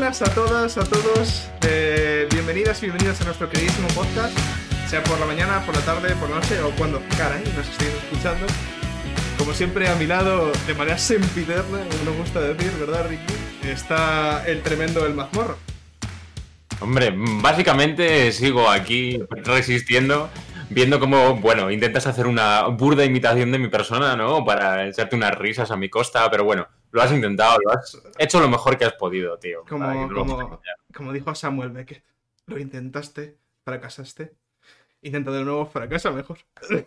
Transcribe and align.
buenas 0.00 0.22
a 0.22 0.34
todas, 0.34 0.78
a 0.78 0.84
todos. 0.84 1.50
Eh, 1.68 2.26
bienvenidas 2.32 2.82
y 2.82 2.86
bienvenidos 2.86 3.20
a 3.20 3.24
nuestro 3.24 3.50
queridísimo 3.50 3.86
podcast. 3.88 4.34
Sea 4.88 5.04
por 5.04 5.20
la 5.20 5.26
mañana, 5.26 5.62
por 5.66 5.76
la 5.76 5.82
tarde, 5.82 6.16
por 6.16 6.30
la 6.30 6.36
noche 6.36 6.58
o 6.62 6.70
cuando 6.70 7.02
caray 7.18 7.44
nos 7.54 7.68
estén 7.68 7.88
escuchando. 7.88 8.46
Como 9.36 9.52
siempre, 9.52 9.88
a 9.88 9.94
mi 9.96 10.06
lado, 10.06 10.52
de 10.66 10.72
manera 10.72 10.96
sempiterna, 10.98 11.80
como 11.80 12.04
nos 12.04 12.16
gusta 12.16 12.40
decir, 12.40 12.72
¿verdad, 12.80 13.10
Ricky? 13.10 13.34
Está 13.68 14.42
el 14.46 14.62
tremendo 14.62 15.04
El 15.04 15.12
Mazmorro. 15.12 15.58
Hombre, 16.80 17.12
básicamente 17.14 18.32
sigo 18.32 18.70
aquí 18.70 19.22
resistiendo, 19.44 20.30
viendo 20.70 20.98
cómo, 20.98 21.36
bueno, 21.36 21.70
intentas 21.70 22.06
hacer 22.06 22.26
una 22.26 22.62
burda 22.68 23.04
imitación 23.04 23.52
de 23.52 23.58
mi 23.58 23.68
persona, 23.68 24.16
¿no? 24.16 24.46
Para 24.46 24.88
echarte 24.88 25.14
unas 25.14 25.36
risas 25.36 25.70
a 25.70 25.76
mi 25.76 25.90
costa, 25.90 26.30
pero 26.30 26.44
bueno, 26.44 26.68
lo 26.90 27.02
has 27.02 27.12
intentado, 27.12 27.58
lo 27.64 27.72
has 27.72 28.00
hecho 28.18 28.40
lo 28.40 28.48
mejor 28.48 28.76
que 28.76 28.84
has 28.84 28.94
podido, 28.94 29.38
tío. 29.38 29.64
Como, 29.68 30.08
como, 30.12 30.60
como 30.94 31.12
dijo 31.12 31.34
Samuel 31.34 31.70
Beckett, 31.70 32.04
lo 32.46 32.58
intentaste, 32.58 33.36
fracasaste. 33.64 34.32
Intenta 35.02 35.30
de 35.30 35.44
nuevo, 35.44 35.66
fracasa 35.66 36.10
mejor. 36.10 36.38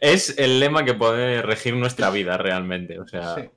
es 0.00 0.38
el 0.38 0.60
lema 0.60 0.84
que 0.84 0.94
puede 0.94 1.42
regir 1.42 1.74
nuestra 1.74 2.10
vida 2.10 2.36
realmente, 2.36 2.98
o 3.00 3.06
sea... 3.06 3.34
Sí. 3.34 3.50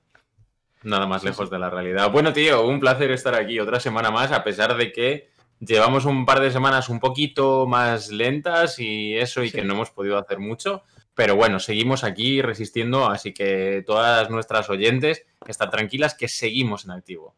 Nada 0.84 1.05
más 1.05 1.23
lejos 1.23 1.52
de 1.52 1.60
la 1.60 1.70
realidad. 1.70 2.12
Bueno, 2.12 2.34
tío, 2.34 2.66
un 2.66 2.80
placer 2.80 3.12
estar 3.12 3.35
aquí 3.35 3.60
otra 3.60 3.80
semana 3.80 4.10
más, 4.10 4.32
a 4.32 4.44
pesar 4.44 4.76
de 4.76 4.91
que 4.91 5.30
llevamos 5.60 6.05
un 6.05 6.26
par 6.26 6.40
de 6.40 6.49
semanas 6.49 6.90
un 6.90 6.99
poquito 6.99 7.68
más 7.68 8.10
lentas 8.10 8.80
y 8.80 9.16
eso, 9.16 9.44
y 9.44 9.52
Sí. 9.52 9.58
que 9.58 9.63
no 9.63 9.76
hemos 9.76 9.91
podido 9.91 10.18
hacer 10.18 10.40
mucho. 10.40 10.82
Pero 11.22 11.36
bueno, 11.36 11.60
seguimos 11.60 12.04
aquí 12.04 12.42
resistiendo, 12.42 13.06
así 13.06 13.32
que 13.32 13.84
todas 13.86 14.32
nuestras 14.32 14.72
oyentes 14.72 15.24
están 15.46 15.70
tranquilas 15.70 16.16
que 16.16 16.28
seguimos 16.28 16.86
en 16.86 16.91
activo. 16.91 17.36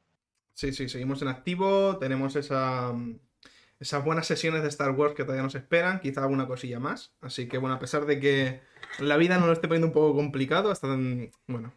Sí, 0.54 0.72
sí, 0.72 0.88
seguimos 0.88 1.22
en 1.22 1.28
activo. 1.28 1.98
Tenemos 1.98 2.38
esa, 2.38 2.94
mm, 2.94 3.20
esas 3.82 4.06
buenas 4.06 4.26
sesiones 4.26 4.62
de 4.62 4.70
Star 4.70 4.92
Wars 4.92 5.16
que 5.16 5.24
todavía 5.24 5.44
nos 5.44 5.56
esperan. 5.56 6.00
Quizá 6.00 6.22
alguna 6.22 6.48
cosilla 6.48 6.80
más. 6.80 7.14
Así 7.20 7.50
que, 7.50 7.58
bueno, 7.58 7.76
a 7.76 7.80
pesar 7.80 8.06
de 8.06 8.22
que 8.22 8.62
la 9.00 9.18
vida 9.18 9.38
nos 9.38 9.48
lo 9.48 9.52
esté 9.52 9.68
poniendo 9.68 9.88
un 9.88 9.94
poco 9.94 10.16
complicado, 10.16 10.72
hasta 10.72 10.88
en, 10.88 11.32
bueno, 11.48 11.74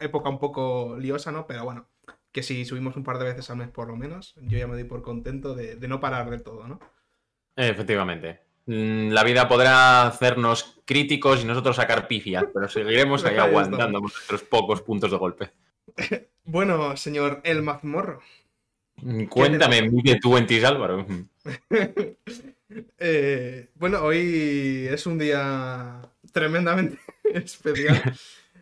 época 0.00 0.30
un 0.30 0.38
poco 0.38 0.96
liosa, 0.98 1.30
¿no? 1.30 1.46
Pero 1.46 1.64
bueno, 1.64 1.90
que 2.32 2.42
si 2.42 2.64
subimos 2.64 2.96
un 2.96 3.04
par 3.04 3.18
de 3.18 3.26
veces 3.26 3.50
al 3.50 3.58
mes 3.58 3.68
por 3.68 3.88
lo 3.88 3.96
menos, 3.96 4.34
yo 4.36 4.56
ya 4.56 4.66
me 4.66 4.76
doy 4.76 4.84
por 4.84 5.02
contento 5.02 5.54
de, 5.54 5.76
de 5.76 5.88
no 5.88 6.00
parar 6.00 6.30
del 6.30 6.42
todo, 6.42 6.66
¿no? 6.66 6.80
Efectivamente. 7.54 8.49
Mm, 8.70 9.10
La 9.10 9.24
vida 9.24 9.48
podrá 9.48 10.06
hacernos 10.06 10.80
críticos 10.84 11.42
y 11.42 11.44
nosotros 11.44 11.74
sacar 11.74 12.06
pifias, 12.06 12.44
pero 12.54 12.68
seguiremos 12.68 13.24
ahí 13.24 13.36
aguantando 13.38 13.98
nuestros 13.98 14.42
pocos 14.44 14.80
puntos 14.82 15.10
de 15.10 15.16
golpe. 15.16 15.50
Bueno, 16.42 16.96
señor 16.96 17.42
El 17.44 17.62
Mazmorro. 17.62 18.20
Mm, 19.02 19.24
Cuéntame, 19.26 19.88
mide 19.88 20.18
tú 20.20 20.36
en 20.36 20.64
Álvaro. 20.64 21.06
Eh, 23.00 23.68
bueno, 23.74 24.00
hoy 24.00 24.86
es 24.88 25.04
un 25.04 25.18
día 25.18 26.00
tremendamente 26.32 26.98
especial. 27.24 28.00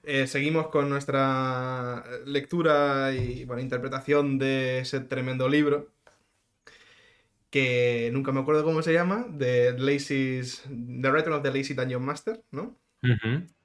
Eh, 0.03 0.27
seguimos 0.27 0.69
con 0.69 0.89
nuestra 0.89 2.03
lectura 2.25 3.12
y 3.12 3.45
bueno, 3.45 3.61
interpretación 3.61 4.39
de 4.39 4.78
ese 4.78 5.00
tremendo 5.00 5.47
libro 5.47 5.89
que 7.51 8.11
nunca 8.13 8.33
me 8.33 8.41
acuerdo 8.41 8.65
cómo 8.65 8.83
se 8.83 8.93
llama, 8.93 9.27
de 9.31 9.79
Lazy's, 9.79 10.65
The 10.65 11.11
Return 11.11 11.37
of 11.37 11.43
the 11.43 11.53
Lazy 11.53 11.75
Dungeon 11.75 12.05
Master, 12.05 12.43
¿no? 12.51 12.77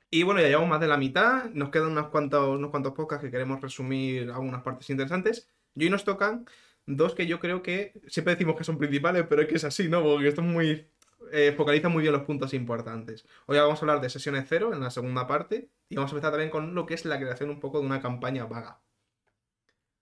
Y 0.09 0.23
bueno, 0.23 0.41
ya 0.41 0.47
llevamos 0.47 0.69
más 0.69 0.79
de 0.79 0.87
la 0.87 0.97
mitad, 0.97 1.49
nos 1.51 1.69
quedan 1.69 1.91
unos 1.91 2.07
cuantos, 2.07 2.57
unos 2.57 2.69
cuantos 2.69 2.93
podcasts 2.93 3.25
que 3.25 3.31
queremos 3.31 3.59
resumir 3.61 4.29
algunas 4.31 4.61
partes 4.61 4.89
interesantes. 4.89 5.49
Y 5.75 5.85
hoy 5.85 5.89
nos 5.89 6.03
tocan 6.03 6.45
dos 6.85 7.15
que 7.15 7.25
yo 7.25 7.39
creo 7.39 7.63
que 7.63 7.93
siempre 8.07 8.35
decimos 8.35 8.55
que 8.55 8.63
son 8.63 8.77
principales, 8.77 9.25
pero 9.27 9.41
es 9.41 9.47
que 9.47 9.55
es 9.55 9.63
así, 9.63 9.89
¿no? 9.89 10.03
Porque 10.03 10.27
esto 10.27 10.41
es 10.41 10.47
muy... 10.47 10.87
eh, 11.31 11.53
focaliza 11.57 11.89
muy 11.89 12.03
bien 12.03 12.13
los 12.13 12.23
puntos 12.23 12.53
importantes. 12.53 13.25
Hoy 13.47 13.57
vamos 13.57 13.79
a 13.79 13.81
hablar 13.81 14.01
de 14.01 14.09
sesiones 14.09 14.45
cero 14.47 14.71
en 14.71 14.81
la 14.81 14.91
segunda 14.91 15.25
parte 15.25 15.67
y 15.89 15.95
vamos 15.95 16.11
a 16.11 16.15
empezar 16.15 16.31
también 16.31 16.51
con 16.51 16.75
lo 16.75 16.85
que 16.85 16.93
es 16.93 17.05
la 17.05 17.19
creación 17.19 17.49
un 17.49 17.59
poco 17.59 17.79
de 17.79 17.85
una 17.87 18.01
campaña 18.01 18.45
vaga. 18.45 18.79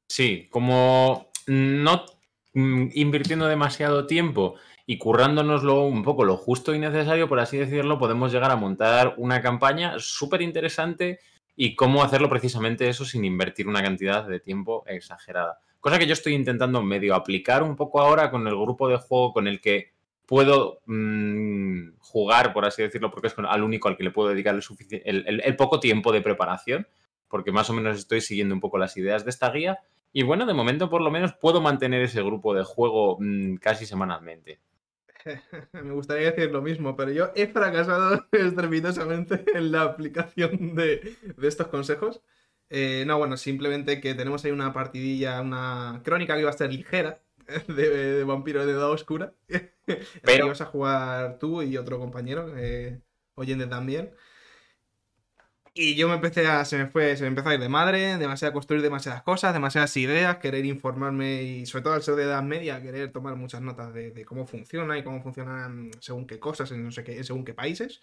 Sí, 0.09 0.47
como 0.49 1.31
no 1.47 2.05
invirtiendo 2.53 3.47
demasiado 3.47 4.07
tiempo 4.07 4.55
y 4.85 4.97
currándonoslo 4.97 5.83
un 5.83 6.03
poco 6.03 6.25
lo 6.25 6.37
justo 6.37 6.73
y 6.73 6.79
necesario, 6.79 7.29
por 7.29 7.39
así 7.39 7.57
decirlo, 7.57 7.97
podemos 7.97 8.31
llegar 8.31 8.51
a 8.51 8.55
montar 8.55 9.15
una 9.17 9.41
campaña 9.41 9.95
súper 9.97 10.41
interesante 10.41 11.19
y 11.55 11.75
cómo 11.75 12.03
hacerlo 12.03 12.29
precisamente 12.29 12.89
eso 12.89 13.05
sin 13.05 13.23
invertir 13.23 13.67
una 13.67 13.81
cantidad 13.81 14.27
de 14.27 14.39
tiempo 14.39 14.83
exagerada. 14.87 15.59
Cosa 15.79 15.97
que 15.97 16.07
yo 16.07 16.13
estoy 16.13 16.33
intentando 16.33 16.81
medio 16.81 17.15
aplicar 17.15 17.63
un 17.63 17.75
poco 17.75 18.01
ahora 18.01 18.29
con 18.29 18.47
el 18.47 18.55
grupo 18.55 18.87
de 18.87 18.97
juego 18.97 19.33
con 19.33 19.47
el 19.47 19.61
que 19.61 19.91
puedo 20.25 20.79
mm, 20.85 21.97
jugar, 21.99 22.53
por 22.53 22.65
así 22.65 22.81
decirlo, 22.81 23.11
porque 23.11 23.27
es 23.27 23.35
al 23.37 23.63
único 23.63 23.87
al 23.87 23.97
que 23.97 24.03
le 24.03 24.11
puedo 24.11 24.29
dedicar 24.29 24.57
el 24.57 25.55
poco 25.55 25.79
tiempo 25.79 26.11
de 26.11 26.21
preparación, 26.21 26.87
porque 27.27 27.51
más 27.51 27.69
o 27.69 27.73
menos 27.73 27.97
estoy 27.97 28.21
siguiendo 28.21 28.53
un 28.53 28.61
poco 28.61 28.77
las 28.77 28.95
ideas 28.97 29.23
de 29.23 29.31
esta 29.31 29.49
guía. 29.49 29.79
Y 30.13 30.23
bueno, 30.23 30.45
de 30.45 30.53
momento 30.53 30.89
por 30.89 31.01
lo 31.01 31.11
menos 31.11 31.33
puedo 31.33 31.61
mantener 31.61 32.01
ese 32.01 32.21
grupo 32.21 32.53
de 32.53 32.63
juego 32.63 33.17
mm, 33.19 33.55
casi 33.55 33.85
semanalmente. 33.85 34.59
Me 35.73 35.91
gustaría 35.91 36.31
decir 36.31 36.51
lo 36.51 36.61
mismo, 36.61 36.95
pero 36.95 37.11
yo 37.11 37.31
he 37.35 37.47
fracasado 37.47 38.25
estrepitosamente 38.31 39.45
en 39.53 39.71
la 39.71 39.83
aplicación 39.83 40.75
de, 40.75 41.15
de 41.37 41.47
estos 41.47 41.67
consejos. 41.67 42.21
Eh, 42.69 43.03
no, 43.05 43.17
bueno, 43.17 43.35
simplemente 43.37 43.99
que 43.99 44.13
tenemos 44.13 44.43
ahí 44.45 44.51
una 44.51 44.73
partidilla, 44.73 45.41
una 45.41 46.01
crónica 46.03 46.35
que 46.35 46.41
iba 46.41 46.49
a 46.49 46.53
ser 46.53 46.71
ligera 46.71 47.21
de, 47.67 47.89
de 47.89 48.23
vampiro 48.23 48.65
de 48.65 48.71
edad 48.73 48.89
oscura. 48.89 49.33
Pero 50.23 50.45
ibas 50.45 50.61
a 50.61 50.65
jugar 50.65 51.37
tú 51.37 51.61
y 51.61 51.77
otro 51.77 51.99
compañero, 51.99 52.53
eh, 52.57 53.01
oyente 53.35 53.67
también. 53.67 54.13
Y 55.73 55.95
yo 55.95 56.09
me 56.09 56.15
empecé 56.15 56.47
a, 56.47 56.65
se 56.65 56.77
me 56.77 56.87
fue, 56.87 57.15
se 57.15 57.23
me 57.23 57.29
empezó 57.29 57.47
a 57.47 57.53
ir 57.53 57.59
de 57.61 57.69
madre, 57.69 58.17
demasiado 58.17 58.49
a 58.49 58.53
construir 58.53 58.81
demasiadas 58.81 59.23
cosas, 59.23 59.53
demasiadas 59.53 59.95
ideas, 59.95 60.37
querer 60.37 60.65
informarme 60.65 61.43
y 61.43 61.65
sobre 61.65 61.83
todo 61.83 61.93
al 61.93 62.03
ser 62.03 62.15
de 62.15 62.23
edad 62.23 62.43
media, 62.43 62.81
querer 62.81 63.09
tomar 63.13 63.37
muchas 63.37 63.61
notas 63.61 63.93
de, 63.93 64.11
de 64.11 64.25
cómo 64.25 64.45
funciona 64.45 64.97
y 64.97 65.03
cómo 65.03 65.21
funcionan 65.21 65.91
según 66.01 66.27
qué 66.27 66.39
cosas 66.39 66.71
en 66.71 66.83
no 66.83 66.91
sé 66.91 67.05
qué, 67.05 67.23
según 67.23 67.45
qué 67.45 67.53
países. 67.53 68.01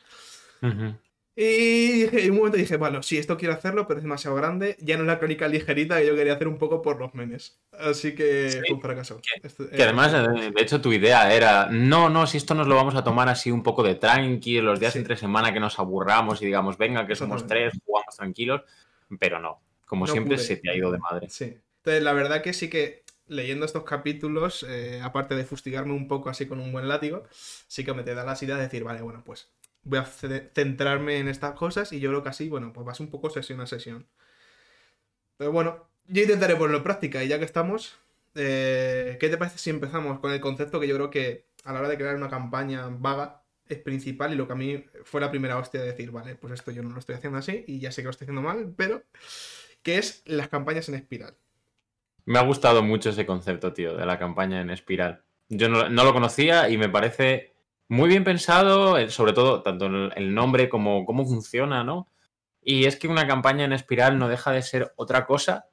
Ujú. 0.62 0.94
Y 1.41 2.03
dije- 2.04 2.25
en 2.25 2.31
un 2.32 2.37
momento 2.38 2.56
dije, 2.59 2.76
bueno, 2.76 3.00
sí, 3.03 3.16
esto 3.16 3.37
quiero 3.37 3.54
hacerlo, 3.54 3.87
pero 3.87 3.99
es 3.99 4.03
demasiado 4.04 4.34
grande. 4.37 4.76
Ya 4.81 4.97
no 4.97 5.04
es 5.04 5.06
la 5.06 5.19
crónica 5.21 5.47
ligerita 5.47 5.99
que 6.00 6.06
yo 6.09 6.16
quería 6.16 6.32
hacer 6.32 6.49
un 6.49 6.59
poco 6.59 6.82
por 6.82 6.99
los 6.99 7.15
memes. 7.15 7.60
Así 7.78 8.15
que 8.16 8.50
Sí, 8.50 8.59
fue 8.66 8.75
un 8.75 8.81
fracaso. 8.82 9.21
Que 9.22 9.76
eh, 9.76 9.82
además, 9.84 10.12
eh, 10.15 10.50
de 10.53 10.62
hecho, 10.62 10.81
tu 10.81 10.93
idea 10.93 11.32
era, 11.32 11.69
no, 11.71 12.09
no, 12.10 12.26
si 12.26 12.38
esto 12.38 12.54
nos 12.56 12.66
lo 12.66 12.75
vamos 12.75 12.97
a 12.97 13.04
tomar 13.04 13.28
así 13.28 13.53
un 13.53 13.62
poco 13.62 13.84
de 13.84 13.94
tranqui, 13.94 14.60
los 14.60 14.81
días 14.81 14.94
Sí. 14.94 14.99
entre 14.99 15.16
semana 15.16 15.53
que 15.53 15.60
nos 15.60 15.78
aburramos 15.78 16.43
y 16.43 16.47
digamos, 16.47 16.76
venga, 16.76 17.06
que 17.06 17.15
somos 17.15 17.47
tres, 17.47 17.72
jugamos 17.87 18.16
tranquilos, 18.16 18.62
pero 19.20 19.38
no, 19.38 19.60
como 19.87 20.06
No 20.06 20.12
siempre 20.12 20.34
pude. 20.37 20.44
se 20.44 20.56
te 20.56 20.70
ha 20.70 20.75
ido 20.76 20.91
de 20.91 20.99
madre. 20.99 21.28
Sí. 21.31 21.56
Entonces, 21.76 22.03
la 22.03 22.12
verdad 22.15 22.43
que 22.43 22.53
sí 22.53 22.69
que 22.69 23.05
leyendo 23.28 23.65
estos 23.65 23.84
capítulos, 23.84 24.66
eh, 24.69 25.00
aparte 25.05 25.37
de 25.37 25.44
fustigarme 25.44 25.93
un 25.93 26.09
poco 26.09 26.31
así 26.31 26.47
con 26.47 26.59
un 26.59 26.72
buen 26.72 26.88
látigo, 26.88 27.22
sí 27.31 27.84
que 27.84 27.93
me 27.94 28.03
te 28.03 28.15
da 28.15 28.25
las 28.25 28.43
ideas 28.43 28.59
de 28.59 28.65
decir, 28.65 28.82
vale, 28.82 29.03
bueno, 29.03 29.22
pues 29.25 29.50
voy 29.84 29.98
a 29.98 30.04
ce- 30.06 30.50
centrarme 30.54 31.18
en 31.18 31.28
estas 31.28 31.54
cosas 31.54 31.92
y 31.92 32.00
yo 32.00 32.10
creo 32.10 32.22
que 32.22 32.30
así, 32.30 32.48
bueno, 32.48 32.72
pues 32.72 32.86
vas 32.86 33.00
un 33.00 33.10
poco 33.10 33.30
sesión 33.30 33.60
a 33.60 33.66
sesión. 33.66 34.08
Pero 35.36 35.52
bueno, 35.52 35.88
yo 36.06 36.22
intentaré 36.22 36.56
ponerlo 36.56 36.78
en 36.78 36.84
práctica 36.84 37.22
y 37.22 37.28
ya 37.28 37.38
que 37.38 37.44
estamos, 37.44 37.96
eh, 38.34 39.16
¿qué 39.20 39.28
te 39.28 39.38
parece 39.38 39.58
si 39.58 39.70
empezamos 39.70 40.18
con 40.20 40.32
el 40.32 40.40
concepto 40.40 40.80
que 40.80 40.88
yo 40.88 40.94
creo 40.96 41.10
que 41.10 41.46
a 41.64 41.72
la 41.72 41.80
hora 41.80 41.88
de 41.88 41.96
crear 41.96 42.16
una 42.16 42.28
campaña 42.28 42.88
vaga 42.90 43.42
es 43.66 43.78
principal 43.78 44.32
y 44.32 44.36
lo 44.36 44.46
que 44.46 44.54
a 44.54 44.56
mí 44.56 44.84
fue 45.04 45.20
la 45.20 45.30
primera 45.30 45.58
hostia 45.58 45.80
de 45.80 45.88
decir, 45.88 46.10
vale, 46.10 46.34
pues 46.34 46.54
esto 46.54 46.70
yo 46.70 46.82
no 46.82 46.90
lo 46.90 46.98
estoy 46.98 47.16
haciendo 47.16 47.38
así 47.38 47.64
y 47.66 47.78
ya 47.81 47.92
sé 47.92 48.02
que 48.02 48.06
lo 48.06 48.10
estoy 48.10 48.24
haciendo 48.24 48.42
mal, 48.42 48.72
pero 48.76 49.02
que 49.82 49.98
es 49.98 50.22
las 50.26 50.48
campañas 50.48 50.88
en 50.88 50.94
espiral. 50.96 51.36
Me 52.26 52.38
ha 52.38 52.42
gustado 52.42 52.82
mucho 52.82 53.10
ese 53.10 53.26
concepto, 53.26 53.72
tío, 53.72 53.96
de 53.96 54.06
la 54.06 54.19
campaña 54.19 54.60
en 54.60 54.70
espiral. 54.70 55.22
Yo 55.48 55.69
no, 55.69 55.88
no 55.88 56.04
lo 56.04 56.12
conocía 56.12 56.69
y 56.69 56.76
me 56.76 56.88
parece 56.88 57.54
muy 57.88 58.08
bien 58.11 58.25
pensado, 58.25 58.99
eh, 58.99 59.11
sobre 59.11 59.32
todo 59.32 59.62
tanto 59.62 59.87
el, 59.87 60.35
nombre 60.35 60.69
como 60.69 61.05
cómo 61.06 61.25
funciona, 61.25 61.82
¿no? 61.85 62.08
Y 62.62 62.85
es 62.85 62.96
que 62.96 63.08
una 63.08 63.26
campaña 63.26 63.64
en 63.64 63.73
espiral 63.73 64.19
no 64.19 64.29
deja 64.29 64.52
de 64.52 64.62
ser 64.62 64.93
otra 64.96 65.25
cosa 65.26 65.67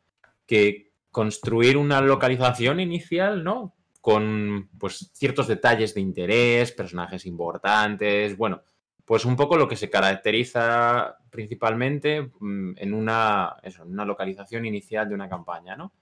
que 0.46 0.92
construir 1.12 1.78
una 1.78 2.02
localización 2.02 2.80
inicial, 2.80 3.44
¿no? 3.44 3.76
Con 4.00 4.70
pues 4.80 5.12
ciertos 5.14 5.48
detalles 5.48 5.94
de 5.94 6.02
interés, 6.02 6.72
personajes 6.72 7.26
importantes, 7.26 8.38
bueno, 8.38 8.62
pues 9.04 9.26
un 9.26 9.36
poco 9.36 9.58
lo 9.58 9.68
que 9.68 9.76
se 9.76 9.90
caracteriza 9.90 11.18
principalmente 11.30 12.32
mm, 12.40 12.74
en 12.78 12.94
una, 12.94 13.58
eso, 13.62 13.84
en 13.84 13.92
una 13.92 14.06
localización 14.06 14.66
inicial 14.66 15.10
de 15.10 15.16
una 15.16 15.30
campaña, 15.30 15.76
¿no? 15.76 15.94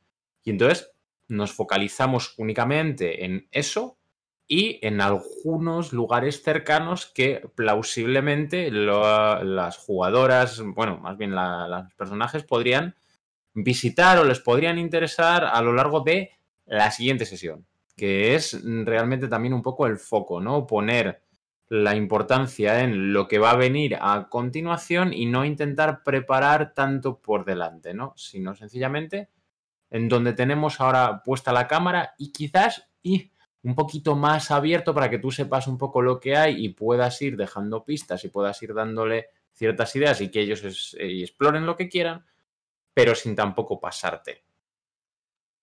Y 0.43 0.51
entonces 0.51 0.91
nos 1.27 1.53
focalizamos 1.53 2.35
únicamente 2.37 3.25
en 3.25 3.47
eso 3.51 3.97
y 4.47 4.79
en 4.85 5.01
algunos 5.01 5.93
lugares 5.93 6.43
cercanos 6.43 7.05
que 7.07 7.41
plausiblemente 7.55 8.69
las 8.71 9.77
jugadoras, 9.77 10.61
bueno, 10.75 10.97
más 10.97 11.17
bien 11.17 11.33
la- 11.35 11.67
los 11.67 11.93
personajes 11.93 12.43
podrían 12.43 12.95
visitar 13.53 14.17
o 14.19 14.23
les 14.25 14.39
podrían 14.39 14.77
interesar 14.77 15.45
a 15.45 15.61
lo 15.61 15.73
largo 15.73 16.01
de 16.01 16.31
la 16.65 16.91
siguiente 16.91 17.25
sesión, 17.25 17.65
que 17.95 18.35
es 18.35 18.59
realmente 18.63 19.27
también 19.27 19.53
un 19.53 19.61
poco 19.61 19.87
el 19.87 19.97
foco, 19.97 20.41
¿no? 20.41 20.65
Poner 20.67 21.21
la 21.69 21.95
importancia 21.95 22.81
en 22.81 23.13
lo 23.13 23.27
que 23.27 23.39
va 23.39 23.51
a 23.51 23.55
venir 23.55 23.97
a 23.99 24.27
continuación 24.29 25.13
y 25.13 25.25
no 25.25 25.45
intentar 25.45 26.03
preparar 26.03 26.73
tanto 26.73 27.19
por 27.19 27.45
delante, 27.45 27.93
¿no? 27.93 28.13
Sino 28.17 28.55
sencillamente 28.55 29.29
en 29.91 30.09
donde 30.09 30.33
tenemos 30.33 30.81
ahora 30.81 31.21
puesta 31.23 31.53
la 31.53 31.67
cámara 31.67 32.15
y 32.17 32.31
quizás 32.31 32.89
y 33.03 33.32
un 33.63 33.75
poquito 33.75 34.15
más 34.15 34.51
abierto 34.51 34.93
para 34.93 35.09
que 35.09 35.19
tú 35.19 35.31
sepas 35.31 35.67
un 35.67 35.77
poco 35.77 36.01
lo 36.01 36.19
que 36.19 36.35
hay 36.35 36.65
y 36.65 36.69
puedas 36.69 37.21
ir 37.21 37.37
dejando 37.37 37.83
pistas 37.83 38.23
y 38.25 38.29
puedas 38.29 38.61
ir 38.61 38.73
dándole 38.73 39.29
ciertas 39.53 39.95
ideas 39.95 40.19
y 40.21 40.29
que 40.29 40.41
ellos 40.41 40.95
eh, 40.99 41.21
exploren 41.21 41.65
lo 41.65 41.75
que 41.75 41.89
quieran, 41.89 42.25
pero 42.93 43.15
sin 43.15 43.35
tampoco 43.35 43.79
pasarte. 43.79 44.43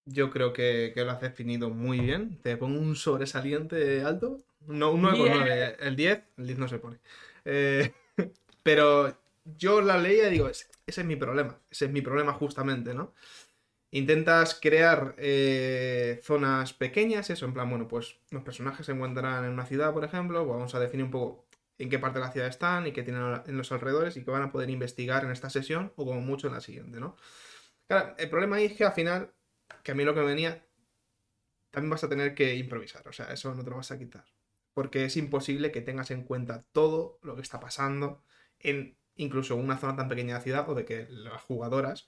Yo 0.07 0.31
creo 0.31 0.53
que, 0.53 0.93
lo 0.97 1.11
has 1.11 1.21
definido 1.21 1.71
muy 1.71 2.01
bien. 2.01 2.39
Te 2.43 2.57
pongo 2.57 2.81
un 2.81 2.97
sobresaliente 2.97 4.03
alto. 4.03 4.39
No, 4.67 4.93
un 4.93 5.03
9 5.03 5.77
El 5.79 5.97
10, 5.97 6.23
el 6.39 6.47
10 6.47 6.59
no 6.59 6.69
se 6.69 6.79
pone. 6.79 6.99
Eh, 7.45 7.93
pero 8.63 9.17
yo 9.45 9.81
la 9.81 9.99
leía 9.99 10.29
y 10.29 10.33
digo, 10.33 10.49
ese, 10.49 10.67
es 10.87 11.05
mi 11.05 11.17
problema. 11.17 11.59
Ese 11.71 11.85
es 11.87 11.91
mi 11.91 12.01
problema 12.01 12.33
justamente, 12.33 12.95
¿no? 12.95 13.15
Intentas 13.93 14.55
crear 14.55 15.15
eh, 15.19 16.21
zonas 16.23 16.73
pequeñas, 16.73 17.29
eso, 17.29 17.45
en 17.45 17.53
plan, 17.53 17.69
bueno, 17.69 17.89
pues 17.89 18.21
los 18.31 18.45
personajes 18.45 18.87
se 18.87 18.93
encuentran 18.93 19.45
en 19.45 19.51
una 19.51 19.67
ciudad, 19.67 19.93
por 19.93 20.05
ejemplo, 20.05 20.45
pues 20.45 20.57
vamos 20.57 20.75
a 20.77 20.81
definir 20.81 21.07
un 21.07 21.11
poco 21.11 21.47
en 21.77 21.89
qué 21.89 21.99
parte 21.99 22.21
de 22.21 22.25
la 22.25 22.31
ciudad 22.31 22.49
están 22.49 22.87
y 22.87 22.93
qué 22.93 23.03
tienen 23.03 23.43
en 23.47 23.57
los 23.57 23.73
alrededores 23.73 24.17
y 24.17 24.25
qué 24.25 24.31
van 24.31 24.43
a 24.43 24.53
poder 24.53 24.71
investigar 24.71 25.25
en 25.25 25.33
esta 25.33 25.51
sesión 25.51 25.93
o 25.97 26.05
como 26.05 26.21
mucho 26.21 26.47
en 26.47 26.55
la 26.55 26.61
siguiente, 26.61 27.01
¿no? 27.01 27.17
Claro, 27.89 28.15
el 28.19 28.31
problema 28.31 28.57
ahí 28.57 28.67
es 28.67 28.75
que 28.75 28.85
al 28.85 28.93
final, 28.93 29.33
que 29.83 29.91
a 29.93 29.95
mí 29.97 30.05
lo 30.05 30.15
que 30.15 30.21
me 30.21 30.27
venía, 30.27 30.65
también 31.71 31.91
vas 31.91 32.05
a 32.05 32.09
tener 32.09 32.35
que 32.35 32.55
improvisar, 32.55 33.07
o 33.09 33.13
sea, 33.13 33.33
eso 33.33 33.53
no 33.55 33.65
te 33.65 33.71
lo 33.71 33.77
vas 33.77 33.91
a 33.91 33.99
quitar. 33.99 34.25
Porque 34.73 35.05
es 35.05 35.17
imposible 35.17 35.73
que 35.73 35.81
tengas 35.81 36.13
en 36.13 36.23
cuenta 36.23 36.65
todo 36.73 37.19
lo 37.23 37.35
que 37.35 37.43
está 37.43 37.59
pasando 37.59 38.23
en 38.61 38.97
incluso 39.17 39.57
una 39.57 39.79
zona 39.79 39.97
tan 39.97 40.09
pequeña 40.09 40.35
de 40.35 40.39
la 40.39 40.45
ciudad 40.45 40.69
o 40.69 40.75
de 40.75 40.85
que 40.85 41.07
las 41.11 41.43
jugadoras 41.43 42.07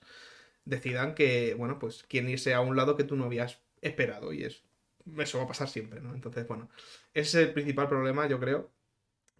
decidan 0.65 1.15
que, 1.15 1.55
bueno, 1.55 1.79
pues 1.79 2.03
quieren 2.03 2.29
irse 2.29 2.53
a 2.53 2.61
un 2.61 2.75
lado 2.75 2.95
que 2.95 3.03
tú 3.03 3.15
no 3.15 3.25
habías 3.25 3.61
esperado 3.81 4.33
y 4.33 4.43
es 4.43 4.63
eso 5.17 5.37
va 5.37 5.43
a 5.43 5.47
pasar 5.47 5.67
siempre, 5.67 5.99
¿no? 5.99 6.13
Entonces, 6.13 6.47
bueno, 6.47 6.69
ese 7.13 7.41
es 7.41 7.47
el 7.47 7.53
principal 7.53 7.89
problema, 7.89 8.27
yo 8.27 8.39
creo, 8.39 8.71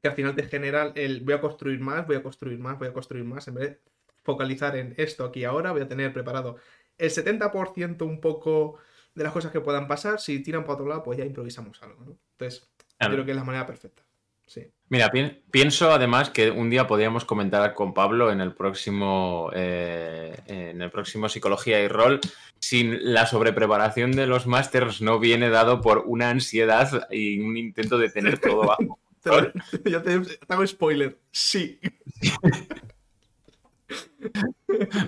que 0.01 0.09
al 0.09 0.15
final 0.15 0.35
te 0.35 0.43
genera 0.43 0.91
el 0.95 1.21
voy 1.21 1.33
a 1.33 1.41
construir 1.41 1.79
más, 1.79 2.05
voy 2.05 2.17
a 2.17 2.23
construir 2.23 2.59
más, 2.59 2.77
voy 2.77 2.89
a 2.89 2.93
construir 2.93 3.23
más, 3.23 3.47
en 3.47 3.53
vez 3.53 3.69
de 3.69 3.79
focalizar 4.23 4.75
en 4.75 4.93
esto 4.97 5.23
aquí 5.23 5.45
ahora, 5.45 5.71
voy 5.71 5.81
a 5.81 5.87
tener 5.87 6.11
preparado 6.11 6.57
el 6.97 7.09
70% 7.09 8.05
un 8.05 8.19
poco 8.19 8.77
de 9.15 9.23
las 9.23 9.33
cosas 9.33 9.51
que 9.51 9.61
puedan 9.61 9.87
pasar, 9.87 10.19
si 10.19 10.41
tiran 10.41 10.63
para 10.63 10.73
otro 10.73 10.87
lado, 10.87 11.03
pues 11.03 11.17
ya 11.17 11.25
improvisamos 11.25 11.81
algo, 11.81 12.03
¿no? 12.03 12.17
Entonces, 12.33 12.69
creo 12.99 13.25
que 13.25 13.31
es 13.31 13.37
la 13.37 13.43
manera 13.43 13.65
perfecta. 13.65 14.02
Sí. 14.45 14.67
Mira, 14.89 15.11
pienso 15.49 15.91
además 15.91 16.29
que 16.29 16.51
un 16.51 16.69
día 16.69 16.85
podríamos 16.85 17.25
comentar 17.25 17.73
con 17.73 17.95
Pablo 17.95 18.31
en 18.31 18.41
el 18.41 18.53
próximo 18.53 19.49
eh, 19.53 20.35
en 20.45 20.81
el 20.81 20.91
próximo 20.91 21.29
Psicología 21.29 21.81
y 21.81 21.87
Rol. 21.87 22.19
Sin 22.59 23.13
la 23.13 23.25
sobrepreparación 23.25 24.11
de 24.11 24.27
los 24.27 24.45
másters 24.45 25.01
no 25.01 25.19
viene 25.19 25.49
dado 25.49 25.81
por 25.81 26.03
una 26.05 26.29
ansiedad 26.29 27.07
y 27.09 27.39
un 27.39 27.57
intento 27.57 27.97
de 27.97 28.09
tener 28.09 28.37
todo 28.37 28.61
bajo. 28.67 28.99
ya 29.85 30.03
te, 30.03 30.21
hago 30.47 30.67
spoiler. 30.67 31.17
Sí. 31.31 31.79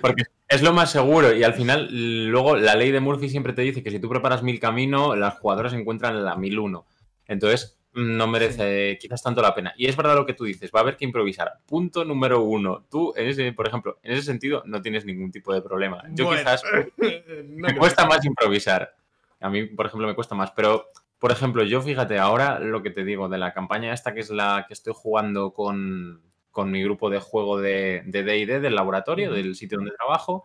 Porque 0.00 0.24
es 0.48 0.62
lo 0.62 0.72
más 0.72 0.90
seguro 0.90 1.34
y 1.34 1.44
al 1.44 1.54
final 1.54 1.88
luego 2.28 2.56
la 2.56 2.74
ley 2.74 2.90
de 2.90 3.00
Murphy 3.00 3.28
siempre 3.28 3.52
te 3.52 3.60
dice 3.62 3.82
que 3.82 3.90
si 3.90 3.98
tú 3.98 4.08
preparas 4.08 4.42
mil 4.42 4.60
caminos, 4.60 5.18
las 5.18 5.38
jugadoras 5.38 5.74
encuentran 5.74 6.24
la 6.24 6.36
mil 6.36 6.58
uno. 6.58 6.86
Entonces, 7.26 7.75
no 7.96 8.26
merece 8.26 8.98
quizás 9.00 9.22
tanto 9.22 9.40
la 9.40 9.54
pena. 9.54 9.72
Y 9.76 9.86
es 9.86 9.96
verdad 9.96 10.14
lo 10.14 10.26
que 10.26 10.34
tú 10.34 10.44
dices, 10.44 10.70
va 10.74 10.80
a 10.80 10.82
haber 10.82 10.96
que 10.96 11.06
improvisar. 11.06 11.60
Punto 11.66 12.04
número 12.04 12.42
uno. 12.42 12.84
Tú, 12.90 13.14
en 13.16 13.28
ese, 13.28 13.52
por 13.52 13.66
ejemplo, 13.66 13.98
en 14.02 14.12
ese 14.12 14.22
sentido 14.22 14.62
no 14.66 14.82
tienes 14.82 15.06
ningún 15.06 15.30
tipo 15.30 15.54
de 15.54 15.62
problema. 15.62 16.02
Yo 16.10 16.30
quizás 16.30 16.62
me 17.48 17.76
cuesta 17.76 18.06
más 18.06 18.24
improvisar. 18.24 18.94
A 19.40 19.48
mí, 19.48 19.64
por 19.64 19.86
ejemplo, 19.86 20.06
me 20.06 20.14
cuesta 20.14 20.34
más. 20.34 20.50
Pero, 20.50 20.90
por 21.18 21.32
ejemplo, 21.32 21.64
yo 21.64 21.80
fíjate, 21.80 22.18
ahora 22.18 22.58
lo 22.58 22.82
que 22.82 22.90
te 22.90 23.04
digo 23.04 23.28
de 23.28 23.38
la 23.38 23.54
campaña 23.54 23.94
esta, 23.94 24.12
que 24.12 24.20
es 24.20 24.30
la 24.30 24.66
que 24.68 24.74
estoy 24.74 24.92
jugando 24.94 25.52
con, 25.52 26.22
mi 26.66 26.82
grupo 26.82 27.08
de 27.08 27.20
juego 27.20 27.58
de 27.58 28.02
DD, 28.06 28.60
del 28.60 28.74
laboratorio, 28.74 29.32
del 29.32 29.56
sitio 29.56 29.78
donde 29.78 29.92
trabajo, 29.92 30.44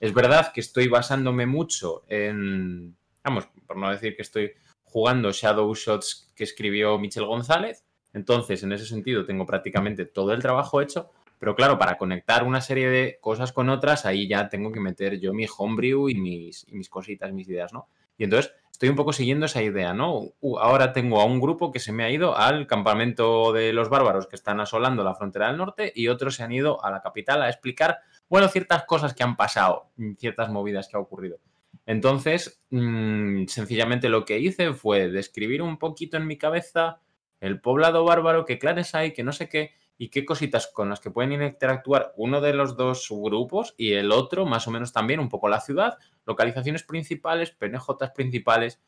es 0.00 0.12
verdad 0.14 0.52
que 0.52 0.60
estoy 0.60 0.88
basándome 0.88 1.46
mucho 1.46 2.04
en, 2.08 2.96
vamos, 3.22 3.48
por 3.66 3.76
no 3.76 3.90
decir 3.90 4.16
que 4.16 4.22
estoy 4.22 4.52
jugando 4.86 5.32
Shadow 5.32 5.74
Shots 5.74 6.32
que 6.34 6.44
escribió 6.44 6.98
Michel 6.98 7.26
González. 7.26 7.84
Entonces, 8.14 8.62
en 8.62 8.72
ese 8.72 8.86
sentido, 8.86 9.26
tengo 9.26 9.44
prácticamente 9.44 10.06
todo 10.06 10.32
el 10.32 10.40
trabajo 10.40 10.80
hecho. 10.80 11.10
Pero 11.38 11.54
claro, 11.54 11.78
para 11.78 11.98
conectar 11.98 12.44
una 12.44 12.62
serie 12.62 12.88
de 12.88 13.18
cosas 13.20 13.52
con 13.52 13.68
otras, 13.68 14.06
ahí 14.06 14.26
ya 14.26 14.48
tengo 14.48 14.72
que 14.72 14.80
meter 14.80 15.20
yo 15.20 15.34
mi 15.34 15.46
homebrew 15.54 16.08
y 16.08 16.14
mis, 16.14 16.66
mis 16.72 16.88
cositas, 16.88 17.32
mis 17.32 17.46
ideas, 17.48 17.74
¿no? 17.74 17.88
Y 18.16 18.24
entonces 18.24 18.54
estoy 18.72 18.88
un 18.88 18.96
poco 18.96 19.12
siguiendo 19.12 19.46
esa 19.46 19.62
idea, 19.62 19.92
¿no? 19.92 20.32
Ahora 20.58 20.92
tengo 20.92 21.20
a 21.20 21.24
un 21.24 21.40
grupo 21.40 21.72
que 21.72 21.78
se 21.78 21.92
me 21.92 22.04
ha 22.04 22.10
ido 22.10 22.36
al 22.36 22.66
campamento 22.66 23.52
de 23.52 23.72
los 23.72 23.90
bárbaros 23.90 24.26
que 24.26 24.36
están 24.36 24.60
asolando 24.60 25.04
la 25.04 25.14
frontera 25.14 25.48
del 25.48 25.58
norte 25.58 25.92
y 25.94 26.08
otros 26.08 26.36
se 26.36 26.42
han 26.42 26.52
ido 26.52 26.82
a 26.82 26.90
la 26.90 27.02
capital 27.02 27.42
a 27.42 27.50
explicar, 27.50 27.98
bueno, 28.28 28.48
ciertas 28.48 28.84
cosas 28.84 29.12
que 29.12 29.22
han 29.22 29.36
pasado, 29.36 29.90
ciertas 30.18 30.50
movidas 30.50 30.88
que 30.88 30.96
ha 30.96 31.00
ocurrido. 31.00 31.38
Entonces, 31.86 32.62
mm, 32.70 33.46
sencillamente 33.46 34.08
lo 34.08 34.24
que 34.24 34.38
hice 34.38 34.74
fue 34.74 35.08
describir 35.08 35.62
un 35.62 35.78
poquito 35.78 36.16
en 36.16 36.26
mi 36.26 36.36
cabeza 36.36 37.00
el 37.40 37.60
poblado 37.60 38.04
bárbaro, 38.04 38.44
qué 38.44 38.58
clanes 38.58 38.94
hay, 38.94 39.12
que 39.12 39.22
no 39.22 39.32
sé 39.32 39.48
qué, 39.48 39.74
y 39.98 40.08
qué 40.08 40.24
cositas 40.24 40.66
con 40.66 40.90
las 40.90 41.00
que 41.00 41.10
pueden 41.10 41.32
interactuar 41.32 42.12
uno 42.16 42.40
de 42.40 42.52
los 42.52 42.76
dos 42.76 43.08
grupos 43.10 43.74
y 43.78 43.92
el 43.92 44.12
otro, 44.12 44.44
más 44.44 44.66
o 44.66 44.70
menos 44.70 44.92
también, 44.92 45.20
un 45.20 45.28
poco 45.28 45.48
la 45.48 45.60
ciudad, 45.60 45.96
localizaciones 46.26 46.82
principales, 46.82 47.52
PNJs 47.52 48.10
principales, 48.14 48.80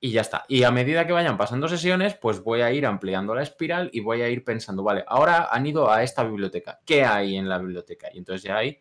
y 0.00 0.12
ya 0.12 0.20
está. 0.20 0.44
Y 0.48 0.62
a 0.62 0.70
medida 0.70 1.06
que 1.06 1.12
vayan 1.12 1.36
pasando 1.36 1.68
sesiones, 1.68 2.14
pues 2.14 2.42
voy 2.42 2.60
a 2.62 2.72
ir 2.72 2.86
ampliando 2.86 3.34
la 3.34 3.42
espiral 3.42 3.90
y 3.92 4.00
voy 4.00 4.22
a 4.22 4.28
ir 4.28 4.44
pensando, 4.44 4.82
vale, 4.82 5.04
ahora 5.06 5.48
han 5.50 5.66
ido 5.66 5.90
a 5.90 6.02
esta 6.02 6.24
biblioteca, 6.24 6.80
¿qué 6.84 7.04
hay 7.04 7.36
en 7.36 7.48
la 7.48 7.58
biblioteca? 7.58 8.08
Y 8.12 8.18
entonces 8.18 8.44
ya 8.44 8.58
ahí 8.58 8.78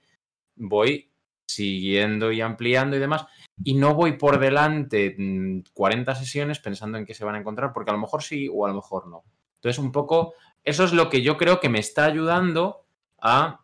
voy 0.56 1.12
siguiendo 1.48 2.32
y 2.32 2.42
ampliando 2.42 2.96
y 2.96 3.00
demás 3.00 3.25
y 3.63 3.74
no 3.74 3.96
voy 3.96 4.13
por 4.13 4.39
delante 4.39 5.16
40 5.74 6.12
mm, 6.12 6.16
sesiones 6.16 6.60
pensando 6.60 6.98
en 6.98 7.06
qué 7.06 7.13
se 7.13 7.25
van 7.25 7.36
a 7.36 7.39
encontrar, 7.39 7.74
porque 7.74 7.89
a 7.89 7.94
lo 7.94 8.00
mejor 8.00 8.24
sí 8.24 8.50
o 8.51 8.66
a 8.66 8.70
lo 8.70 8.75
mejor 8.75 9.08
no. 9.08 9.24
Entonces, 9.56 9.80
un 9.80 9.92
poco, 9.92 10.34
eso 10.63 10.84
es 10.84 10.94
lo 10.94 11.10
que 11.10 11.22
yo 11.22 11.38
creo 11.38 11.60
que 11.60 11.70
me 11.70 11.80
está 11.80 12.06
ayudando 12.06 12.86
a 13.20 13.62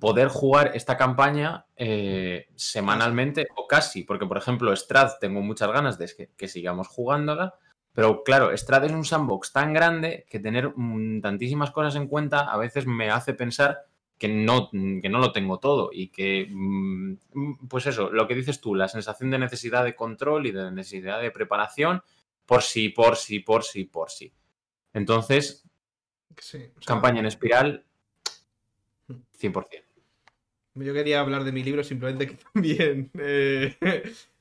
poder 0.00 0.28
jugar 0.28 0.72
esta 0.74 0.96
campaña 0.96 1.66
eh, 1.76 2.48
semanalmente 2.54 3.48
o 3.56 3.66
casi, 3.66 4.04
porque 4.04 4.26
por 4.26 4.38
ejemplo, 4.38 4.74
Strad 4.74 5.12
tengo 5.20 5.40
muchas 5.40 5.70
ganas 5.72 5.98
de 5.98 6.30
que, 6.36 6.48
sigamos 6.48 6.88
jugándola, 6.88 7.54
pero 7.92 8.22
claro, 8.22 8.56
Strad 8.56 8.84
es 8.84 8.92
un 8.92 9.04
sandbox 9.04 9.52
tan 9.52 9.72
grande 9.72 10.26
que 10.28 10.38
tener 10.38 10.72
mm, 10.76 11.20
tantísimas 11.22 11.70
cosas 11.70 11.96
en 11.96 12.06
cuenta 12.06 12.40
a 12.40 12.56
veces 12.56 12.86
me 12.86 13.10
hace 13.10 13.34
pensar 13.34 13.86
que 14.18 14.28
no, 14.28 14.70
que 14.70 15.08
no 15.08 15.18
lo 15.18 15.32
tengo 15.32 15.58
todo 15.58 15.90
y 15.92 16.08
que, 16.08 16.48
mm, 16.50 17.68
pues 17.68 17.86
eso, 17.86 18.10
lo 18.10 18.26
que 18.26 18.34
dices 18.34 18.60
tú, 18.60 18.74
la 18.74 18.88
sensación 18.88 19.30
de 19.30 19.38
necesidad 19.38 19.84
de 19.84 19.94
control 19.94 20.46
y 20.46 20.50
de 20.52 20.70
necesidad 20.70 21.20
de 21.20 21.30
preparación 21.30 22.02
por 22.44 22.62
sí, 22.62 22.88
por 22.88 23.16
sí, 23.16 23.40
por 23.40 23.62
sí, 23.62 23.84
por 23.84 24.10
sí. 24.10 24.32
Entonces, 24.92 25.64
campaña 26.84 27.20
en 27.20 27.26
espiral, 27.26 27.84
100%. 29.40 29.84
Yo 30.74 30.94
quería 30.94 31.20
hablar 31.20 31.44
de 31.44 31.52
mi 31.52 31.62
libro, 31.62 31.82
simplemente 31.84 32.26
que 32.26 32.38
también 32.52 33.10
eh, 33.18 33.76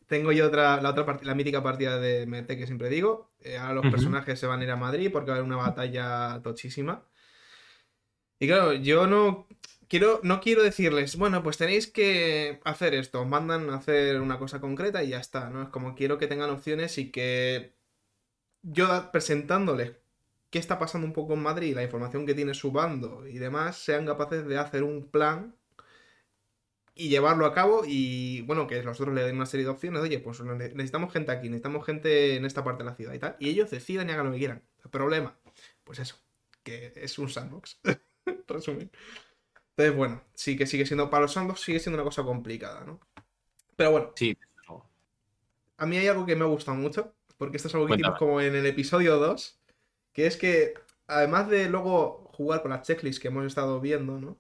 tengo 0.08 0.32
yo 0.32 0.48
otra, 0.48 0.82
la 0.82 0.92
otra 0.92 1.20
la 1.24 1.36
mítica 1.36 1.62
partida 1.62 2.00
de 2.00 2.26
MT 2.26 2.48
que 2.48 2.66
siempre 2.66 2.90
digo. 2.90 3.32
Eh, 3.42 3.58
ahora 3.58 3.76
los 3.76 3.92
personajes 3.92 4.40
se 4.40 4.48
van 4.48 4.62
a 4.62 4.64
ir 4.64 4.72
a 4.72 4.76
Madrid 4.76 5.10
porque 5.12 5.32
va 5.32 5.38
a 5.38 5.40
haber 5.40 5.48
una 5.52 5.58
batalla 5.58 6.42
tochísima. 6.44 7.04
Y 8.40 8.48
claro, 8.48 8.74
yo 8.74 9.08
no 9.08 9.48
quiero, 9.88 10.20
no 10.24 10.42
quiero 10.42 10.64
decirles, 10.64 11.16
bueno, 11.18 11.44
pues 11.44 11.58
tenéis 11.58 11.88
que 11.88 12.60
hacer 12.64 12.94
esto, 12.94 13.26
mandan 13.26 13.70
a 13.70 13.76
hacer 13.76 14.22
una 14.22 14.40
cosa 14.40 14.60
concreta 14.62 15.04
y 15.04 15.10
ya 15.10 15.20
está, 15.20 15.50
¿no? 15.50 15.64
Es 15.64 15.70
como 15.70 15.96
quiero 15.96 16.18
que 16.18 16.28
tengan 16.28 16.50
opciones 16.50 16.98
y 16.98 17.12
que 17.12 17.74
yo 18.62 19.12
presentándoles 19.12 19.94
qué 20.50 20.60
está 20.60 20.80
pasando 20.80 21.08
un 21.08 21.14
poco 21.14 21.34
en 21.34 21.44
Madrid, 21.44 21.76
la 21.76 21.84
información 21.84 22.26
que 22.26 22.34
tiene 22.34 22.54
su 22.54 22.72
bando 22.72 23.28
y 23.28 23.38
demás, 23.38 23.78
sean 23.78 24.06
capaces 24.06 24.46
de 24.48 24.58
hacer 24.58 24.84
un 24.84 25.10
plan 25.10 25.56
y 26.96 27.10
llevarlo 27.10 27.46
a 27.46 27.54
cabo 27.54 27.84
y 27.86 28.42
bueno, 28.42 28.68
que 28.68 28.82
nosotros 28.84 29.14
le 29.16 29.24
den 29.24 29.36
una 29.36 29.46
serie 29.46 29.66
de 29.66 29.72
opciones, 29.72 30.02
oye, 30.02 30.20
pues 30.20 30.42
necesitamos 30.42 31.14
gente 31.14 31.32
aquí, 31.32 31.48
necesitamos 31.50 31.86
gente 31.86 32.36
en 32.36 32.46
esta 32.46 32.64
parte 32.64 32.84
de 32.84 32.90
la 32.90 32.96
ciudad 32.96 33.14
y 33.14 33.20
tal, 33.20 33.36
y 33.40 33.50
ellos 33.50 33.70
decidan 33.70 34.10
y 34.10 34.14
hagan 34.14 34.28
lo 34.28 34.32
que 34.32 34.40
quieran. 34.40 34.64
El 34.84 34.90
problema, 34.90 35.38
pues 35.84 36.00
eso, 36.00 36.18
que 36.64 36.94
es 36.96 37.20
un 37.20 37.30
sandbox. 37.30 37.80
Resumen. 38.48 38.90
Entonces, 39.78 39.96
bueno, 39.96 40.24
sí 40.34 40.58
que 40.58 40.66
sigue 40.66 40.88
siendo, 40.88 41.12
para 41.12 41.22
los 41.22 41.34
sandbox 41.34 41.62
sigue 41.62 41.80
siendo 41.80 41.98
una 41.98 42.04
cosa 42.04 42.24
complicada, 42.24 42.84
¿no? 42.84 43.00
Pero 43.76 43.92
bueno. 43.92 44.12
Sí. 44.16 44.36
A 45.78 45.86
mí 45.86 45.98
hay 45.98 46.08
algo 46.08 46.26
que 46.26 46.36
me 46.36 46.44
ha 46.44 46.48
gustado 46.48 46.76
mucho, 46.76 47.14
porque 47.38 47.58
esto 47.58 47.68
es 47.68 47.76
algo 47.76 47.86
que 47.86 47.94
hicimos 47.94 48.18
como 48.18 48.42
en 48.42 48.56
el 48.56 48.66
episodio 48.66 49.18
2, 49.18 49.60
que 50.14 50.26
es 50.26 50.36
que 50.36 50.74
además 51.06 51.48
de 51.48 51.70
luego 51.70 52.32
jugar 52.34 52.64
con 52.64 52.72
las 52.72 52.88
checklists 52.88 53.22
que 53.22 53.28
hemos 53.28 53.46
estado 53.46 53.80
viendo, 53.80 54.20
¿no? 54.20 54.40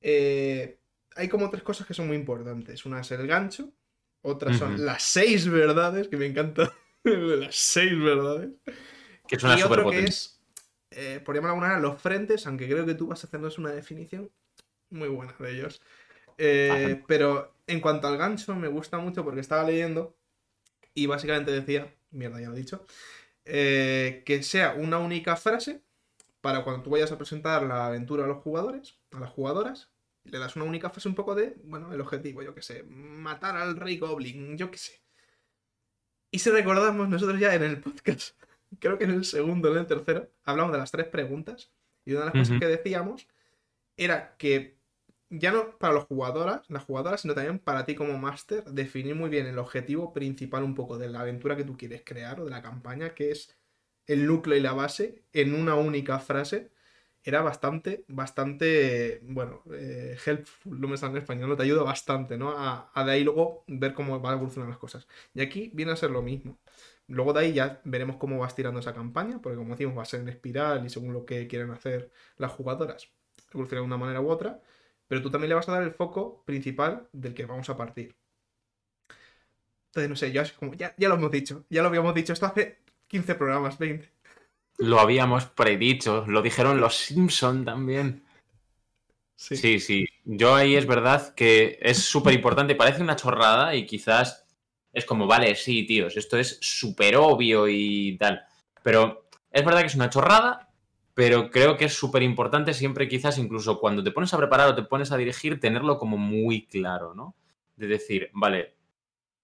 Eh, 0.00 0.78
hay 1.16 1.28
como 1.28 1.50
tres 1.50 1.64
cosas 1.64 1.84
que 1.84 1.94
son 1.94 2.06
muy 2.06 2.16
importantes. 2.16 2.86
Una 2.86 3.00
es 3.00 3.10
el 3.10 3.26
gancho, 3.26 3.72
otras 4.22 4.58
son 4.58 4.86
las 4.86 5.02
seis 5.02 5.48
verdades, 5.48 6.06
que 6.06 6.16
me 6.16 6.26
encanta. 6.26 6.72
las 7.02 7.56
seis 7.56 7.98
verdades. 7.98 8.50
Que 9.26 9.34
es 9.34 9.42
una 9.42 9.58
y 9.58 9.62
otro 9.62 9.90
que 9.90 10.04
es, 10.04 10.35
eh, 10.90 11.20
por 11.24 11.34
llamar 11.34 11.50
de 11.50 11.54
alguna 11.54 11.68
manera, 11.68 11.88
los 11.88 12.00
frentes, 12.00 12.46
aunque 12.46 12.68
creo 12.68 12.86
que 12.86 12.94
tú 12.94 13.06
vas 13.06 13.22
a 13.24 13.26
hacernos 13.26 13.58
una 13.58 13.70
definición 13.70 14.30
muy 14.90 15.08
buena 15.08 15.34
de 15.38 15.52
ellos. 15.52 15.80
Eh, 16.38 17.02
pero 17.06 17.54
en 17.66 17.80
cuanto 17.80 18.08
al 18.08 18.18
gancho, 18.18 18.54
me 18.54 18.68
gusta 18.68 18.98
mucho 18.98 19.24
porque 19.24 19.40
estaba 19.40 19.64
leyendo 19.64 20.16
y 20.94 21.06
básicamente 21.06 21.52
decía, 21.52 21.94
mierda, 22.10 22.40
ya 22.40 22.48
lo 22.48 22.54
he 22.54 22.58
dicho, 22.58 22.84
eh, 23.44 24.22
que 24.24 24.42
sea 24.42 24.74
una 24.74 24.98
única 24.98 25.36
frase 25.36 25.82
para 26.40 26.62
cuando 26.64 26.82
tú 26.82 26.90
vayas 26.90 27.12
a 27.12 27.18
presentar 27.18 27.62
la 27.62 27.86
aventura 27.86 28.24
a 28.24 28.28
los 28.28 28.42
jugadores, 28.42 28.98
a 29.12 29.20
las 29.20 29.30
jugadoras, 29.30 29.90
le 30.24 30.38
das 30.38 30.56
una 30.56 30.64
única 30.64 30.90
frase 30.90 31.08
un 31.08 31.14
poco 31.14 31.34
de, 31.34 31.56
bueno, 31.64 31.92
el 31.92 32.00
objetivo, 32.00 32.42
yo 32.42 32.54
qué 32.54 32.62
sé, 32.62 32.82
matar 32.84 33.56
al 33.56 33.76
rey 33.76 33.98
goblin, 33.98 34.56
yo 34.56 34.70
qué 34.70 34.78
sé. 34.78 35.02
Y 36.30 36.38
si 36.38 36.50
recordamos, 36.50 37.08
nosotros 37.08 37.40
ya 37.40 37.54
en 37.54 37.62
el 37.62 37.80
podcast, 37.80 38.36
creo 38.78 38.98
que 38.98 39.04
en 39.04 39.10
el 39.10 39.24
segundo, 39.24 39.70
en 39.72 39.78
el 39.78 39.86
tercero, 39.86 40.30
hablamos 40.44 40.72
de 40.72 40.78
las 40.78 40.90
tres 40.90 41.06
preguntas. 41.06 41.72
Y 42.04 42.12
una 42.12 42.20
de 42.20 42.26
las 42.26 42.34
cosas 42.34 42.60
que 42.60 42.66
decíamos 42.66 43.26
era 43.96 44.36
que 44.36 44.76
ya 45.30 45.50
no 45.52 45.76
para 45.78 45.94
los 45.94 46.04
jugadoras, 46.04 46.68
las 46.70 46.84
jugadoras, 46.84 47.22
sino 47.22 47.34
también 47.34 47.58
para 47.58 47.84
ti 47.84 47.94
como 47.94 48.18
máster, 48.18 48.64
definir 48.64 49.14
muy 49.16 49.28
bien 49.28 49.46
el 49.46 49.58
objetivo 49.58 50.12
principal 50.12 50.62
un 50.62 50.74
poco 50.74 50.98
de 50.98 51.08
la 51.08 51.20
aventura 51.20 51.56
que 51.56 51.64
tú 51.64 51.76
quieres 51.76 52.02
crear 52.04 52.40
o 52.40 52.44
de 52.44 52.50
la 52.50 52.62
campaña, 52.62 53.14
que 53.14 53.32
es 53.32 53.56
el 54.06 54.26
núcleo 54.26 54.56
y 54.56 54.60
la 54.60 54.72
base, 54.72 55.24
en 55.32 55.54
una 55.54 55.74
única 55.74 56.18
frase 56.20 56.70
era 57.24 57.42
bastante, 57.42 58.04
bastante, 58.06 59.20
bueno, 59.24 59.62
eh, 59.72 60.16
helpful, 60.24 60.80
no 60.80 60.86
me 60.86 60.96
sale 60.96 61.12
en 61.12 61.18
español, 61.18 61.48
no 61.48 61.56
te 61.56 61.64
ayuda 61.64 61.82
bastante, 61.82 62.38
¿no? 62.38 62.54
A, 62.56 63.04
de 63.04 63.10
ahí 63.12 63.24
luego 63.24 63.64
ver 63.66 63.94
cómo 63.94 64.20
van 64.20 64.34
a 64.34 64.36
evolucionar 64.36 64.68
las 64.68 64.78
cosas. 64.78 65.08
Y 65.34 65.40
aquí 65.40 65.70
viene 65.74 65.90
a 65.92 65.96
ser 65.96 66.10
lo 66.10 66.22
mismo. 66.22 66.56
Luego 67.08 67.32
de 67.32 67.40
ahí 67.40 67.52
ya 67.52 67.80
veremos 67.84 68.16
cómo 68.16 68.38
vas 68.38 68.54
tirando 68.54 68.80
esa 68.80 68.94
campaña, 68.94 69.40
porque 69.40 69.56
como 69.56 69.70
decimos, 69.70 69.96
va 69.96 70.02
a 70.02 70.06
ser 70.06 70.20
en 70.20 70.28
espiral 70.28 70.84
y 70.84 70.90
según 70.90 71.12
lo 71.12 71.24
que 71.24 71.46
quieren 71.46 71.70
hacer 71.70 72.10
las 72.36 72.52
jugadoras, 72.52 73.08
evoluciona 73.52 73.80
de 73.82 73.86
una 73.86 73.96
manera 73.96 74.20
u 74.20 74.28
otra, 74.28 74.60
pero 75.06 75.22
tú 75.22 75.30
también 75.30 75.50
le 75.50 75.54
vas 75.54 75.68
a 75.68 75.72
dar 75.72 75.82
el 75.82 75.92
foco 75.92 76.42
principal 76.44 77.08
del 77.12 77.34
que 77.34 77.46
vamos 77.46 77.70
a 77.70 77.76
partir. 77.76 78.16
Entonces, 79.94 80.34
no 80.34 80.44
sé, 80.44 80.54
como, 80.58 80.74
ya, 80.74 80.94
ya 80.98 81.08
lo 81.08 81.14
hemos 81.14 81.30
dicho, 81.30 81.64
ya 81.70 81.82
lo 81.82 81.88
habíamos 81.88 82.14
dicho, 82.14 82.32
esto 82.32 82.46
hace 82.46 82.78
15 83.06 83.34
programas, 83.36 83.78
20. 83.78 84.10
Lo 84.78 85.00
habíamos 85.00 85.46
predicho, 85.46 86.24
lo 86.26 86.42
dijeron 86.42 86.80
los 86.80 86.96
Simpson 86.96 87.64
también. 87.64 88.22
Sí. 89.36 89.78
sí, 89.80 90.06
Yo 90.24 90.54
ahí 90.54 90.76
es 90.76 90.86
verdad 90.86 91.34
que 91.34 91.78
es 91.82 91.98
súper 91.98 92.34
importante, 92.34 92.74
parece 92.74 93.02
una 93.02 93.16
chorrada 93.16 93.74
y 93.74 93.86
quizás 93.86 94.45
es 94.96 95.04
como, 95.04 95.26
vale, 95.26 95.54
sí, 95.56 95.84
tíos, 95.84 96.16
esto 96.16 96.38
es 96.38 96.56
súper 96.62 97.16
obvio 97.16 97.68
y 97.68 98.16
tal. 98.16 98.42
Pero 98.82 99.28
es 99.50 99.62
verdad 99.62 99.80
que 99.80 99.88
es 99.88 99.94
una 99.94 100.08
chorrada, 100.08 100.70
pero 101.12 101.50
creo 101.50 101.76
que 101.76 101.84
es 101.84 101.92
súper 101.92 102.22
importante 102.22 102.72
siempre 102.72 103.06
quizás 103.06 103.36
incluso 103.36 103.78
cuando 103.78 104.02
te 104.02 104.10
pones 104.10 104.32
a 104.32 104.38
preparar 104.38 104.68
o 104.68 104.74
te 104.74 104.84
pones 104.84 105.12
a 105.12 105.18
dirigir, 105.18 105.60
tenerlo 105.60 105.98
como 105.98 106.16
muy 106.16 106.66
claro, 106.66 107.14
¿no? 107.14 107.36
De 107.76 107.88
decir, 107.88 108.30
vale, 108.32 108.76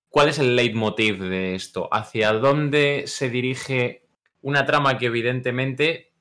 ¿cuál 0.08 0.30
es 0.30 0.38
el 0.38 0.56
leitmotiv 0.56 1.22
de 1.22 1.54
esto? 1.54 1.86
¿Hacia 1.92 2.32
dónde 2.32 3.04
se 3.06 3.28
dirige 3.28 4.06
una 4.40 4.64
trama 4.64 4.96
que 4.96 5.06
evidentemente 5.06 6.14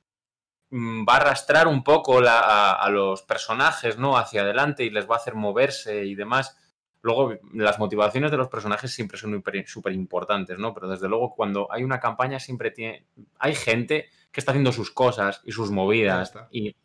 mm, 0.71 1.05
va 1.07 1.13
a 1.13 1.17
arrastrar 1.21 1.69
un 1.69 1.85
poco 1.85 2.19
a, 2.21 2.89
los 2.91 3.21
personajes, 3.21 3.97
¿no? 3.97 4.17
Hacia 4.17 4.41
adelante 4.41 4.83
y 4.83 4.89
les 4.89 5.09
va 5.09 5.15
a 5.15 5.19
hacer 5.19 5.35
moverse 5.35 6.03
y 6.03 6.15
demás. 6.15 6.57
Luego, 7.03 7.33
las 7.53 7.79
motivaciones 7.79 8.29
de 8.29 8.37
los 8.37 8.47
personajes 8.47 8.91
siempre 8.91 9.17
son 9.17 9.43
súper 9.65 9.93
importantes, 9.93 10.59
¿no? 10.59 10.73
Pero 10.73 10.87
desde 10.87 11.09
luego, 11.09 11.33
cuando 11.33 11.71
hay 11.71 11.83
una 11.83 11.99
campaña, 11.99 12.39
siempre 12.39 12.71
tiene. 12.71 13.05
Hay 13.39 13.55
gente 13.55 14.09
que 14.31 14.39
está 14.39 14.51
haciendo 14.51 14.71
sus 14.71 14.91
cosas 14.91 15.41
y 15.43 15.51
sus 15.51 15.71
movidas. 15.71 16.33
Y, 16.51 16.75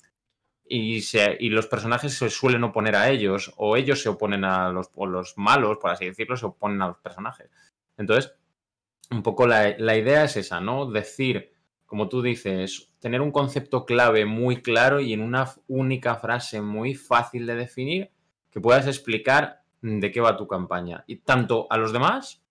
y, 0.69 1.03
y, 1.39 1.49
los 1.51 1.67
personajes 1.67 2.15
se 2.15 2.31
suelen 2.31 2.65
oponer 2.65 2.97
a 2.97 3.11
ellos. 3.11 3.53
O 3.57 3.77
ellos 3.77 4.01
se 4.01 4.09
oponen 4.09 4.45
a 4.45 4.71
los, 4.71 4.91
los 4.97 5.35
malos, 5.37 5.79
por 5.79 5.91
así 5.91 6.07
decirlo, 6.07 6.37
se 6.37 6.47
oponen 6.47 6.81
a 6.81 6.89
los 6.89 6.99
personajes. 6.99 7.51
Entonces, 7.99 8.33
un 9.11 9.23
poco 9.23 9.47
la, 9.47 9.97
idea 9.97 10.25
es 10.25 10.37
esa, 10.37 10.61
¿no? 10.61 10.91
Decir, 10.91 11.53
como 11.85 12.09
tú 12.09 12.23
dices, 12.23 12.91
tener 12.99 13.21
un 13.21 13.33
concepto 13.33 13.85
clave 13.85 14.25
muy 14.25 14.63
claro 14.63 15.01
y 15.01 15.13
en 15.13 15.21
una 15.21 15.51
única 15.69 16.17
frase 16.17 16.61
muy 16.61 16.95
fácil 16.95 17.47
de 17.47 17.55
definir 17.55 18.11
que 18.51 18.61
puedas 18.61 18.87
explicar 18.87 19.63
de 19.83 20.11
qué 20.11 20.21
va 20.21 20.37
tu 20.37 20.47
campaña. 20.47 21.05
Y 21.07 21.17
tanto 21.17 21.67
a 21.71 21.77
los 21.77 21.93
demás, 21.93 22.43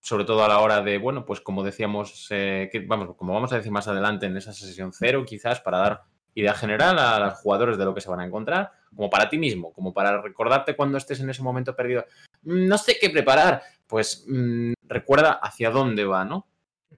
sobre 0.00 0.24
todo 0.24 0.44
a 0.44 0.48
la 0.48 0.60
hora 0.60 0.80
de, 0.82 0.98
bueno, 0.98 1.24
pues 1.24 1.40
como 1.40 1.62
decíamos, 1.62 2.26
eh, 2.30 2.68
que, 2.72 2.80
vamos, 2.80 3.16
como 3.16 3.34
vamos 3.34 3.52
a 3.52 3.56
decir 3.56 3.72
más 3.72 3.88
adelante 3.88 4.26
en 4.26 4.36
esa 4.36 4.52
sesión 4.52 4.92
cero, 4.92 5.24
quizás 5.26 5.60
para 5.60 5.78
dar 5.78 6.02
idea 6.34 6.54
general 6.54 6.98
a 6.98 7.18
los 7.18 7.34
jugadores 7.34 7.76
de 7.76 7.84
lo 7.84 7.94
que 7.94 8.00
se 8.00 8.08
van 8.08 8.20
a 8.20 8.26
encontrar, 8.26 8.72
como 8.94 9.10
para 9.10 9.28
ti 9.28 9.38
mismo, 9.38 9.72
como 9.72 9.92
para 9.92 10.20
recordarte 10.22 10.76
cuando 10.76 10.98
estés 10.98 11.20
en 11.20 11.30
ese 11.30 11.42
momento 11.42 11.74
perdido. 11.76 12.04
No 12.42 12.78
sé 12.78 12.96
qué 13.00 13.10
preparar, 13.10 13.62
pues 13.86 14.24
mm, 14.28 14.72
recuerda 14.88 15.32
hacia 15.32 15.70
dónde 15.70 16.04
va, 16.04 16.24
¿no? 16.24 16.46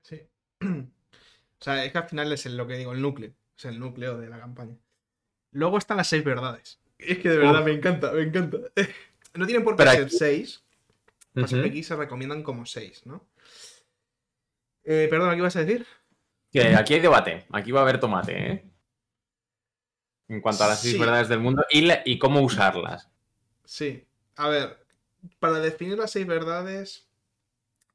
Sí. 0.02 0.20
O 1.62 1.64
sea, 1.64 1.84
es 1.84 1.92
que 1.92 1.98
al 1.98 2.08
final 2.08 2.32
es 2.32 2.44
lo 2.46 2.66
que 2.66 2.76
digo, 2.76 2.92
el 2.92 3.00
núcleo. 3.00 3.30
Es 3.56 3.66
el 3.66 3.78
núcleo 3.78 4.18
de 4.18 4.28
la 4.28 4.40
campaña. 4.40 4.76
Luego 5.52 5.78
están 5.78 5.96
las 5.96 6.08
seis 6.08 6.24
verdades. 6.24 6.80
Es 6.98 7.18
que 7.18 7.28
de 7.28 7.38
verdad 7.38 7.64
me 7.64 7.70
encanta, 7.70 8.10
me 8.10 8.22
encanta. 8.22 8.58
No 9.34 9.46
tienen 9.46 9.64
por 9.64 9.76
qué 9.76 9.84
ser 9.84 10.10
seis. 10.10 10.62
Pues 11.32 11.54
aquí 11.54 11.82
se 11.82 11.96
recomiendan 11.96 12.42
como 12.42 12.66
seis, 12.66 13.06
¿no? 13.06 13.26
Eh, 14.84 15.06
perdón, 15.08 15.30
¿qué 15.30 15.38
ibas 15.38 15.56
a 15.56 15.64
decir? 15.64 15.86
Que 16.50 16.74
aquí 16.74 16.94
hay 16.94 17.00
debate. 17.00 17.46
Aquí 17.50 17.72
va 17.72 17.80
a 17.80 17.82
haber 17.84 17.98
tomate, 17.98 18.52
¿eh? 18.52 18.64
En 20.28 20.40
cuanto 20.40 20.64
a 20.64 20.68
las 20.68 20.82
seis 20.82 20.98
verdades 20.98 21.28
del 21.28 21.40
mundo 21.40 21.64
y, 21.70 21.88
y 22.04 22.18
cómo 22.18 22.40
usarlas. 22.40 23.08
Sí. 23.64 24.06
A 24.36 24.48
ver, 24.48 24.84
para 25.38 25.60
definir 25.60 25.96
las 25.96 26.10
seis 26.10 26.26
verdades, 26.26 27.08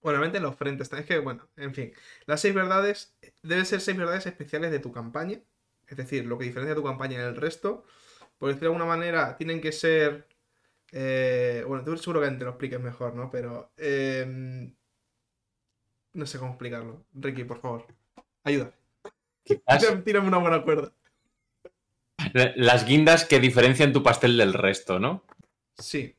bueno, 0.01 0.19
realmente 0.19 0.39
los 0.39 0.55
frentes. 0.55 0.91
Es 0.91 1.05
que, 1.05 1.19
bueno, 1.19 1.47
en 1.57 1.73
fin. 1.75 1.93
Las 2.25 2.41
seis 2.41 2.55
verdades 2.55 3.15
deben 3.43 3.65
ser 3.65 3.81
seis 3.81 3.97
verdades 3.97 4.25
especiales 4.25 4.71
de 4.71 4.79
tu 4.79 4.91
campaña. 4.91 5.39
Es 5.87 5.97
decir, 5.97 6.25
lo 6.25 6.37
que 6.37 6.45
diferencia 6.45 6.75
tu 6.75 6.83
campaña 6.83 7.23
del 7.23 7.35
resto. 7.35 7.85
Por 8.39 8.49
decirlo 8.49 8.69
de 8.69 8.75
alguna 8.75 8.97
manera, 8.97 9.37
tienen 9.37 9.61
que 9.61 9.71
ser. 9.71 10.27
Eh, 10.99 11.63
bueno, 11.67 11.83
tú 11.83 11.95
seguro 11.97 12.21
que 12.21 12.31
te 12.31 12.43
lo 12.43 12.51
expliques 12.51 12.79
mejor, 12.79 13.15
¿no? 13.15 13.29
Pero. 13.29 13.71
Em, 13.77 14.73
no 16.13 16.25
sé 16.25 16.39
cómo 16.39 16.51
explicarlo. 16.51 17.05
Ricky, 17.13 17.43
por 17.43 17.59
favor. 17.59 17.85
Ayuda. 18.43 18.73
Tírame 20.03 20.27
una 20.27 20.39
buena 20.39 20.63
cuerda. 20.63 20.91
Las 22.55 22.85
guindas 22.85 23.25
que 23.25 23.39
diferencian 23.39 23.93
tu 23.93 24.01
pastel 24.01 24.37
del 24.37 24.53
resto, 24.53 24.99
¿no? 24.99 25.23
Sí 25.77 26.15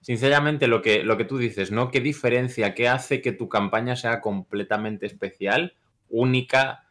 sinceramente 0.00 0.68
lo 0.68 0.80
que, 0.80 1.02
lo 1.02 1.18
que 1.18 1.26
tú 1.26 1.36
dices, 1.36 1.70
¿no? 1.70 1.90
¿Qué 1.90 2.00
diferencia, 2.00 2.74
qué 2.74 2.88
hace 2.88 3.20
que 3.20 3.32
tu 3.32 3.48
campaña 3.48 3.94
sea 3.94 4.22
completamente 4.22 5.04
especial, 5.04 5.76
única, 6.08 6.87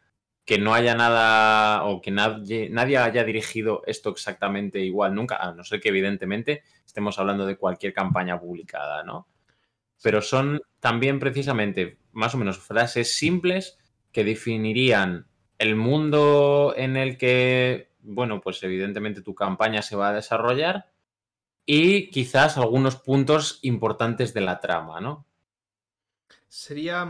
que 0.48 0.58
no 0.58 0.72
haya 0.72 0.94
nada 0.94 1.84
o 1.84 2.00
que 2.00 2.10
nadie, 2.10 2.70
nadie 2.70 2.96
haya 2.96 3.22
dirigido 3.22 3.82
esto 3.84 4.08
exactamente 4.08 4.80
igual 4.80 5.14
nunca, 5.14 5.36
a 5.36 5.52
no 5.52 5.62
ser 5.62 5.78
que 5.78 5.90
evidentemente 5.90 6.62
estemos 6.86 7.18
hablando 7.18 7.44
de 7.44 7.58
cualquier 7.58 7.92
campaña 7.92 8.40
publicada, 8.40 9.02
¿no? 9.02 9.28
Pero 10.02 10.22
son 10.22 10.62
también 10.80 11.18
precisamente 11.18 11.98
más 12.12 12.34
o 12.34 12.38
menos 12.38 12.58
frases 12.58 13.14
simples 13.14 13.76
que 14.10 14.24
definirían 14.24 15.26
el 15.58 15.76
mundo 15.76 16.72
en 16.78 16.96
el 16.96 17.18
que, 17.18 17.90
bueno, 18.00 18.40
pues 18.40 18.62
evidentemente 18.62 19.20
tu 19.20 19.34
campaña 19.34 19.82
se 19.82 19.96
va 19.96 20.08
a 20.08 20.14
desarrollar 20.14 20.86
y 21.66 22.08
quizás 22.08 22.56
algunos 22.56 22.96
puntos 22.96 23.58
importantes 23.60 24.32
de 24.32 24.40
la 24.40 24.60
trama, 24.60 24.98
¿no? 25.02 25.26
Sería 26.48 27.06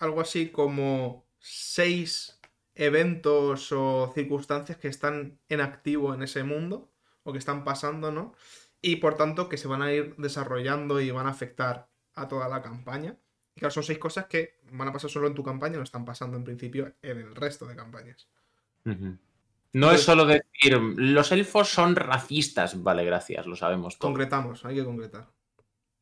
algo 0.00 0.22
así 0.22 0.48
como 0.48 1.26
seis 1.38 2.38
eventos 2.74 3.72
o 3.72 4.10
circunstancias 4.14 4.78
que 4.78 4.88
están 4.88 5.38
en 5.48 5.60
activo 5.60 6.14
en 6.14 6.22
ese 6.22 6.44
mundo 6.44 6.90
o 7.22 7.32
que 7.32 7.38
están 7.38 7.64
pasando, 7.64 8.10
¿no? 8.10 8.34
Y 8.80 8.96
por 8.96 9.16
tanto 9.16 9.48
que 9.48 9.58
se 9.58 9.68
van 9.68 9.82
a 9.82 9.92
ir 9.92 10.16
desarrollando 10.16 11.00
y 11.00 11.10
van 11.10 11.26
a 11.26 11.30
afectar 11.30 11.88
a 12.14 12.28
toda 12.28 12.48
la 12.48 12.62
campaña. 12.62 13.16
Y 13.54 13.60
claro, 13.60 13.72
son 13.72 13.82
seis 13.82 13.98
cosas 13.98 14.26
que 14.26 14.58
van 14.72 14.88
a 14.88 14.92
pasar 14.92 15.10
solo 15.10 15.28
en 15.28 15.34
tu 15.34 15.42
campaña, 15.42 15.76
no 15.76 15.82
están 15.82 16.04
pasando 16.04 16.36
en 16.36 16.44
principio 16.44 16.94
en 17.02 17.18
el 17.18 17.34
resto 17.34 17.66
de 17.66 17.76
campañas. 17.76 18.28
No 19.74 19.90
es 19.92 20.02
solo 20.02 20.26
decir, 20.26 20.78
los 20.96 21.32
elfos 21.32 21.68
son 21.68 21.94
racistas. 21.96 22.82
Vale, 22.82 23.04
gracias, 23.04 23.46
lo 23.46 23.56
sabemos 23.56 23.98
todo. 23.98 24.10
Concretamos, 24.10 24.64
hay 24.64 24.76
que 24.76 24.84
concretar. 24.84 25.28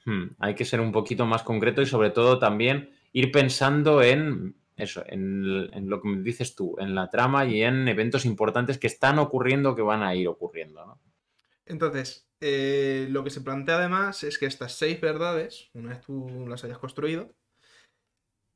Hmm, 0.04 0.28
hay 0.38 0.54
que 0.54 0.64
ser 0.64 0.80
un 0.80 0.92
poquito 0.92 1.26
más 1.26 1.42
concreto 1.42 1.82
y 1.82 1.86
sobre 1.86 2.10
todo 2.10 2.38
también 2.38 2.90
ir 3.12 3.30
pensando 3.30 4.02
en 4.02 4.56
eso, 4.80 5.04
en, 5.06 5.88
lo 5.88 6.00
que 6.00 6.08
me 6.08 6.22
dices 6.22 6.54
tú, 6.54 6.76
en 6.78 6.94
la 6.94 7.10
trama 7.10 7.44
y 7.44 7.62
en 7.62 7.88
eventos 7.88 8.24
importantes 8.24 8.78
que 8.78 8.86
están 8.86 9.18
ocurriendo 9.18 9.74
que 9.74 9.82
van 9.82 10.02
a 10.02 10.14
ir 10.14 10.28
ocurriendo. 10.28 10.98
Entonces, 11.66 12.28
eh, 12.40 13.06
lo 13.10 13.22
que 13.22 13.30
se 13.30 13.40
plantea 13.40 13.76
además 13.76 14.24
es 14.24 14.38
que 14.38 14.46
estas 14.46 14.72
seis 14.72 15.00
verdades, 15.00 15.70
una 15.74 15.90
vez 15.90 16.00
tú 16.00 16.46
las 16.48 16.64
hayas 16.64 16.78
construido, 16.78 17.34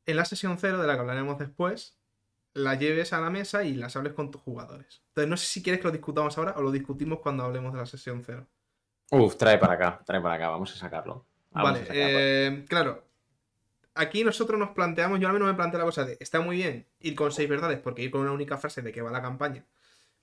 en 0.06 0.16
la 0.16 0.24
sesión 0.24 0.58
cero, 0.58 0.80
de 0.80 0.86
la 0.86 0.94
que 0.94 1.00
hablaremos 1.00 1.38
después, 1.38 1.98
las 2.54 2.78
lleves 2.78 3.12
a 3.12 3.20
la 3.20 3.30
mesa 3.30 3.64
y 3.64 3.74
las 3.74 3.96
hables 3.96 4.12
con 4.12 4.30
tus 4.30 4.40
jugadores. 4.42 5.02
Entonces, 5.08 5.28
no 5.28 5.36
sé 5.36 5.46
si 5.46 5.62
quieres 5.62 5.80
que 5.80 5.88
lo 5.88 5.92
discutamos 5.92 6.36
ahora 6.38 6.54
o 6.56 6.62
lo 6.62 6.70
discutimos 6.70 7.20
cuando 7.20 7.44
hablemos 7.44 7.72
de 7.72 7.78
la 7.78 7.86
sesión 7.86 8.22
cero. 8.24 8.46
Uf, 9.10 9.36
trae 9.36 9.58
para 9.58 9.74
acá, 9.74 10.02
trae 10.04 10.20
para 10.20 10.34
acá, 10.34 10.48
vamos 10.48 10.72
a 10.72 10.76
sacarlo. 10.76 11.26
vale, 11.50 11.84
eh, 11.90 12.64
claro. 12.68 13.03
Aquí 13.94 14.24
nosotros 14.24 14.58
nos 14.58 14.70
planteamos, 14.70 15.20
yo 15.20 15.28
al 15.28 15.34
menos 15.34 15.48
me 15.48 15.54
planteo 15.54 15.78
la 15.78 15.84
cosa 15.84 16.04
de, 16.04 16.16
está 16.20 16.40
muy 16.40 16.56
bien 16.56 16.86
ir 17.00 17.14
con 17.14 17.30
seis 17.30 17.48
verdades, 17.48 17.78
porque 17.78 18.02
ir 18.02 18.10
con 18.10 18.22
una 18.22 18.32
única 18.32 18.58
frase 18.58 18.82
de 18.82 18.92
que 18.92 19.02
va 19.02 19.10
la 19.12 19.22
campaña, 19.22 19.64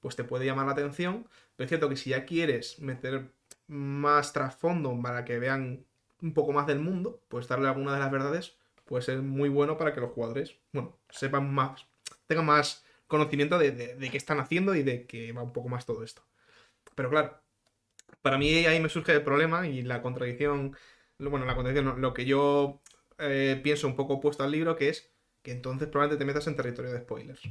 pues 0.01 0.15
te 0.15 0.23
puede 0.25 0.45
llamar 0.45 0.65
la 0.65 0.73
atención, 0.73 1.27
pero 1.55 1.65
es 1.65 1.69
cierto 1.69 1.87
que 1.87 1.95
si 1.95 2.09
ya 2.09 2.25
quieres 2.25 2.79
meter 2.79 3.31
más 3.67 4.33
trasfondo 4.33 4.99
para 5.01 5.23
que 5.23 5.39
vean 5.39 5.85
un 6.21 6.33
poco 6.33 6.51
más 6.51 6.67
del 6.67 6.79
mundo, 6.79 7.21
pues 7.29 7.47
darle 7.47 7.67
alguna 7.69 7.93
de 7.93 7.99
las 7.99 8.11
verdades 8.11 8.57
puede 8.85 9.03
ser 9.03 9.21
muy 9.21 9.47
bueno 9.47 9.77
para 9.77 9.93
que 9.93 10.01
los 10.01 10.11
jugadores, 10.11 10.57
bueno, 10.73 10.99
sepan 11.09 11.53
más, 11.53 11.87
tengan 12.27 12.45
más 12.45 12.83
conocimiento 13.07 13.57
de, 13.57 13.71
de, 13.71 14.09
qué 14.09 14.17
están 14.17 14.39
haciendo 14.39 14.75
y 14.75 14.83
de 14.83 15.05
que 15.05 15.31
va 15.31 15.43
un 15.43 15.53
poco 15.53 15.69
más 15.69 15.85
todo 15.85 16.03
esto. 16.03 16.23
Pero 16.95 17.09
claro, 17.09 17.41
para 18.21 18.37
mí 18.37 18.65
ahí 18.65 18.79
me 18.81 18.89
surge 18.89 19.13
el 19.13 19.23
problema 19.23 19.67
y 19.67 19.81
la 19.83 20.01
contradicción, 20.01 20.75
bueno, 21.19 21.45
la 21.45 21.55
contradicción, 21.55 22.01
lo 22.01 22.13
que 22.13 22.25
yo 22.25 22.81
eh, 23.21 23.59
pienso 23.63 23.87
un 23.87 23.95
poco 23.95 24.15
opuesto 24.15 24.43
al 24.43 24.51
libro, 24.51 24.75
que 24.75 24.89
es 24.89 25.11
que 25.41 25.51
entonces 25.51 25.87
probablemente 25.87 26.23
te 26.23 26.25
metas 26.25 26.47
en 26.47 26.55
territorio 26.55 26.91
de 26.91 26.99
spoilers. 26.99 27.41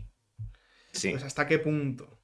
Sí. 0.93 1.11
Pues 1.11 1.25
hasta 1.25 1.47
qué 1.47 1.59
punto. 1.59 2.19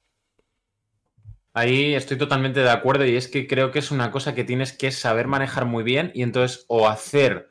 Ahí 1.53 1.95
estoy 1.95 2.17
totalmente 2.17 2.59
de 2.59 2.69
acuerdo 2.69 3.05
y 3.05 3.15
es 3.15 3.27
que 3.27 3.47
creo 3.47 3.71
que 3.71 3.79
es 3.79 3.89
una 3.89 4.11
cosa 4.11 4.35
que 4.35 4.43
tienes 4.43 4.73
que 4.73 4.91
saber 4.91 5.27
manejar 5.27 5.65
muy 5.65 5.83
bien 5.83 6.11
y 6.13 6.21
entonces 6.21 6.65
o 6.67 6.87
hacer 6.87 7.49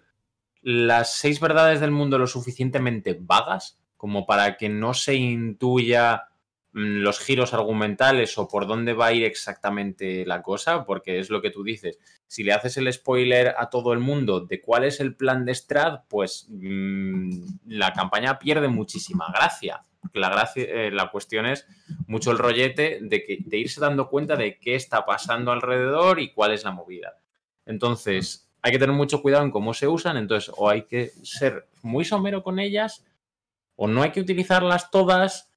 las 0.62 1.16
seis 1.16 1.40
verdades 1.40 1.80
del 1.80 1.90
mundo 1.90 2.18
lo 2.18 2.26
suficientemente 2.26 3.16
vagas 3.20 3.80
como 3.96 4.26
para 4.26 4.56
que 4.56 4.68
no 4.68 4.94
se 4.94 5.14
intuya 5.14 6.28
mm, 6.72 6.98
los 6.98 7.18
giros 7.18 7.54
argumentales 7.54 8.36
o 8.38 8.46
por 8.46 8.66
dónde 8.66 8.92
va 8.92 9.06
a 9.06 9.12
ir 9.12 9.24
exactamente 9.24 10.24
la 10.26 10.42
cosa, 10.42 10.84
porque 10.84 11.18
es 11.18 11.30
lo 11.30 11.42
que 11.42 11.50
tú 11.50 11.64
dices. 11.64 11.98
Si 12.26 12.42
le 12.42 12.52
haces 12.52 12.76
el 12.76 12.92
spoiler 12.92 13.54
a 13.56 13.70
todo 13.70 13.92
el 13.92 14.00
mundo 14.00 14.40
de 14.40 14.60
cuál 14.60 14.84
es 14.84 15.00
el 15.00 15.14
plan 15.14 15.44
de 15.44 15.54
Strad, 15.54 16.00
pues 16.08 16.46
mm, 16.48 17.30
la 17.66 17.92
campaña 17.92 18.38
pierde 18.38 18.68
muchísima 18.68 19.32
gracia. 19.32 19.82
La, 20.12 20.28
gracia, 20.28 20.64
eh, 20.64 20.90
la 20.90 21.10
cuestión 21.10 21.46
es 21.46 21.66
mucho 22.06 22.30
el 22.30 22.38
rollete 22.38 22.98
de, 23.02 23.24
que, 23.24 23.38
de 23.44 23.58
irse 23.58 23.80
dando 23.80 24.08
cuenta 24.08 24.36
de 24.36 24.58
qué 24.58 24.74
está 24.74 25.04
pasando 25.04 25.52
alrededor 25.52 26.20
y 26.20 26.32
cuál 26.32 26.52
es 26.52 26.64
la 26.64 26.72
movida. 26.72 27.18
Entonces, 27.64 28.48
hay 28.62 28.72
que 28.72 28.78
tener 28.78 28.96
mucho 28.96 29.22
cuidado 29.22 29.44
en 29.44 29.50
cómo 29.50 29.74
se 29.74 29.86
usan, 29.86 30.16
entonces 30.16 30.52
o 30.56 30.68
hay 30.68 30.82
que 30.82 31.10
ser 31.22 31.68
muy 31.82 32.04
somero 32.04 32.42
con 32.42 32.58
ellas, 32.58 33.04
o 33.76 33.86
no 33.86 34.02
hay 34.02 34.10
que 34.10 34.20
utilizarlas 34.20 34.90
todas, 34.90 35.50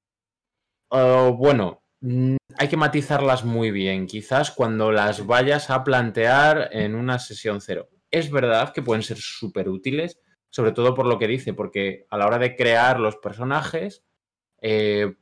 o 0.90 1.34
bueno, 1.34 1.82
hay 2.02 2.68
que 2.70 2.78
matizarlas 2.78 3.44
muy 3.44 3.72
bien, 3.72 4.08
quizás 4.08 4.52
cuando 4.52 4.92
las 4.92 5.26
vayas 5.26 5.70
a 5.70 5.84
plantear 5.84 6.70
en 6.72 6.96
una 6.96 7.20
sesión 7.20 7.62
cero. 7.62 7.90
Es 8.12 8.32
verdad 8.32 8.74
que 8.74 8.82
pueden 8.82 9.04
ser 9.04 9.18
súper 9.18 9.70
útiles, 9.70 10.20
sobre 10.50 10.72
todo 10.72 10.96
por 10.96 11.06
lo 11.06 11.20
que 11.20 11.28
dice, 11.28 11.54
porque 11.54 12.06
a 12.10 12.18
la 12.18 12.26
hora 12.26 12.40
de 12.40 12.56
crear 12.56 13.00
los 13.00 13.18
personajes, 13.18 14.04
eh, 14.62 15.16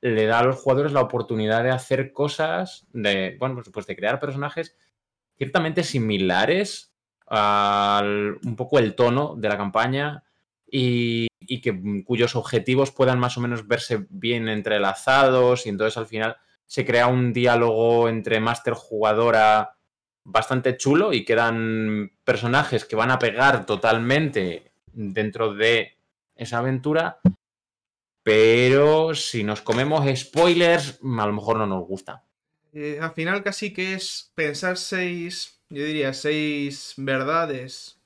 le 0.00 0.26
da 0.26 0.40
a 0.40 0.44
los 0.44 0.56
jugadores 0.56 0.92
la 0.92 1.00
oportunidad 1.00 1.62
de 1.62 1.70
hacer 1.70 2.12
cosas, 2.12 2.86
de, 2.92 3.36
bueno, 3.38 3.62
pues 3.72 3.86
de 3.86 3.96
crear 3.96 4.20
personajes 4.20 4.76
ciertamente 5.36 5.82
similares 5.82 6.92
un 7.30 8.54
poco 8.56 8.78
el 8.78 8.94
tono 8.94 9.34
de 9.36 9.48
la 9.48 9.56
campaña 9.56 10.22
y, 10.70 11.26
que 11.60 12.04
cuyos 12.04 12.36
objetivos 12.36 12.90
puedan 12.90 13.18
más 13.18 13.36
o 13.36 13.40
menos 13.40 13.66
verse 13.66 14.06
bien 14.10 14.48
entrelazados 14.48 15.66
y 15.66 15.68
entonces 15.68 15.96
al 15.96 16.06
final 16.06 16.36
se 16.66 16.84
crea 16.84 17.06
un 17.06 17.32
diálogo 17.32 18.08
entre 18.08 18.40
máster 18.40 18.74
jugadora 18.74 19.76
bastante 20.24 20.76
chulo 20.76 21.12
y 21.12 21.24
quedan 21.24 22.12
personajes 22.24 22.84
que 22.84 22.96
van 22.96 23.10
a 23.10 23.18
pegar 23.18 23.66
totalmente 23.66 24.72
dentro 24.92 25.54
de 25.54 25.98
esa 26.34 26.58
aventura 26.58 27.20
pero 28.24 29.14
si 29.14 29.44
nos 29.44 29.60
comemos 29.60 30.04
spoilers 30.18 30.98
a 31.02 31.26
lo 31.26 31.32
mejor 31.32 31.58
no 31.58 31.66
nos 31.66 31.86
gusta. 31.86 32.24
Eh, 32.72 32.98
al 33.00 33.12
final 33.12 33.44
casi 33.44 33.72
que 33.72 33.94
es 33.94 34.32
pensar 34.34 34.78
seis 34.78 35.60
yo 35.68 35.84
diría 35.84 36.12
seis 36.12 36.94
verdades 36.96 38.00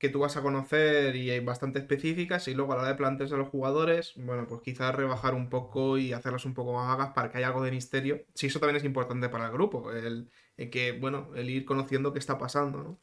que 0.00 0.08
tú 0.08 0.20
vas 0.20 0.38
a 0.38 0.42
conocer 0.42 1.14
y 1.14 1.30
hay 1.30 1.40
bastante 1.40 1.78
específicas 1.78 2.48
y 2.48 2.54
luego 2.54 2.72
a 2.72 2.76
la 2.76 2.82
hora 2.82 2.92
de 2.92 2.96
plantearse 2.96 3.34
a 3.34 3.38
los 3.38 3.48
jugadores, 3.48 4.14
bueno, 4.16 4.46
pues 4.48 4.62
quizás 4.62 4.94
rebajar 4.94 5.34
un 5.34 5.50
poco 5.50 5.98
y 5.98 6.14
hacerlas 6.14 6.46
un 6.46 6.54
poco 6.54 6.72
más 6.72 6.88
vagas 6.88 7.12
para 7.12 7.30
que 7.30 7.36
haya 7.36 7.48
algo 7.48 7.62
de 7.62 7.70
misterio. 7.70 8.24
Sí, 8.34 8.46
eso 8.46 8.58
también 8.58 8.76
es 8.76 8.84
importante 8.84 9.28
para 9.28 9.44
el 9.44 9.52
grupo, 9.52 9.92
el, 9.92 10.30
que, 10.70 10.92
bueno, 10.92 11.28
el 11.36 11.50
ir 11.50 11.66
conociendo 11.66 12.14
qué 12.14 12.18
está 12.18 12.38
pasando, 12.38 12.82
¿no? 12.82 12.98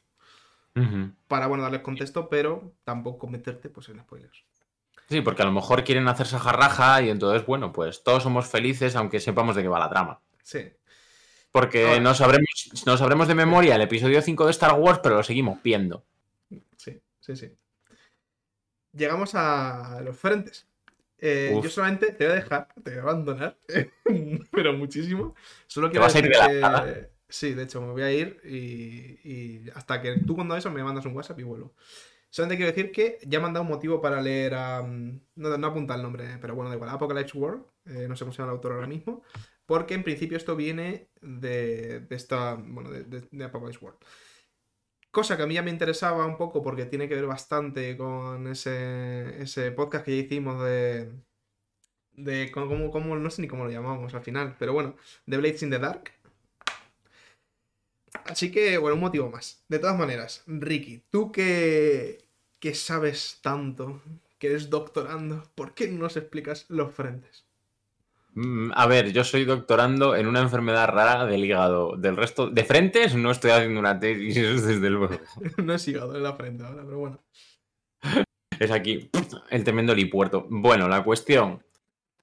Para, 1.28 1.48
bueno, 1.48 1.64
darles 1.64 1.82
contexto, 1.82 2.30
pero 2.30 2.74
tampoco 2.84 3.28
meterte 3.28 3.70
pues 3.70 3.90
en 3.90 4.00
spoilers. 4.00 4.44
Sí, 5.10 5.22
porque 5.22 5.44
a 5.44 5.46
lo 5.46 5.52
mejor 5.52 5.84
quieren 5.84 6.08
hacerse 6.08 6.38
jarraja 6.38 7.02
y 7.04 7.10
entonces, 7.10 7.46
bueno, 7.46 7.72
pues 7.74 8.04
todos 8.04 8.24
somos 8.24 8.48
felices 8.48 8.96
aunque 8.96 9.20
sepamos 9.20 9.56
de 9.56 9.62
qué 9.62 9.68
va 9.68 9.80
la 9.80 9.90
trama. 9.90 10.20
Sí. 10.44 10.72
Porque 11.52 12.00
no, 12.00 12.14
sabremos, 12.14 12.72
no 12.86 12.98
sabremos 12.98 13.28
de 13.28 13.36
memoria 13.36 13.76
el 13.76 13.82
episodio 13.82 14.22
5 14.22 14.46
de 14.46 14.52
Star 14.52 14.74
Wars, 14.80 15.00
pero 15.02 15.16
lo 15.16 15.24
seguimos 15.24 15.62
viendo. 15.64 16.04
Sí, 16.76 17.02
sí, 17.20 17.36
sí. 17.36 17.52
Llegamos 18.94 19.36
a 19.36 20.02
los 20.04 20.18
frentes. 20.18 20.68
Eh, 21.20 21.60
yo 21.64 21.70
solamente 21.70 22.12
te 22.12 22.26
voy 22.26 22.34
a 22.34 22.36
dejar, 22.36 22.68
te 22.84 22.92
voy 22.92 23.00
a 23.00 23.02
abandonar, 23.02 23.58
pero 24.52 24.74
muchísimo. 24.74 25.36
Solo 25.66 25.90
quiero 25.90 26.08
¿Te 26.08 26.14
vas 26.14 26.16
a 26.16 26.20
ir 26.20 26.30
de 26.30 27.10
Sí, 27.30 27.54
de 27.54 27.64
hecho, 27.64 27.82
me 27.82 27.92
voy 27.92 28.04
a 28.04 28.12
ir 28.12 28.40
y, 28.46 29.70
hasta 29.72 30.02
que 30.02 30.18
tú 30.20 30.36
cuando 30.36 30.56
eso 30.56 30.72
me 30.72 30.84
mandas 30.84 31.06
un 31.06 31.16
WhatsApp 31.16 31.40
y 31.40 31.44
vuelvo. 31.44 31.74
Solamente 32.30 32.58
quiero 32.58 32.72
decir 32.72 32.92
que 32.92 33.20
ya 33.26 33.40
me 33.40 33.48
han 33.48 33.54
dado 33.54 33.64
un 33.64 33.72
motivo 33.72 34.02
para 34.02 34.22
leer 34.22 34.54
a... 34.54 34.82
No, 34.84 35.58
no 35.58 35.68
apunta 35.68 35.96
el 35.96 36.04
nombre, 36.04 36.38
pero 36.40 36.56
bueno, 36.56 36.70
da 36.70 36.76
igual. 36.76 36.90
Apocalypse 36.90 37.38
World, 37.38 37.66
eh, 37.86 38.06
no 38.08 38.16
sé 38.16 38.24
cómo 38.24 38.34
se 38.34 38.38
llama 38.38 38.52
el 38.52 38.58
autor 38.58 38.74
ahora 38.74 38.88
mismo. 38.88 39.24
Porque 39.66 39.94
en 39.94 40.04
principio 40.04 40.38
esto 40.38 40.56
viene 40.56 41.10
de, 41.22 42.06
esta, 42.10 42.56
bueno, 42.56 42.90
de, 42.90 43.04
de, 43.04 43.44
Apocalypse 43.44 43.84
World. 43.84 44.00
Cosa 45.18 45.36
que 45.36 45.42
a 45.42 45.48
mí 45.48 45.56
ya 45.56 45.64
me 45.64 45.72
interesaba 45.72 46.28
un 46.28 46.38
poco 46.38 46.62
porque 46.62 46.86
tiene 46.86 47.10
que 47.10 47.16
ver 47.16 47.26
bastante 47.26 47.98
con 47.98 48.46
ese, 48.46 49.42
ese 49.42 49.72
podcast 49.72 50.06
que 50.06 50.16
ya 50.16 50.22
hicimos 50.22 50.64
de... 50.64 51.12
De 52.12 52.52
cómo, 52.52 52.92
cómo, 52.92 53.16
no 53.16 53.30
sé 53.32 53.42
ni 53.42 53.48
cómo 53.48 53.64
lo 53.64 53.72
llamamos 53.72 54.14
al 54.14 54.22
final, 54.22 54.56
pero 54.60 54.74
bueno, 54.74 54.96
The 55.28 55.38
Blades 55.38 55.64
in 55.64 55.72
the 55.72 55.80
Dark. 55.80 56.12
Así 58.26 58.52
que, 58.52 58.78
bueno, 58.78 58.94
un 58.94 59.02
motivo 59.02 59.32
más. 59.32 59.66
De 59.68 59.80
todas 59.80 59.98
maneras, 59.98 60.44
Ricky, 60.46 61.02
tú 61.10 61.32
que, 61.32 62.30
que 62.60 62.76
sabes 62.76 63.40
tanto, 63.42 64.04
que 64.38 64.50
eres 64.50 64.70
doctorando, 64.70 65.50
¿por 65.56 65.74
qué 65.74 65.88
no 65.88 65.98
nos 65.98 66.16
explicas 66.16 66.68
los 66.70 66.94
frentes? 66.94 67.47
Mm, 68.38 68.72
a 68.76 68.86
ver, 68.86 69.12
yo 69.14 69.24
soy 69.24 69.46
doctorando 69.46 70.16
en 70.16 70.28
una 70.28 70.42
enfermedad 70.42 70.90
rara 70.90 71.26
del 71.26 71.44
hígado. 71.44 71.98
Del 71.98 72.16
resto, 72.16 72.52
de 72.52 72.64
frentes 72.64 73.16
no 73.16 73.32
estoy 73.32 73.50
haciendo 73.50 73.80
una 73.80 74.00
tesis, 74.00 74.36
desde 74.64 74.92
luego. 74.92 75.20
no 75.58 75.74
es 75.74 75.88
hígado 75.88 76.16
en 76.16 76.22
la 76.22 76.34
frente 76.34 76.64
ahora, 76.64 76.84
pero 76.86 77.00
bueno. 77.00 77.24
Es 78.60 78.72
aquí 78.72 79.10
el 79.52 79.64
tremendo 79.64 79.94
lipuerto. 79.94 80.46
Bueno, 80.50 80.88
la 80.88 81.04
cuestión. 81.04 81.64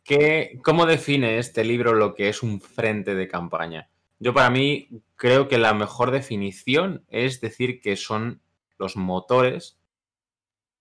¿qué, 0.02 0.58
¿Cómo 0.64 0.84
define 0.84 1.38
este 1.38 1.64
libro 1.64 1.94
lo 1.94 2.14
que 2.14 2.28
es 2.28 2.42
un 2.42 2.60
frente 2.60 3.14
de 3.14 3.28
campaña? 3.28 3.88
Yo 4.18 4.34
para 4.34 4.50
mí 4.50 4.88
creo 5.14 5.46
que 5.46 5.58
la 5.58 5.74
mejor 5.74 6.10
definición 6.10 7.04
es 7.08 7.40
decir 7.40 7.80
que 7.80 7.96
son 7.96 8.40
los 8.78 8.96
motores 8.96 9.78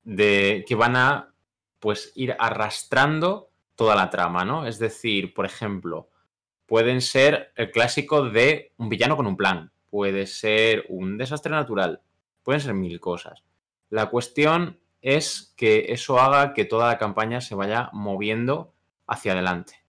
de, 0.03 0.65
que 0.67 0.73
van 0.73 0.95
a 0.95 1.33
pues 1.79 2.11
ir 2.15 2.35
arrastrando 2.39 3.52
toda 3.75 3.95
la 3.95 4.09
trama, 4.09 4.45
¿no? 4.45 4.65
Es 4.65 4.79
decir, 4.79 5.33
por 5.33 5.45
ejemplo, 5.45 6.09
pueden 6.65 7.01
ser 7.01 7.51
el 7.55 7.71
clásico 7.71 8.29
de 8.29 8.73
un 8.77 8.89
villano 8.89 9.17
con 9.17 9.27
un 9.27 9.37
plan, 9.37 9.71
puede 9.89 10.25
ser 10.27 10.85
un 10.89 11.17
desastre 11.17 11.51
natural, 11.51 12.01
pueden 12.43 12.61
ser 12.61 12.73
mil 12.73 12.99
cosas. 12.99 13.43
La 13.89 14.07
cuestión 14.09 14.79
es 15.01 15.53
que 15.57 15.87
eso 15.89 16.19
haga 16.19 16.53
que 16.53 16.65
toda 16.65 16.87
la 16.87 16.97
campaña 16.97 17.41
se 17.41 17.55
vaya 17.55 17.89
moviendo 17.93 18.73
hacia 19.05 19.33
adelante. 19.33 19.83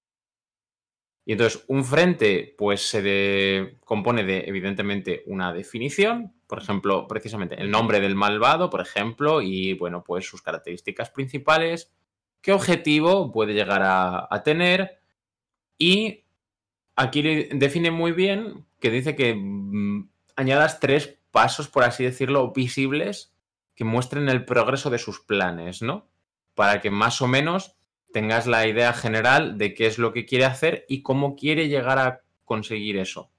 Y 1.24 1.32
entonces 1.32 1.64
un 1.68 1.84
frente 1.84 2.54
pues 2.58 2.86
se 2.88 3.78
compone 3.84 4.24
de 4.24 4.44
evidentemente 4.46 5.22
una 5.26 5.52
definición, 5.52 6.34
por 6.46 6.60
ejemplo, 6.60 7.06
precisamente 7.08 7.58
el 7.60 7.70
nombre 7.70 8.00
del 8.00 8.14
malvado, 8.14 8.68
por 8.68 8.82
ejemplo, 8.82 9.40
y 9.40 9.72
bueno, 9.74 10.04
pues 10.04 10.26
sus 10.26 10.42
características 10.42 11.10
principales, 11.10 11.94
qué 12.44 12.52
objetivo 12.52 13.32
puede 13.32 13.54
llegar 13.54 13.80
a, 13.82 14.42
tener 14.44 15.00
y 15.78 16.24
aquí 16.94 17.22
define 17.22 17.90
muy 17.90 18.12
bien 18.12 18.66
que 18.80 18.90
dice 18.90 19.16
que 19.16 19.34
mm, 19.34 20.10
añadas 20.36 20.78
tres 20.78 21.16
pasos, 21.30 21.68
por 21.68 21.84
así 21.84 22.04
decirlo, 22.04 22.52
visibles 22.52 23.32
que 23.74 23.84
muestren 23.84 24.28
el 24.28 24.44
progreso 24.44 24.90
de 24.90 24.98
sus 24.98 25.20
planes, 25.20 25.80
¿no? 25.80 26.06
Para 26.54 26.82
que 26.82 26.90
más 26.90 27.22
o 27.22 27.26
menos 27.26 27.76
tengas 28.12 28.46
la 28.46 28.66
idea 28.66 28.92
general 28.92 29.56
de 29.56 29.72
qué 29.72 29.86
es 29.86 29.98
lo 29.98 30.12
que 30.12 30.26
quiere 30.26 30.44
hacer 30.44 30.84
y 30.86 31.00
cómo 31.00 31.36
quiere 31.36 31.68
llegar 31.68 31.98
a 31.98 32.20
conseguir 32.44 32.98
eso. 32.98 33.30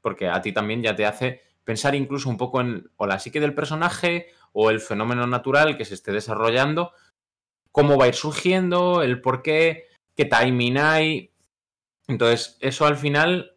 Porque 0.00 0.28
a 0.28 0.40
ti 0.40 0.52
también 0.52 0.82
ya 0.82 0.96
te 0.96 1.04
hace 1.04 1.42
pensar 1.62 1.94
incluso 1.94 2.30
un 2.30 2.38
poco 2.38 2.62
en 2.62 2.90
o 2.96 3.06
la 3.06 3.18
psique 3.18 3.38
del 3.38 3.52
personaje 3.52 4.28
o 4.52 4.70
el 4.70 4.80
fenómeno 4.80 5.26
natural 5.26 5.76
que 5.76 5.84
se 5.84 5.92
esté 5.92 6.10
desarrollando, 6.10 6.92
cómo 7.76 7.98
va 7.98 8.06
a 8.06 8.08
ir 8.08 8.14
surgiendo, 8.14 9.02
el 9.02 9.20
por 9.20 9.42
qué, 9.42 9.88
qué 10.16 10.24
timing 10.24 10.78
hay. 10.78 11.30
Entonces, 12.08 12.56
eso 12.60 12.86
al 12.86 12.96
final 12.96 13.54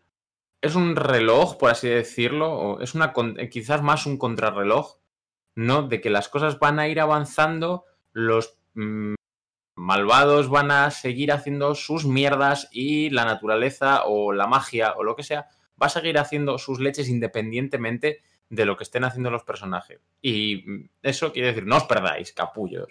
es 0.60 0.76
un 0.76 0.98
reloj, 0.98 1.58
por 1.58 1.70
así 1.70 1.88
decirlo, 1.88 2.52
o 2.52 2.82
es 2.82 2.96
una 2.96 3.14
quizás 3.50 3.82
más 3.82 4.06
un 4.06 4.18
contrarreloj, 4.18 4.98
¿no? 5.56 5.84
De 5.84 6.02
que 6.02 6.10
las 6.10 6.28
cosas 6.28 6.60
van 6.60 6.80
a 6.80 6.90
ir 6.90 7.00
avanzando, 7.00 7.86
los 8.12 8.60
mm, 8.74 9.14
malvados 9.78 10.50
van 10.50 10.72
a 10.72 10.92
seguir 10.92 11.32
haciendo 11.32 11.74
sus 11.74 12.06
mierdas 12.06 12.68
y 12.74 13.12
la 13.12 13.24
naturaleza 13.24 14.04
o 14.06 14.34
la 14.34 14.48
magia 14.48 14.96
o 14.98 15.06
lo 15.06 15.16
que 15.16 15.24
sea 15.24 15.48
va 15.82 15.88
a 15.88 15.90
seguir 15.90 16.18
haciendo 16.18 16.58
sus 16.58 16.82
leches 16.82 17.08
independientemente 17.08 18.20
de 18.50 18.66
lo 18.66 18.76
que 18.76 18.84
estén 18.84 19.06
haciendo 19.06 19.32
los 19.32 19.46
personajes. 19.46 20.02
Y 20.22 20.66
mm, 20.68 20.90
eso 21.04 21.32
quiere 21.32 21.50
decir, 21.50 21.66
no 21.66 21.78
os 21.78 21.86
perdáis, 21.86 22.34
capullos. 22.34 22.90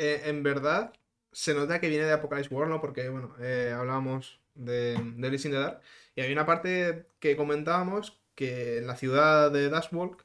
Eh, 0.00 0.22
en 0.30 0.42
verdad, 0.42 0.92
se 1.32 1.54
nota 1.54 1.80
que 1.80 1.88
viene 1.88 2.04
de 2.06 2.12
Apocalypse 2.12 2.54
World, 2.54 2.70
¿no? 2.70 2.80
Porque, 2.80 3.08
bueno, 3.10 3.34
eh, 3.40 3.74
hablábamos 3.76 4.40
de, 4.54 4.94
de 5.16 5.30
Listen 5.30 5.52
the 5.52 5.58
Dark. 5.58 5.80
Y 6.14 6.22
hay 6.22 6.32
una 6.32 6.46
parte 6.46 7.06
que 7.20 7.36
comentábamos 7.36 8.20
que 8.34 8.78
en 8.78 8.86
la 8.86 8.96
ciudad 8.96 9.50
de 9.52 9.68
Dashwalk 9.68 10.24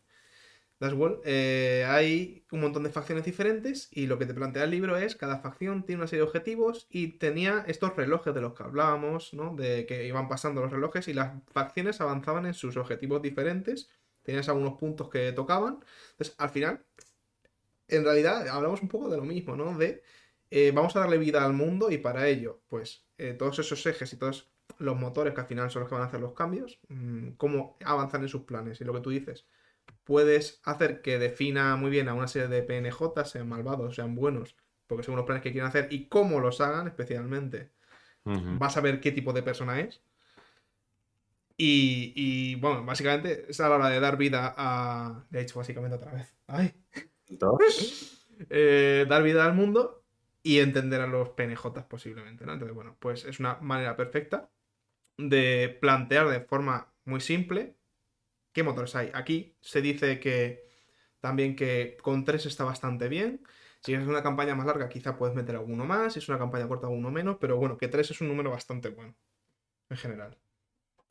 eh, 1.25 1.85
hay 1.87 2.45
un 2.51 2.61
montón 2.61 2.83
de 2.83 2.89
facciones 2.89 3.25
diferentes 3.25 3.89
y 3.91 4.07
lo 4.07 4.19
que 4.19 4.25
te 4.25 4.33
plantea 4.33 4.65
el 4.65 4.71
libro 4.71 4.97
es 4.97 5.15
cada 5.15 5.39
facción 5.39 5.83
tiene 5.85 6.01
una 6.01 6.07
serie 6.07 6.21
de 6.21 6.27
objetivos 6.27 6.87
y 6.89 7.13
tenía 7.17 7.63
estos 7.67 7.95
relojes 7.95 8.33
de 8.35 8.41
los 8.41 8.53
que 8.53 8.63
hablábamos, 8.63 9.33
¿no? 9.33 9.55
De 9.55 9.85
que 9.85 10.05
iban 10.07 10.27
pasando 10.27 10.61
los 10.61 10.71
relojes 10.71 11.07
y 11.07 11.13
las 11.13 11.33
facciones 11.51 12.01
avanzaban 12.01 12.45
en 12.45 12.53
sus 12.53 12.77
objetivos 12.77 13.21
diferentes, 13.21 13.89
tenías 14.23 14.49
algunos 14.49 14.73
puntos 14.77 15.09
que 15.09 15.31
tocaban. 15.31 15.79
Entonces, 16.11 16.35
al 16.37 16.49
final, 16.49 16.85
en 17.87 18.03
realidad 18.03 18.47
hablamos 18.47 18.81
un 18.81 18.89
poco 18.89 19.09
de 19.09 19.17
lo 19.17 19.23
mismo, 19.23 19.55
¿no? 19.55 19.77
De 19.77 20.03
eh, 20.51 20.71
vamos 20.73 20.95
a 20.95 20.99
darle 20.99 21.17
vida 21.17 21.43
al 21.43 21.53
mundo 21.53 21.91
y 21.91 21.97
para 21.97 22.27
ello, 22.27 22.61
pues 22.67 23.05
eh, 23.17 23.33
todos 23.33 23.59
esos 23.59 23.85
ejes 23.85 24.13
y 24.13 24.17
todos 24.17 24.49
los 24.77 24.97
motores 24.97 25.33
que 25.33 25.41
al 25.41 25.47
final 25.47 25.71
son 25.71 25.81
los 25.81 25.89
que 25.89 25.95
van 25.95 26.03
a 26.03 26.07
hacer 26.07 26.19
los 26.19 26.33
cambios, 26.33 26.79
mm, 26.89 27.31
cómo 27.31 27.77
avanzar 27.83 28.21
en 28.21 28.29
sus 28.29 28.43
planes 28.43 28.81
y 28.81 28.83
lo 28.83 28.93
que 28.93 29.01
tú 29.01 29.09
dices 29.09 29.45
puedes 30.05 30.61
hacer 30.63 31.01
que 31.01 31.19
defina 31.19 31.75
muy 31.75 31.89
bien 31.89 32.07
a 32.07 32.13
una 32.13 32.27
serie 32.27 32.47
de 32.47 32.63
PNJ, 32.63 33.25
sean 33.25 33.49
malvados, 33.49 33.95
sean 33.95 34.15
buenos, 34.15 34.55
porque 34.87 35.03
según 35.03 35.17
los 35.17 35.25
planes 35.25 35.43
que 35.43 35.51
quieren 35.51 35.67
hacer 35.67 35.87
y 35.91 36.07
cómo 36.07 36.39
los 36.39 36.61
hagan 36.61 36.87
especialmente, 36.87 37.71
vas 38.23 38.77
a 38.77 38.81
ver 38.81 39.01
qué 39.01 39.11
tipo 39.11 39.33
de 39.33 39.43
persona 39.43 39.79
es. 39.79 40.01
Y, 41.57 42.55
bueno, 42.55 42.83
básicamente 42.85 43.45
es 43.49 43.59
a 43.59 43.69
la 43.69 43.75
hora 43.75 43.89
de 43.89 43.99
dar 43.99 44.17
vida 44.17 44.53
a... 44.57 45.25
De 45.29 45.41
hecho, 45.41 45.59
básicamente 45.59 45.95
otra 45.95 46.11
vez. 46.11 46.33
¡Ay! 46.47 46.73
Eh, 48.49 49.05
dar 49.07 49.23
vida 49.23 49.45
al 49.45 49.53
mundo 49.53 50.03
y 50.43 50.59
entender 50.59 51.01
a 51.01 51.07
los 51.07 51.29
PNJ 51.29 51.87
posiblemente, 51.87 52.45
¿no? 52.45 52.53
Entonces, 52.53 52.75
bueno, 52.75 52.97
pues 52.99 53.25
es 53.25 53.39
una 53.39 53.55
manera 53.61 53.95
perfecta 53.95 54.49
de 55.17 55.77
plantear 55.81 56.27
de 56.29 56.41
forma 56.41 56.93
muy 57.05 57.21
simple 57.21 57.77
¿Qué 58.55 58.63
motores 58.63 58.95
hay? 58.95 59.11
Aquí 59.13 59.57
se 59.59 59.81
dice 59.81 60.17
que 60.21 60.63
también 61.19 61.57
que 61.57 61.97
con 62.01 62.23
3 62.23 62.45
está 62.45 62.63
bastante 62.63 63.09
bien. 63.09 63.45
Si 63.81 63.93
es 63.93 64.07
una 64.07 64.23
campaña 64.23 64.55
más 64.55 64.65
larga, 64.65 64.87
quizá 64.87 65.17
puedes 65.17 65.35
meter 65.35 65.57
alguno 65.57 65.83
más. 65.83 66.13
Si 66.13 66.19
es 66.19 66.29
una 66.29 66.37
campaña 66.37 66.65
corta, 66.65 66.87
alguno 66.87 67.11
menos. 67.11 67.35
Pero 67.41 67.57
bueno, 67.57 67.77
que 67.77 67.89
3 67.89 68.11
es 68.11 68.21
un 68.21 68.29
número 68.29 68.51
bastante 68.51 68.87
bueno. 68.87 69.13
En 69.89 69.97
general. 69.97 70.37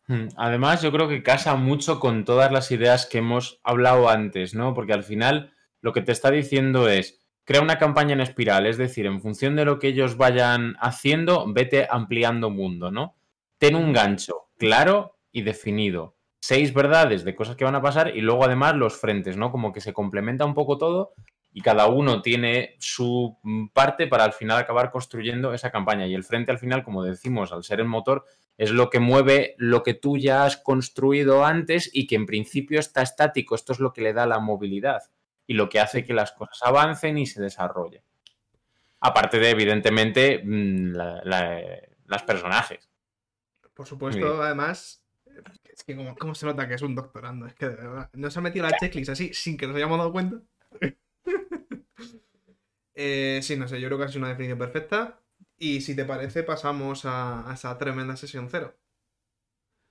Hmm, 0.06 0.28
además, 0.38 0.80
yo 0.80 0.90
creo 0.90 1.06
que 1.06 1.22
casa 1.22 1.54
mucho 1.54 2.00
con 2.00 2.24
todas 2.24 2.50
las 2.50 2.70
ideas 2.70 3.04
que 3.04 3.18
hemos 3.18 3.60
hablado 3.62 4.08
antes, 4.08 4.54
¿no? 4.54 4.72
Porque 4.72 4.94
al 4.94 5.04
final 5.04 5.53
lo 5.84 5.92
que 5.92 6.00
te 6.00 6.12
está 6.12 6.30
diciendo 6.30 6.88
es, 6.88 7.20
crea 7.44 7.60
una 7.60 7.78
campaña 7.78 8.14
en 8.14 8.22
espiral, 8.22 8.64
es 8.64 8.78
decir, 8.78 9.04
en 9.04 9.20
función 9.20 9.54
de 9.54 9.66
lo 9.66 9.78
que 9.78 9.88
ellos 9.88 10.16
vayan 10.16 10.76
haciendo, 10.80 11.44
vete 11.52 11.86
ampliando 11.90 12.48
mundo, 12.48 12.90
¿no? 12.90 13.16
Ten 13.58 13.76
un 13.76 13.92
gancho 13.92 14.48
claro 14.56 15.18
y 15.30 15.42
definido 15.42 16.16
seis 16.40 16.72
verdades 16.72 17.22
de 17.22 17.34
cosas 17.34 17.56
que 17.56 17.66
van 17.66 17.74
a 17.74 17.82
pasar 17.82 18.16
y 18.16 18.22
luego 18.22 18.46
además 18.46 18.76
los 18.76 18.96
frentes, 18.96 19.36
¿no? 19.36 19.52
Como 19.52 19.74
que 19.74 19.82
se 19.82 19.92
complementa 19.92 20.46
un 20.46 20.54
poco 20.54 20.78
todo 20.78 21.12
y 21.52 21.60
cada 21.60 21.86
uno 21.88 22.22
tiene 22.22 22.76
su 22.78 23.36
parte 23.74 24.06
para 24.06 24.24
al 24.24 24.32
final 24.32 24.56
acabar 24.56 24.90
construyendo 24.90 25.52
esa 25.52 25.70
campaña. 25.70 26.06
Y 26.06 26.14
el 26.14 26.24
frente 26.24 26.50
al 26.50 26.58
final, 26.58 26.82
como 26.82 27.04
decimos, 27.04 27.52
al 27.52 27.62
ser 27.62 27.80
el 27.80 27.88
motor, 27.88 28.24
es 28.56 28.70
lo 28.70 28.88
que 28.88 29.00
mueve 29.00 29.54
lo 29.58 29.82
que 29.82 29.92
tú 29.92 30.16
ya 30.16 30.46
has 30.46 30.56
construido 30.56 31.44
antes 31.44 31.90
y 31.92 32.06
que 32.06 32.14
en 32.14 32.24
principio 32.24 32.80
está 32.80 33.02
estático. 33.02 33.54
Esto 33.54 33.74
es 33.74 33.80
lo 33.80 33.92
que 33.92 34.00
le 34.00 34.14
da 34.14 34.24
la 34.24 34.38
movilidad 34.38 35.02
y 35.46 35.54
lo 35.54 35.68
que 35.68 35.80
hace 35.80 36.04
que 36.04 36.14
las 36.14 36.32
cosas 36.32 36.58
avancen 36.62 37.18
y 37.18 37.26
se 37.26 37.42
desarrollen. 37.42 38.02
Aparte 39.00 39.38
de, 39.38 39.50
evidentemente, 39.50 40.42
mm, 40.42 40.92
las 40.94 42.22
personajes. 42.26 42.88
Por 43.74 43.86
supuesto, 43.86 44.42
además, 44.42 45.04
es 45.64 45.84
que 45.84 45.96
como, 45.96 46.34
se 46.34 46.46
nota 46.46 46.68
que 46.68 46.74
es 46.74 46.82
un 46.82 46.94
doctorando, 46.94 47.46
es 47.46 47.54
que 47.54 47.68
de 47.68 47.76
verdad. 47.76 48.10
Nos 48.14 48.36
ha 48.36 48.40
metido 48.40 48.66
la 48.66 48.76
checklist 48.78 49.10
así 49.10 49.34
sin 49.34 49.56
que 49.56 49.66
nos 49.66 49.76
hayamos 49.76 49.98
dado 49.98 50.12
cuenta. 50.12 50.40
eh, 52.94 53.40
sí, 53.42 53.56
no 53.56 53.66
sé, 53.68 53.80
yo 53.80 53.88
creo 53.88 53.98
que 53.98 54.04
es 54.04 54.16
una 54.16 54.28
definición 54.28 54.58
perfecta. 54.58 55.20
Y 55.58 55.80
si 55.80 55.94
te 55.94 56.04
parece, 56.04 56.42
pasamos 56.42 57.04
a, 57.04 57.50
esa 57.52 57.76
tremenda 57.78 58.16
sesión 58.16 58.48
cero. 58.50 58.76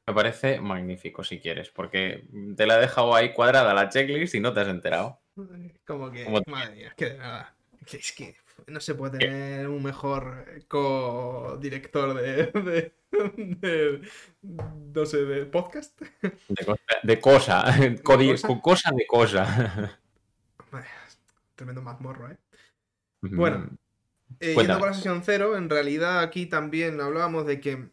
Me 0.05 0.13
parece 0.13 0.59
magnífico 0.59 1.23
si 1.23 1.39
quieres, 1.39 1.69
porque 1.69 2.27
te 2.57 2.65
la 2.65 2.77
he 2.77 2.81
dejado 2.81 3.15
ahí 3.15 3.33
cuadrada 3.33 3.73
la 3.73 3.89
checklist 3.89 4.35
y 4.35 4.39
no 4.39 4.53
te 4.53 4.61
has 4.61 4.67
enterado. 4.67 5.22
Como 5.85 6.11
que, 6.11 6.29
madre 6.47 6.75
mía, 6.75 6.87
es 6.89 6.93
que 6.95 7.05
de 7.05 7.17
verdad. 7.17 7.49
Es 7.91 8.13
que 8.13 8.35
no 8.67 8.79
se 8.79 8.95
puede 8.95 9.19
tener 9.19 9.67
un 9.67 9.83
mejor 9.83 10.45
co-director 10.69 12.13
de 12.13 12.93
de, 13.61 14.01
no 14.93 15.05
sé, 15.05 15.25
de 15.25 15.45
podcast. 15.45 16.01
De, 16.01 16.65
cosa, 16.65 16.83
de 17.03 17.19
cosa, 17.19 17.63
cosa 18.61 18.91
de 18.91 19.05
cosa. 19.07 19.99
Tremendo 21.55 21.81
mazmorro, 21.81 22.31
¿eh? 22.31 22.37
Bueno, 23.21 23.69
eh, 24.39 24.55
yendo 24.57 24.79
con 24.79 24.89
la 24.89 24.93
sesión 24.93 25.21
cero, 25.23 25.55
en 25.55 25.69
realidad 25.69 26.19
aquí 26.19 26.45
también 26.45 26.99
hablábamos 26.99 27.45
de 27.45 27.61
que 27.61 27.89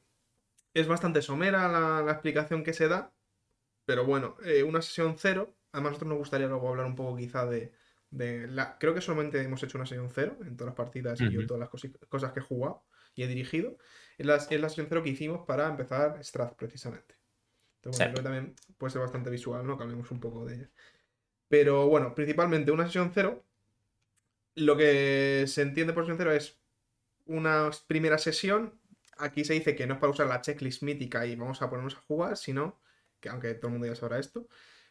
es 0.74 0.88
bastante 0.88 1.22
somera 1.22 1.68
la, 1.68 2.11
explicación 2.11 2.64
que 2.64 2.72
se 2.72 2.88
da, 2.88 3.12
pero 3.85 4.05
bueno, 4.05 4.37
eh, 4.44 4.62
una 4.62 4.83
sesión 4.83 5.16
cero, 5.18 5.55
a 5.72 5.80
nosotros 5.80 6.09
nos 6.09 6.18
gustaría 6.18 6.46
luego 6.46 6.68
hablar 6.68 6.87
un 6.87 6.96
poco 6.96 7.16
quizá 7.16 7.46
de, 7.46 7.72
la... 8.11 8.78
Creo 8.78 8.94
que 8.94 9.00
solamente 9.00 9.40
hemos 9.40 9.62
hecho 9.62 9.78
una 9.78 9.87
sesión 9.87 10.11
cero 10.11 10.37
en 10.42 10.56
todas 10.56 10.70
las 10.70 10.76
partidas 10.76 11.20
y 11.20 11.30
yo 11.30 11.46
todas 11.46 11.61
las 11.61 11.68
cosas 12.09 12.33
que 12.33 12.40
he 12.40 12.42
jugado 12.42 12.83
y 13.14 13.22
he 13.22 13.26
dirigido 13.26 13.76
es 14.18 14.26
la, 14.26 14.37
es 14.37 14.61
la 14.61 14.68
sesión 14.68 14.87
cero 14.88 15.02
que 15.02 15.11
hicimos 15.11 15.46
para 15.46 15.68
empezar 15.68 16.22
Strath, 16.22 16.54
precisamente. 16.54 17.14
Entonces, 17.76 18.09
bueno, 18.09 18.22
también 18.22 18.54
puede 18.76 18.92
ser 18.92 19.00
bastante 19.00 19.30
visual, 19.30 19.66
¿no? 19.66 19.78
Cambiemos 19.78 20.11
un 20.11 20.20
poco 20.20 20.44
de 20.44 20.56
ella. 20.56 20.70
Pero 21.48 21.88
bueno, 21.88 22.14
principalmente 22.14 22.70
una 22.70 22.85
sesión 22.85 23.11
cero. 23.14 23.44
Lo 24.54 24.76
que 24.76 25.44
se 25.46 25.62
entiende 25.62 25.92
por 25.92 26.04
sesión 26.04 26.18
cero 26.18 26.33
es 26.33 26.61
una 27.26 27.70
primera 27.87 28.18
sesión. 28.18 28.78
Aquí 29.16 29.44
se 29.44 29.54
dice 29.54 29.74
que 29.74 29.87
no 29.87 29.94
es 29.94 30.00
para 30.00 30.12
usar 30.12 30.26
la 30.26 30.42
checklist 30.42 30.83
mítica 30.83 31.24
y 31.26 31.37
vamos 31.37 31.62
a 31.62 31.70
ponernos 31.70 31.94
a 31.94 32.00
jugar, 32.00 32.37
sino 32.37 32.78
que 33.20 33.28
aunque 33.30 33.54
todo 33.54 33.68
el 33.68 33.72
mundo 33.72 33.87
ya 33.87 33.94
sabrá 33.94 34.18
esto, 34.18 34.46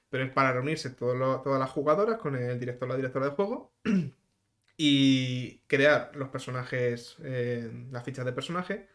pero 0.09 0.23
es 0.23 0.31
para 0.31 0.53
reunirse 0.53 0.89
todas 0.89 1.59
las 1.59 1.69
jugadoras 1.69 2.17
con 2.17 2.35
el 2.35 2.59
director 2.59 2.87
o 2.87 2.91
la 2.91 2.97
directora 2.97 3.25
del 3.25 3.35
juego 3.35 3.73
y 4.77 5.59
crear 5.67 6.11
los 6.15 6.29
personajes, 6.29 7.17
eh, 7.23 7.71
las 7.91 8.03
fichas 8.03 8.25
de 8.25 8.33
personaje 8.33 8.87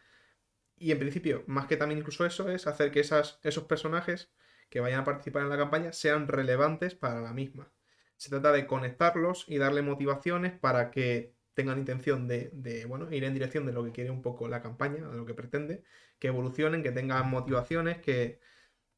y 0.77 0.91
en 0.91 0.99
principio, 0.99 1.43
más 1.47 1.67
que 1.67 1.77
también 1.77 1.99
incluso 1.99 2.25
eso, 2.25 2.49
es 2.49 2.67
hacer 2.67 2.91
que 2.91 2.99
esas, 2.99 3.39
esos 3.43 3.65
personajes 3.65 4.31
que 4.69 4.79
vayan 4.79 5.01
a 5.01 5.03
participar 5.05 5.43
en 5.43 5.49
la 5.49 5.57
campaña 5.57 5.93
sean 5.93 6.27
relevantes 6.27 6.95
para 6.95 7.21
la 7.21 7.33
misma. 7.33 7.71
Se 8.17 8.29
trata 8.29 8.51
de 8.51 8.67
conectarlos 8.67 9.45
y 9.47 9.57
darle 9.57 9.81
motivaciones 9.81 10.53
para 10.53 10.91
que 10.91 11.33
tengan 11.53 11.79
intención 11.79 12.27
de, 12.27 12.85
bueno, 12.87 13.11
ir 13.11 13.23
en 13.23 13.33
dirección 13.33 13.65
de 13.65 13.73
lo 13.73 13.83
que 13.85 13.91
quiere 13.91 14.09
un 14.11 14.21
poco 14.21 14.47
la 14.47 14.61
campaña, 14.61 15.07
de 15.07 15.15
lo 15.17 15.25
que 15.25 15.33
pretende, 15.33 15.83
que 16.19 16.27
evolucionen, 16.27 16.83
que 16.83 16.91
tengan 16.91 17.29
motivaciones, 17.29 17.99
que, 17.99 18.39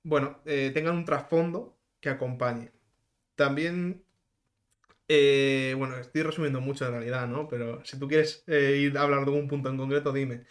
bueno, 0.04 0.42
eh, 0.46 0.72
tengan 0.74 0.96
un 0.96 1.06
trasfondo 1.06 1.77
que 2.08 2.16
acompañe. 2.16 2.72
también 3.36 4.04
eh, 5.10 5.74
bueno, 5.78 5.98
estoy 5.98 6.24
resumiendo 6.24 6.60
mucho 6.62 6.86
en 6.86 6.92
realidad, 6.92 7.28
¿no? 7.28 7.48
Pero 7.48 7.84
si 7.86 7.98
tú 8.00 8.08
quieres 8.08 8.44
eh, 8.48 8.78
ir 8.82 8.98
a 8.98 9.04
hablar 9.04 9.22
de 9.22 9.26
algún 9.28 9.48
punto 9.48 9.70
en 9.70 9.78
concreto, 9.78 10.12
dime. 10.14 10.46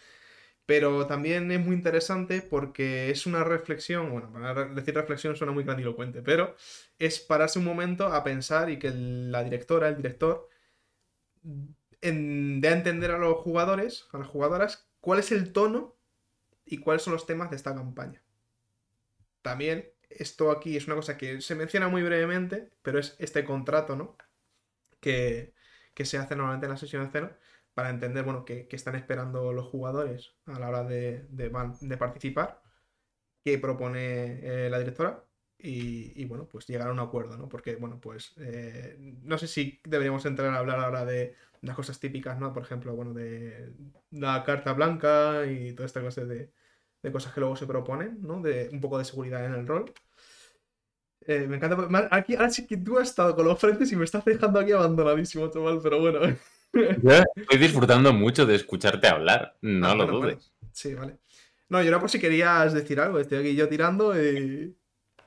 Pero 0.65 1.07
también 1.07 1.51
es 1.51 1.59
muy 1.65 1.75
interesante 1.75 2.41
porque 2.41 3.09
es 3.11 3.25
una 3.27 3.43
reflexión, 3.43 4.11
bueno, 4.11 4.31
para 4.33 4.65
decir 4.65 4.95
reflexión 4.95 5.35
suena 5.35 5.53
muy 5.53 5.63
grandilocuente, 5.63 6.21
pero 6.23 6.55
es 6.99 7.19
pararse 7.19 7.59
un 7.59 7.65
momento 7.65 8.07
a 8.07 8.23
pensar 8.23 8.69
y 8.69 8.79
que 8.79 8.91
la 8.91 9.43
directora, 9.43 9.89
el 9.89 9.97
director, 9.97 10.49
dé 11.43 12.67
a 12.67 12.73
entender 12.73 13.11
a 13.11 13.17
los 13.17 13.37
jugadores, 13.37 14.07
a 14.11 14.19
las 14.19 14.27
jugadoras, 14.27 14.89
cuál 15.01 15.19
es 15.19 15.31
el 15.31 15.53
tono 15.53 15.95
y 16.65 16.79
cuáles 16.79 17.03
son 17.03 17.13
los 17.13 17.25
temas 17.25 17.49
de 17.49 17.57
esta 17.57 17.75
campaña. 17.75 18.21
También 19.41 19.89
esto 20.09 20.51
aquí 20.51 20.77
es 20.77 20.87
una 20.87 20.95
cosa 20.95 21.17
que 21.17 21.41
se 21.41 21.55
menciona 21.55 21.87
muy 21.87 22.03
brevemente, 22.03 22.71
pero 22.81 22.99
es 22.99 23.15
este 23.19 23.43
contrato, 23.43 23.95
¿no? 23.95 24.17
Que, 24.99 25.53
se 26.03 26.17
hace 26.17 26.35
normalmente 26.35 26.67
en 26.67 26.71
la 26.71 26.77
sesión 26.77 27.03
de 27.03 27.09
cero 27.11 27.37
para 27.73 27.89
entender, 27.89 28.23
bueno, 28.23 28.45
qué, 28.45 28.67
están 28.71 28.95
esperando 28.95 29.53
los 29.53 29.67
jugadores 29.67 30.35
a 30.45 30.59
la 30.59 30.69
hora 30.69 30.83
de, 30.83 31.27
participar, 31.97 32.61
qué 33.43 33.57
propone 33.57 34.65
eh, 34.65 34.69
la 34.69 34.79
directora 34.79 35.23
y, 35.59 36.25
bueno, 36.25 36.47
pues 36.47 36.67
llegar 36.67 36.89
a 36.89 36.91
un 36.91 36.99
acuerdo, 36.99 37.37
¿no? 37.37 37.49
Porque, 37.49 37.75
bueno, 37.75 37.99
pues 37.99 38.33
eh, 38.37 38.95
no 39.23 39.37
sé 39.37 39.47
si 39.47 39.81
deberíamos 39.85 40.25
entrar 40.25 40.53
a 40.53 40.59
hablar 40.59 40.79
ahora 40.79 41.05
de 41.05 41.35
las 41.61 41.75
cosas 41.75 41.99
típicas, 41.99 42.39
¿no? 42.39 42.53
Por 42.53 42.63
ejemplo, 42.63 42.95
bueno, 42.95 43.13
de 43.13 43.73
la 44.11 44.43
carta 44.43 44.73
blanca 44.73 45.45
y 45.47 45.73
toda 45.73 45.87
esta 45.87 46.01
cosa 46.01 46.25
de, 46.25 46.51
de 47.01 47.11
cosas 47.11 47.33
que 47.33 47.39
luego 47.39 47.55
se 47.55 47.67
proponen, 47.67 48.19
¿no? 48.21 48.41
De 48.41 48.69
un 48.71 48.81
poco 48.81 48.97
de 48.97 49.05
seguridad 49.05 49.45
en 49.45 49.53
el 49.53 49.67
rol. 49.67 49.93
Eh, 51.27 51.45
me 51.47 51.57
encanta. 51.57 52.07
Aquí, 52.11 52.35
ahora 52.35 52.49
sí 52.49 52.65
que 52.65 52.77
tú 52.77 52.97
has 52.97 53.09
estado 53.09 53.35
con 53.35 53.45
los 53.45 53.59
frentes 53.59 53.91
y 53.91 53.95
me 53.95 54.05
estás 54.05 54.23
dejando 54.23 54.59
aquí 54.59 54.71
abandonadísimo, 54.71 55.49
chaval, 55.49 55.79
pero 55.83 55.99
bueno. 55.99 56.19
estoy 57.35 57.59
disfrutando 57.59 58.13
mucho 58.13 58.45
de 58.45 58.55
escucharte 58.55 59.07
hablar, 59.07 59.57
no 59.61 59.87
ah, 59.87 59.95
lo 59.95 60.07
dudes. 60.07 60.53
Sí, 60.71 60.93
vale. 60.93 61.17
No, 61.69 61.81
yo 61.81 61.89
era 61.89 61.99
por 61.99 62.09
si 62.09 62.19
querías 62.19 62.73
decir 62.73 62.99
algo, 62.99 63.19
estoy 63.19 63.39
aquí 63.39 63.55
yo 63.55 63.67
tirando 63.67 64.19
y. 64.19 64.75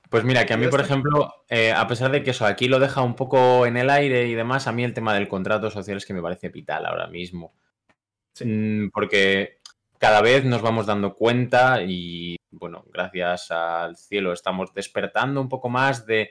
Pues 0.08 0.24
mira, 0.24 0.44
que 0.44 0.54
a 0.54 0.56
mí, 0.56 0.66
por 0.66 0.80
ejemplo, 0.80 1.44
eh, 1.48 1.70
a 1.70 1.86
pesar 1.86 2.10
de 2.10 2.24
que 2.24 2.30
eso 2.30 2.44
aquí 2.44 2.66
lo 2.66 2.80
deja 2.80 3.00
un 3.02 3.14
poco 3.14 3.64
en 3.64 3.76
el 3.76 3.90
aire 3.90 4.26
y 4.26 4.34
demás, 4.34 4.66
a 4.66 4.72
mí 4.72 4.82
el 4.82 4.94
tema 4.94 5.14
del 5.14 5.28
contrato 5.28 5.70
social 5.70 5.98
es 5.98 6.06
que 6.06 6.14
me 6.14 6.22
parece 6.22 6.48
vital 6.48 6.84
ahora 6.86 7.06
mismo. 7.06 7.54
Sí. 8.32 8.44
Mm, 8.44 8.90
porque 8.90 9.59
cada 10.00 10.22
vez 10.22 10.46
nos 10.46 10.62
vamos 10.62 10.86
dando 10.86 11.14
cuenta 11.14 11.82
y, 11.82 12.36
bueno, 12.50 12.86
gracias 12.90 13.50
al 13.50 13.98
cielo 13.98 14.32
estamos 14.32 14.72
despertando 14.72 15.42
un 15.42 15.50
poco 15.50 15.68
más 15.68 16.06
de 16.06 16.30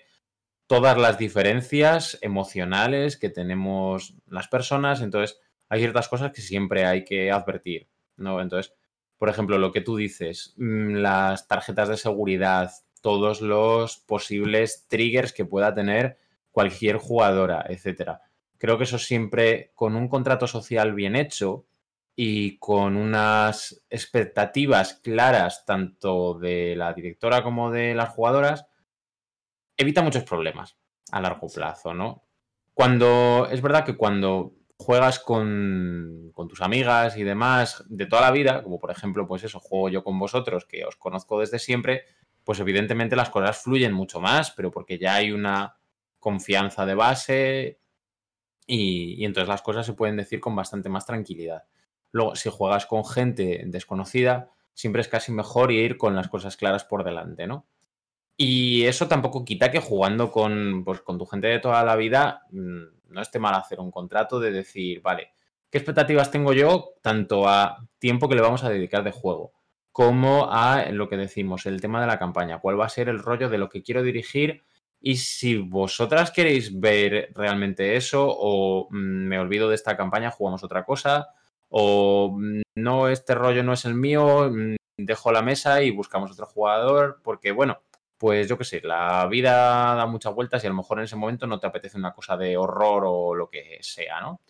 todas 0.65 0.97
las 0.97 1.19
diferencias 1.19 2.17
emocionales 2.21 3.15
que 3.15 3.29
tenemos 3.29 4.15
las 4.25 4.47
personas. 4.47 5.01
Entonces, 5.01 5.39
hay 5.69 5.81
ciertas 5.81 6.09
cosas 6.09 6.31
que 6.31 6.41
siempre 6.41 6.85
hay 6.85 7.03
que 7.03 7.31
advertir, 7.31 7.87
¿no? 8.17 8.41
Entonces, 8.41 8.73
por 9.19 9.29
ejemplo, 9.29 9.59
lo 9.59 9.71
que 9.71 9.81
tú 9.81 9.97
dices, 9.97 10.55
mm, 10.57 10.95
las 10.95 11.47
tarjetas 11.47 11.89
de 11.89 11.97
seguridad, 11.97 12.71
todos 13.01 13.39
los 13.39 13.97
posibles 13.97 14.87
triggers 14.87 15.31
que 15.31 15.45
pueda 15.45 15.75
tener 15.75 16.17
cualquier 16.49 16.97
jugadora, 16.97 17.63
etcétera. 17.69 18.23
Creo 18.57 18.79
que 18.79 18.85
eso 18.85 18.97
siempre 18.97 19.71
con 19.75 19.95
un 19.95 20.07
contrato 20.07 20.47
social 20.47 20.95
bien 20.95 21.15
hecho, 21.15 21.67
y 22.21 22.57
con 22.57 22.97
unas 22.97 23.81
expectativas 23.89 24.95
claras 24.95 25.63
tanto 25.65 26.33
de 26.33 26.75
la 26.75 26.91
directora 26.91 27.41
como 27.43 27.71
de 27.71 27.95
las 27.95 28.09
jugadoras, 28.09 28.65
evita 29.77 30.01
muchos 30.01 30.25
problemas 30.25 30.75
a 31.13 31.21
largo 31.21 31.47
plazo, 31.47 31.93
¿no? 31.93 32.25
Cuando 32.73 33.47
es 33.49 33.61
verdad 33.61 33.85
que 33.85 33.95
cuando 33.95 34.53
juegas 34.75 35.21
con, 35.21 36.31
con, 36.33 36.49
tus 36.49 36.59
amigas 36.59 37.15
y 37.15 37.23
demás 37.23 37.85
de 37.87 38.05
toda 38.05 38.23
la 38.23 38.31
vida, 38.31 38.63
como 38.63 38.79
por 38.79 38.91
ejemplo, 38.91 39.25
pues 39.25 39.45
eso, 39.45 39.61
juego 39.61 39.87
yo 39.87 40.03
con 40.03 40.19
vosotros, 40.19 40.65
que 40.65 40.83
os 40.83 40.97
conozco 40.97 41.39
desde 41.39 41.57
siempre, 41.57 42.03
pues 42.43 42.59
evidentemente 42.59 43.15
las 43.15 43.29
cosas 43.29 43.63
fluyen 43.63 43.93
mucho 43.93 44.19
más, 44.19 44.51
pero 44.51 44.71
porque 44.71 44.97
ya 44.99 45.15
hay 45.15 45.31
una 45.31 45.77
confianza 46.19 46.85
de 46.85 46.95
base 46.95 47.79
y 48.67 49.23
entonces 49.23 49.47
las 49.47 49.61
cosas 49.61 49.85
se 49.85 49.93
pueden 49.93 50.17
decir 50.17 50.41
con 50.41 50.53
bastante 50.53 50.89
más 50.89 51.05
tranquilidad. 51.05 51.63
Luego, 52.11 52.35
si 52.35 52.49
juegas 52.49 52.85
con 52.85 53.05
gente 53.05 53.63
desconocida, 53.65 54.49
siempre 54.73 55.01
es 55.01 55.07
casi 55.07 55.31
mejor 55.31 55.71
ir 55.71 55.97
con 55.97 56.15
las 56.15 56.27
cosas 56.27 56.57
claras 56.57 56.85
por 56.85 57.03
delante, 57.03 57.47
¿no? 57.47 57.65
Y 58.37 58.85
eso 58.85 59.09
tampoco 59.09 59.43
quita 59.43 59.69
que 59.69 59.81
jugando 59.81 60.31
con, 60.31 60.83
pues, 60.85 61.01
con 61.01 61.17
tu 61.17 61.25
gente 61.25 61.47
de 61.47 61.59
toda 61.59 61.83
la 61.83 61.97
vida 61.97 62.43
mm, 62.51 62.83
no 63.09 63.21
esté 63.21 63.39
mal 63.39 63.53
hacer 63.55 63.79
un 63.81 63.91
contrato 63.91 64.39
de 64.39 64.51
decir, 64.51 65.01
vale, 65.01 65.33
¿qué 65.69 65.77
expectativas 65.77 66.31
tengo 66.31 66.53
yo 66.53 66.93
tanto 67.01 67.49
a 67.49 67.85
tiempo 67.99 68.29
que 68.29 68.35
le 68.35 68.41
vamos 68.41 68.63
a 68.63 68.69
dedicar 68.69 69.03
de 69.03 69.11
juego 69.11 69.51
como 69.91 70.49
a 70.49 70.85
lo 70.91 71.09
que 71.09 71.17
decimos, 71.17 71.65
el 71.65 71.81
tema 71.81 71.99
de 71.99 72.07
la 72.07 72.17
campaña? 72.17 72.59
¿Cuál 72.59 72.79
va 72.79 72.85
a 72.85 72.89
ser 72.89 73.09
el 73.09 73.19
rollo 73.19 73.49
de 73.49 73.57
lo 73.57 73.67
que 73.67 73.83
quiero 73.83 74.03
dirigir? 74.03 74.63
Y 75.01 75.17
si 75.17 75.57
vosotras 75.57 76.31
queréis 76.31 76.79
ver 76.79 77.31
realmente 77.35 77.97
eso 77.97 78.25
o 78.29 78.87
mm, 78.89 79.27
me 79.27 79.39
olvido 79.39 79.67
de 79.67 79.75
esta 79.75 79.97
campaña, 79.97 80.31
jugamos 80.31 80.63
otra 80.63 80.85
cosa 80.85 81.27
o 81.69 82.37
mm, 82.37 82.61
no, 82.75 83.07
este 83.09 83.35
rollo 83.35 83.63
no 83.63 83.73
es 83.73 83.85
el 83.85 83.95
mío, 83.95 84.49
mm, 84.51 84.75
dejo 84.97 85.31
la 85.31 85.41
mesa 85.41 85.81
y 85.81 85.91
buscamos 85.91 86.31
otro 86.31 86.45
jugador, 86.45 87.21
porque 87.23 87.51
bueno, 87.51 87.81
pues 88.17 88.49
yo 88.49 88.57
qué 88.57 88.65
sé, 88.65 88.81
la 88.83 89.25
vida 89.27 89.95
da 89.95 90.05
muchas 90.05 90.33
vueltas 90.35 90.63
y 90.63 90.67
a 90.67 90.69
lo 90.71 90.75
mejor 90.75 90.99
en 90.99 91.05
ese 91.05 91.15
momento 91.15 91.47
no 91.47 91.59
te 91.59 91.67
apetece 91.67 91.97
una 91.97 92.13
cosa 92.13 92.35
de 92.37 92.57
horror 92.57 93.03
o 93.07 93.35
lo 93.35 93.49
que 93.49 93.79
sea, 93.81 94.21
¿no? 94.21 94.41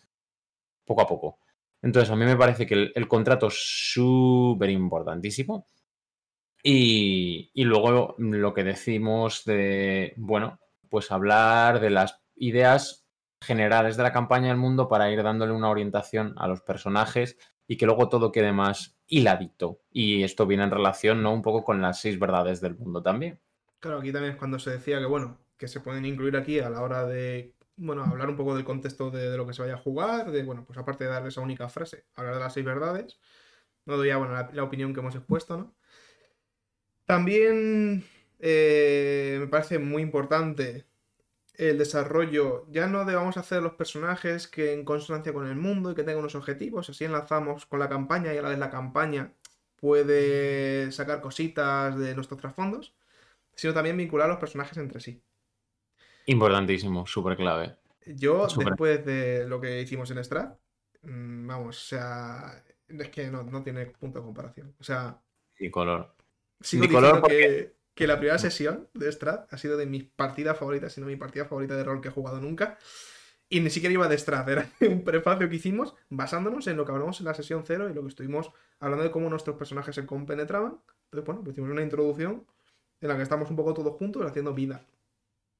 Poco 0.85 1.01
a 1.01 1.07
poco. 1.07 1.39
Entonces, 1.81 2.09
a 2.11 2.15
mí 2.15 2.25
me 2.25 2.35
parece 2.35 2.65
que 2.67 2.91
el, 2.93 3.07
contrato 3.07 3.47
es 3.47 3.55
súper 3.93 4.69
importantísimo. 4.69 5.67
Y, 6.63 7.51
y, 7.53 7.63
luego 7.63 8.15
lo 8.17 8.53
que 8.53 8.63
decimos 8.65 9.45
de, 9.45 10.13
bueno, 10.17 10.59
pues 10.89 11.11
hablar 11.11 11.79
de 11.79 11.89
las 11.89 12.19
ideas 12.35 12.98
generales 13.41 13.97
de 13.97 14.03
la 14.03 14.11
campaña 14.11 14.49
del 14.49 14.57
mundo 14.57 14.87
para 14.87 15.11
ir 15.11 15.23
dándole 15.23 15.53
una 15.53 15.69
orientación 15.69 16.33
a 16.37 16.47
los 16.47 16.61
personajes 16.61 17.37
y 17.67 17.77
que 17.77 17.85
luego 17.85 18.09
todo 18.09 18.31
quede 18.31 18.51
más 18.51 18.97
hiladito. 19.07 19.81
Y 19.91 20.23
esto 20.23 20.45
viene 20.45 20.63
en 20.63 20.71
relación, 20.71 21.21
¿no? 21.21 21.33
Un 21.33 21.41
poco 21.41 21.63
con 21.63 21.81
las 21.81 22.01
seis 22.01 22.19
verdades 22.19 22.61
del 22.61 22.75
mundo 22.75 23.01
también. 23.01 23.39
Claro, 23.79 23.99
aquí 23.99 24.11
también 24.11 24.33
es 24.33 24.39
cuando 24.39 24.59
se 24.59 24.71
decía 24.71 24.99
que, 24.99 25.05
bueno, 25.05 25.39
que 25.57 25.67
se 25.67 25.79
pueden 25.79 26.05
incluir 26.05 26.35
aquí 26.35 26.59
a 26.59 26.69
la 26.69 26.81
hora 26.81 27.05
de, 27.05 27.53
bueno, 27.77 28.03
hablar 28.03 28.29
un 28.29 28.35
poco 28.35 28.55
del 28.55 28.65
contexto 28.65 29.09
de, 29.11 29.35
lo 29.37 29.47
que 29.47 29.53
se 29.53 29.61
vaya 29.61 29.75
a 29.75 29.77
jugar, 29.77 30.31
de, 30.31 30.43
bueno, 30.43 30.65
pues 30.65 30.77
aparte 30.77 31.05
de 31.05 31.11
dar 31.11 31.25
esa 31.27 31.41
única 31.41 31.69
frase, 31.69 32.05
hablar 32.15 32.33
de 32.35 32.39
las 32.41 32.53
seis 32.53 32.65
verdades. 32.65 33.19
No 33.85 33.97
doy 33.97 34.09
ya, 34.09 34.17
bueno, 34.17 34.33
la, 34.51 34.63
opinión 34.63 34.93
que 34.93 34.99
hemos 34.99 35.15
expuesto, 35.15 35.57
¿no? 35.57 35.75
También 37.05 38.03
eh, 38.39 39.37
me 39.39 39.47
parece 39.47 39.79
muy 39.79 40.01
importante 40.01 40.88
el 41.59 41.77
desarrollo, 41.77 42.65
ya 42.69 42.87
no 42.87 43.03
debamos 43.03 43.35
hacer 43.35 43.61
los 43.61 43.73
personajes 43.73 44.47
que 44.47 44.71
en 44.71 44.85
consonancia 44.85 45.33
con 45.33 45.45
el 45.45 45.57
mundo 45.57 45.91
y 45.91 45.95
que 45.95 46.03
tengan 46.03 46.19
unos 46.19 46.35
objetivos, 46.35 46.89
así 46.89 47.03
enlazamos 47.03 47.65
con 47.65 47.79
la 47.79 47.89
campaña 47.89 48.33
y 48.33 48.37
a 48.37 48.41
la 48.41 48.47
vez 48.47 48.57
la 48.57 48.69
campaña 48.69 49.33
puede 49.75 50.89
sacar 50.93 51.19
cositas 51.19 51.99
de 51.99 52.15
nuestros 52.15 52.39
trasfondos, 52.39 52.95
sino 53.55 53.73
también 53.73 53.97
vincular 53.97 54.27
a 54.27 54.29
los 54.29 54.39
personajes 54.39 54.77
entre 54.77 55.01
sí. 55.01 55.21
Importantísimo, 56.27 57.05
súper 57.05 57.35
clave. 57.35 57.75
Yo, 58.05 58.47
después 58.47 59.05
de 59.05 59.45
lo 59.45 59.59
que 59.59 59.81
hicimos 59.81 60.09
en 60.11 60.23
Strat, 60.23 60.57
mm, 61.01 61.45
vamos, 61.45 61.77
o 61.77 61.87
sea, 61.87 62.63
es 62.87 63.09
que 63.09 63.29
no, 63.29 63.61
tiene 63.63 63.85
punto 63.87 64.19
de 64.19 64.25
comparación. 64.25 64.73
O 64.79 64.83
sea... 64.83 65.21
Y 65.57 65.69
color. 65.69 66.15
Sigo 66.61 66.87
color 66.87 67.21
que 67.27 67.78
que 67.99 68.07
la 68.07 68.17
primera 68.17 68.37
sesión 68.37 68.87
de 68.93 69.11
Strat 69.11 69.53
ha 69.53 69.57
sido 69.57 69.75
de 69.75 69.85
mis 69.85 70.05
partidas 70.05 70.57
favoritas, 70.57 70.93
sino 70.93 71.05
mi 71.05 71.17
partida 71.17 71.43
favorita 71.43 71.75
de 71.75 71.83
rol 71.83 71.99
que 71.99 72.07
he 72.07 72.11
jugado 72.11 72.39
nunca. 72.39 72.77
Y 73.49 73.59
ni 73.59 73.69
siquiera 73.69 73.91
iba 73.91 74.07
de 74.07 74.17
Strat, 74.17 74.47
era 74.47 74.69
un 74.79 75.03
prefacio 75.03 75.49
que 75.49 75.57
hicimos 75.57 75.95
basándonos 76.07 76.65
en 76.67 76.77
lo 76.77 76.85
que 76.85 76.93
hablamos 76.93 77.19
en 77.19 77.25
la 77.25 77.33
sesión 77.33 77.63
cero 77.67 77.89
y 77.89 77.93
lo 77.93 78.01
que 78.03 78.07
estuvimos 78.07 78.53
hablando 78.79 79.03
de 79.03 79.11
cómo 79.11 79.29
nuestros 79.29 79.57
personajes 79.57 79.93
se 79.95 80.05
compenetraban. 80.05 80.79
Entonces, 81.07 81.25
bueno, 81.25 81.41
pues 81.43 81.55
hicimos 81.55 81.71
una 81.71 81.81
introducción 81.81 82.47
en 83.01 83.09
la 83.09 83.17
que 83.17 83.23
estamos 83.23 83.49
un 83.49 83.57
poco 83.57 83.73
todos 83.73 83.97
juntos 83.97 84.25
haciendo 84.25 84.53
vida, 84.53 84.81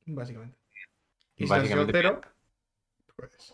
básicamente. 0.05 0.57
Y 1.35 1.45
básicamente. 1.45 1.45
Sin 1.45 1.49
la 1.49 1.61
sesión 1.61 1.89
cero, 1.91 2.21
pues. 3.17 3.53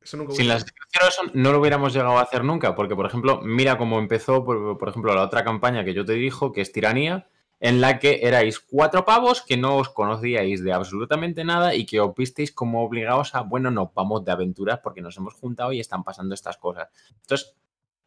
Eso 0.00 0.16
nunca 0.18 0.34
Sin 0.34 0.46
la 0.46 0.60
sesión 0.60 0.86
cero, 0.92 1.06
eso 1.08 1.22
no 1.34 1.50
lo 1.50 1.58
hubiéramos 1.58 1.92
llegado 1.92 2.16
a 2.16 2.22
hacer 2.22 2.44
nunca, 2.44 2.76
porque, 2.76 2.94
por 2.94 3.06
ejemplo, 3.06 3.40
mira 3.42 3.76
cómo 3.76 3.98
empezó, 3.98 4.44
por, 4.44 4.78
por 4.78 4.88
ejemplo, 4.88 5.12
la 5.16 5.22
otra 5.22 5.42
campaña 5.42 5.84
que 5.84 5.94
yo 5.94 6.04
te 6.04 6.12
dirijo, 6.12 6.52
que 6.52 6.60
es 6.60 6.70
Tiranía 6.70 7.26
en 7.60 7.80
la 7.80 7.98
que 7.98 8.20
erais 8.22 8.60
cuatro 8.60 9.04
pavos 9.04 9.42
que 9.42 9.56
no 9.56 9.76
os 9.76 9.88
conocíais 9.88 10.62
de 10.62 10.72
absolutamente 10.72 11.44
nada 11.44 11.74
y 11.74 11.86
que 11.86 12.00
os 12.00 12.14
visteis 12.14 12.52
como 12.52 12.84
obligados 12.84 13.34
a, 13.34 13.40
bueno, 13.40 13.70
nos 13.70 13.92
vamos 13.94 14.24
de 14.24 14.32
aventuras 14.32 14.78
porque 14.78 15.02
nos 15.02 15.16
hemos 15.16 15.34
juntado 15.34 15.72
y 15.72 15.80
están 15.80 16.04
pasando 16.04 16.34
estas 16.34 16.56
cosas. 16.56 16.88
Entonces, 17.22 17.56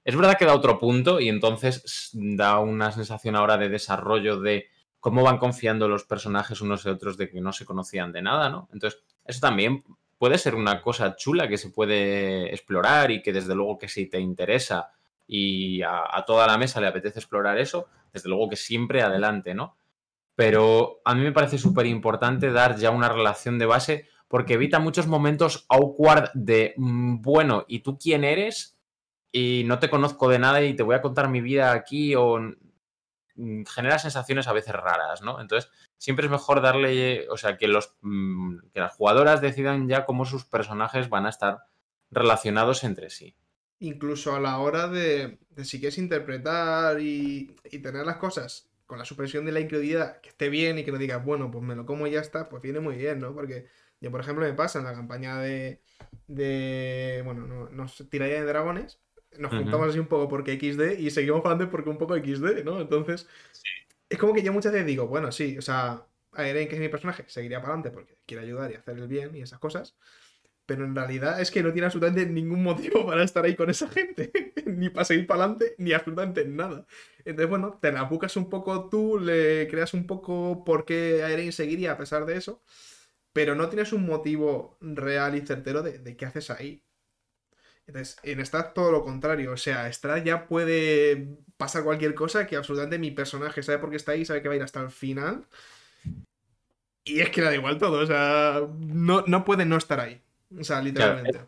es 0.03 0.15
verdad 0.15 0.37
que 0.37 0.45
da 0.45 0.55
otro 0.55 0.79
punto 0.79 1.19
y 1.19 1.29
entonces 1.29 2.11
da 2.13 2.59
una 2.59 2.91
sensación 2.91 3.35
ahora 3.35 3.57
de 3.57 3.69
desarrollo 3.69 4.39
de 4.39 4.67
cómo 4.99 5.23
van 5.23 5.37
confiando 5.37 5.87
los 5.87 6.05
personajes 6.05 6.61
unos 6.61 6.83
de 6.83 6.91
otros 6.91 7.17
de 7.17 7.29
que 7.29 7.41
no 7.41 7.51
se 7.51 7.65
conocían 7.65 8.11
de 8.11 8.21
nada, 8.21 8.49
¿no? 8.49 8.69
Entonces, 8.71 9.01
eso 9.25 9.41
también 9.41 9.83
puede 10.17 10.37
ser 10.37 10.55
una 10.55 10.81
cosa 10.81 11.15
chula 11.15 11.47
que 11.47 11.57
se 11.57 11.71
puede 11.71 12.53
explorar 12.53 13.11
y 13.11 13.21
que 13.21 13.33
desde 13.33 13.55
luego 13.55 13.77
que 13.77 13.89
si 13.89 14.05
te 14.05 14.19
interesa 14.19 14.91
y 15.33 15.81
a, 15.81 16.25
toda 16.27 16.45
la 16.45 16.57
mesa 16.57 16.81
le 16.81 16.87
apetece 16.87 17.19
explorar 17.19 17.57
eso, 17.57 17.87
desde 18.11 18.27
luego 18.27 18.49
que 18.49 18.57
siempre 18.57 19.01
adelante, 19.01 19.53
¿no? 19.53 19.77
Pero 20.35 20.99
a 21.05 21.15
mí 21.15 21.21
me 21.21 21.31
parece 21.31 21.57
súper 21.57 21.85
importante 21.85 22.51
dar 22.51 22.75
ya 22.75 22.91
una 22.91 23.07
relación 23.07 23.57
de 23.57 23.65
base 23.65 24.09
porque 24.27 24.55
evita 24.55 24.79
muchos 24.79 25.07
momentos 25.07 25.65
awkward 25.69 26.31
de, 26.33 26.73
mm, 26.75 27.21
bueno, 27.21 27.63
¿y 27.69 27.79
tú 27.79 27.97
quién 27.97 28.25
eres? 28.25 28.77
Y 29.31 29.63
no 29.67 29.79
te 29.79 29.89
conozco 29.89 30.27
de 30.27 30.39
nada 30.39 30.61
y 30.63 30.75
te 30.75 30.83
voy 30.83 30.95
a 30.95 31.01
contar 31.01 31.29
mi 31.29 31.39
vida 31.39 31.71
aquí 31.71 32.13
o 32.13 32.37
mm, 33.35 33.63
genera 33.73 33.99
sensaciones 33.99 34.49
a 34.49 34.53
veces 34.53 34.75
raras, 34.75 35.21
¿no? 35.21 35.39
Entonces, 35.39 35.71
siempre 35.97 36.25
es 36.25 36.31
mejor 36.31 36.61
darle, 36.61 37.29
o 37.29 37.37
sea, 37.37 37.57
que, 37.57 37.69
los, 37.69 37.95
mm, 38.01 38.57
que 38.73 38.81
las 38.81 38.93
jugadoras 38.97 39.39
decidan 39.39 39.87
ya 39.87 40.05
cómo 40.05 40.25
sus 40.25 40.43
personajes 40.43 41.07
van 41.07 41.25
a 41.25 41.29
estar 41.29 41.59
relacionados 42.09 42.83
entre 42.83 43.09
sí 43.09 43.37
incluso 43.81 44.35
a 44.35 44.39
la 44.39 44.59
hora 44.59 44.87
de, 44.87 45.39
si 45.63 45.79
quieres 45.79 45.97
interpretar 45.97 47.01
y, 47.01 47.55
tener 47.83 48.05
las 48.05 48.17
cosas 48.17 48.69
con 48.85 48.99
la 48.99 49.05
supresión 49.05 49.45
de 49.45 49.51
la 49.51 49.59
incredulidad, 49.59 50.21
que 50.21 50.29
esté 50.29 50.49
bien 50.49 50.77
y 50.77 50.83
que 50.83 50.91
no 50.91 50.97
digas, 50.97 51.23
bueno, 51.25 51.49
pues 51.49 51.63
me 51.63 51.75
lo 51.75 51.85
como 51.85 52.05
y 52.07 52.11
ya 52.11 52.19
está, 52.19 52.47
pues 52.47 52.61
viene 52.61 52.79
muy 52.79 52.95
bien, 52.95 53.19
¿no? 53.19 53.33
Porque 53.33 53.67
yo, 53.99 54.11
por 54.11 54.21
ejemplo, 54.21 54.45
me 54.45 54.53
pasa 54.53 54.79
en 54.79 54.85
la 54.85 54.93
campaña 54.93 55.39
de, 55.39 55.81
de 56.27 57.21
bueno, 57.25 57.47
no, 57.47 57.69
nos 57.69 58.07
tiraría 58.09 58.41
de 58.41 58.45
dragones, 58.45 58.99
nos 59.39 59.51
juntamos 59.51 59.89
así 59.89 59.99
un 59.99 60.07
poco 60.07 60.27
porque 60.27 60.59
XD 60.59 60.99
y 60.99 61.09
seguimos 61.09 61.41
jugando 61.41 61.69
porque 61.69 61.89
un 61.89 61.97
poco 61.97 62.15
XD, 62.15 62.63
¿no? 62.63 62.81
Entonces, 62.81 63.27
es 64.09 64.17
como 64.17 64.33
que 64.33 64.43
yo 64.43 64.53
muchas 64.53 64.73
veces 64.73 64.85
digo, 64.85 65.07
bueno, 65.07 65.31
sí, 65.31 65.57
o 65.57 65.61
sea, 65.61 66.05
Eren, 66.37 66.67
que 66.67 66.75
es 66.75 66.81
mi 66.81 66.89
personaje, 66.89 67.23
seguiría 67.27 67.61
para 67.61 67.73
adelante 67.73 67.91
porque 67.91 68.17
quiere 68.27 68.43
ayudar 68.43 68.71
y 68.71 68.75
hacer 68.75 68.97
el 68.97 69.07
bien 69.07 69.35
y 69.35 69.41
esas 69.41 69.59
cosas 69.59 69.95
pero 70.65 70.85
en 70.85 70.95
realidad 70.95 71.41
es 71.41 71.51
que 71.51 71.63
no 71.63 71.71
tiene 71.71 71.87
absolutamente 71.87 72.25
ningún 72.25 72.63
motivo 72.63 73.05
para 73.07 73.23
estar 73.23 73.43
ahí 73.45 73.55
con 73.55 73.69
esa 73.69 73.89
gente, 73.89 74.31
ni 74.65 74.89
para 74.89 75.05
seguir 75.05 75.27
para 75.27 75.43
adelante, 75.43 75.75
ni 75.77 75.93
absolutamente 75.93 76.45
nada. 76.45 76.85
Entonces, 77.19 77.49
bueno, 77.49 77.77
te 77.81 77.91
la 77.91 78.03
buscas 78.03 78.35
un 78.37 78.49
poco 78.49 78.89
tú, 78.89 79.19
le 79.19 79.67
creas 79.67 79.93
un 79.93 80.07
poco 80.07 80.63
por 80.65 80.85
qué 80.85 81.19
Eren 81.19 81.51
seguiría 81.51 81.93
a 81.93 81.97
pesar 81.97 82.25
de 82.25 82.37
eso, 82.37 82.63
pero 83.33 83.55
no 83.55 83.69
tienes 83.69 83.93
un 83.93 84.05
motivo 84.05 84.77
real 84.81 85.35
y 85.35 85.41
certero 85.41 85.81
de, 85.83 86.15
qué 86.17 86.25
haces 86.25 86.49
ahí. 86.49 86.83
Entonces, 87.87 88.17
en 88.23 88.45
Strat 88.45 88.73
todo 88.73 88.91
lo 88.91 89.03
contrario, 89.03 89.51
o 89.51 89.57
sea, 89.57 89.91
Strat 89.91 90.23
ya 90.23 90.47
puede 90.47 91.37
pasar 91.57 91.83
cualquier 91.83 92.15
cosa 92.15 92.47
que 92.47 92.55
absolutamente 92.55 92.99
mi 92.99 93.11
personaje 93.11 93.63
sabe 93.63 93.79
por 93.79 93.89
qué 93.89 93.97
está 93.97 94.13
ahí, 94.13 94.25
sabe 94.25 94.41
que 94.41 94.47
va 94.47 94.53
a 94.53 94.57
ir 94.57 94.63
hasta 94.63 94.81
el 94.81 94.91
final. 94.91 95.47
Y 97.03 97.19
es 97.19 97.29
que 97.29 97.41
le 97.41 97.47
da 97.47 97.55
igual 97.55 97.77
todo, 97.77 97.99
o 97.99 98.05
sea, 98.05 98.61
no, 98.79 99.23
no 99.27 99.43
puede 99.43 99.65
no 99.65 99.77
estar 99.77 99.99
ahí. 99.99 100.21
O 100.59 100.63
sea, 100.63 100.81
literalmente. 100.81 101.39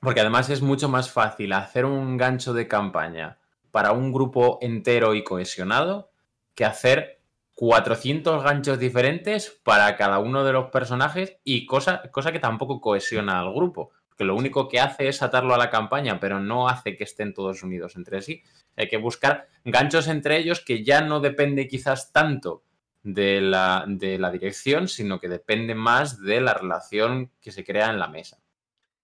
porque 0.00 0.20
además 0.20 0.50
es 0.50 0.62
mucho 0.62 0.88
más 0.88 1.10
fácil 1.10 1.52
hacer 1.52 1.84
un 1.84 2.16
gancho 2.16 2.52
de 2.52 2.68
campaña 2.68 3.38
para 3.70 3.92
un 3.92 4.12
grupo 4.12 4.58
entero 4.60 5.14
y 5.14 5.24
cohesionado 5.24 6.10
que 6.54 6.64
hacer 6.64 7.20
400 7.54 8.42
ganchos 8.42 8.78
diferentes 8.78 9.60
para 9.62 9.96
cada 9.96 10.18
uno 10.18 10.44
de 10.44 10.52
los 10.52 10.70
personajes 10.70 11.38
y 11.44 11.66
cosa, 11.66 12.02
cosa 12.10 12.32
que 12.32 12.40
tampoco 12.40 12.80
cohesiona 12.80 13.40
al 13.40 13.52
grupo. 13.52 13.90
Que 14.16 14.24
lo 14.24 14.36
único 14.36 14.68
que 14.68 14.80
hace 14.80 15.08
es 15.08 15.22
atarlo 15.22 15.54
a 15.54 15.58
la 15.58 15.70
campaña, 15.70 16.20
pero 16.20 16.38
no 16.38 16.68
hace 16.68 16.96
que 16.96 17.04
estén 17.04 17.34
todos 17.34 17.62
unidos 17.62 17.96
entre 17.96 18.22
sí. 18.22 18.42
Hay 18.76 18.88
que 18.88 18.96
buscar 18.96 19.48
ganchos 19.64 20.06
entre 20.06 20.38
ellos 20.38 20.60
que 20.60 20.84
ya 20.84 21.00
no 21.00 21.20
depende 21.20 21.66
quizás 21.66 22.12
tanto 22.12 22.62
de 23.04 23.40
la, 23.40 23.84
de 23.86 24.18
la 24.18 24.32
dirección, 24.32 24.88
sino 24.88 25.20
que 25.20 25.28
depende 25.28 25.74
más 25.74 26.20
de 26.20 26.40
la 26.40 26.54
relación 26.54 27.30
que 27.40 27.52
se 27.52 27.64
crea 27.64 27.90
en 27.90 27.98
la 27.98 28.08
mesa. 28.08 28.38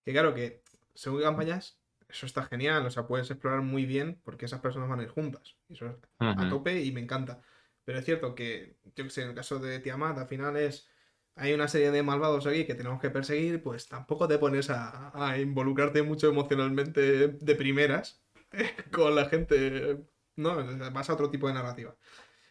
Que 0.05 0.13
claro 0.13 0.35
que, 0.35 0.63
según 0.95 1.23
campañas, 1.23 1.79
eso 2.09 2.27
está 2.27 2.43
genial, 2.45 2.85
o 2.85 2.91
sea, 2.91 3.07
puedes 3.07 3.31
explorar 3.31 3.61
muy 3.61 3.85
bien 3.85 4.19
porque 4.25 4.47
esas 4.47 4.61
personas 4.61 4.89
van 4.89 5.01
a 5.01 5.03
ir 5.05 5.11
juntas. 5.11 5.57
Eso 5.69 5.87
es 5.87 5.93
a 6.19 6.49
tope 6.49 6.83
y 6.83 6.91
me 6.93 7.01
encanta. 7.01 7.43
Pero 7.85 7.99
es 7.99 8.05
cierto 8.05 8.35
que, 8.35 8.79
yo 8.97 9.05
que 9.05 9.11
sé, 9.11 9.23
en 9.23 9.29
el 9.29 9.35
caso 9.35 9.59
de 9.59 9.79
Tiamat, 9.79 10.19
al 10.19 10.27
final 10.27 10.57
es. 10.57 10.89
Hay 11.37 11.55
una 11.55 11.69
serie 11.69 11.91
de 11.91 12.03
malvados 12.03 12.47
aquí 12.47 12.67
que 12.67 12.75
tenemos 12.75 13.01
que 13.01 13.09
perseguir, 13.09 13.63
pues 13.63 13.89
tampoco 13.89 14.29
te 14.29 14.39
pones 14.39 14.69
a, 14.69 15.13
a 15.15 15.39
involucrarte 15.39 16.03
mucho 16.03 16.29
emocionalmente 16.29 17.29
de 17.29 17.55
primeras 17.55 18.23
con 18.93 19.15
la 19.15 19.27
gente. 19.27 20.05
No, 20.37 20.57
vas 20.93 21.09
a 21.09 21.15
otro 21.15 21.31
tipo 21.31 21.47
de 21.47 21.55
narrativa. 21.55 21.95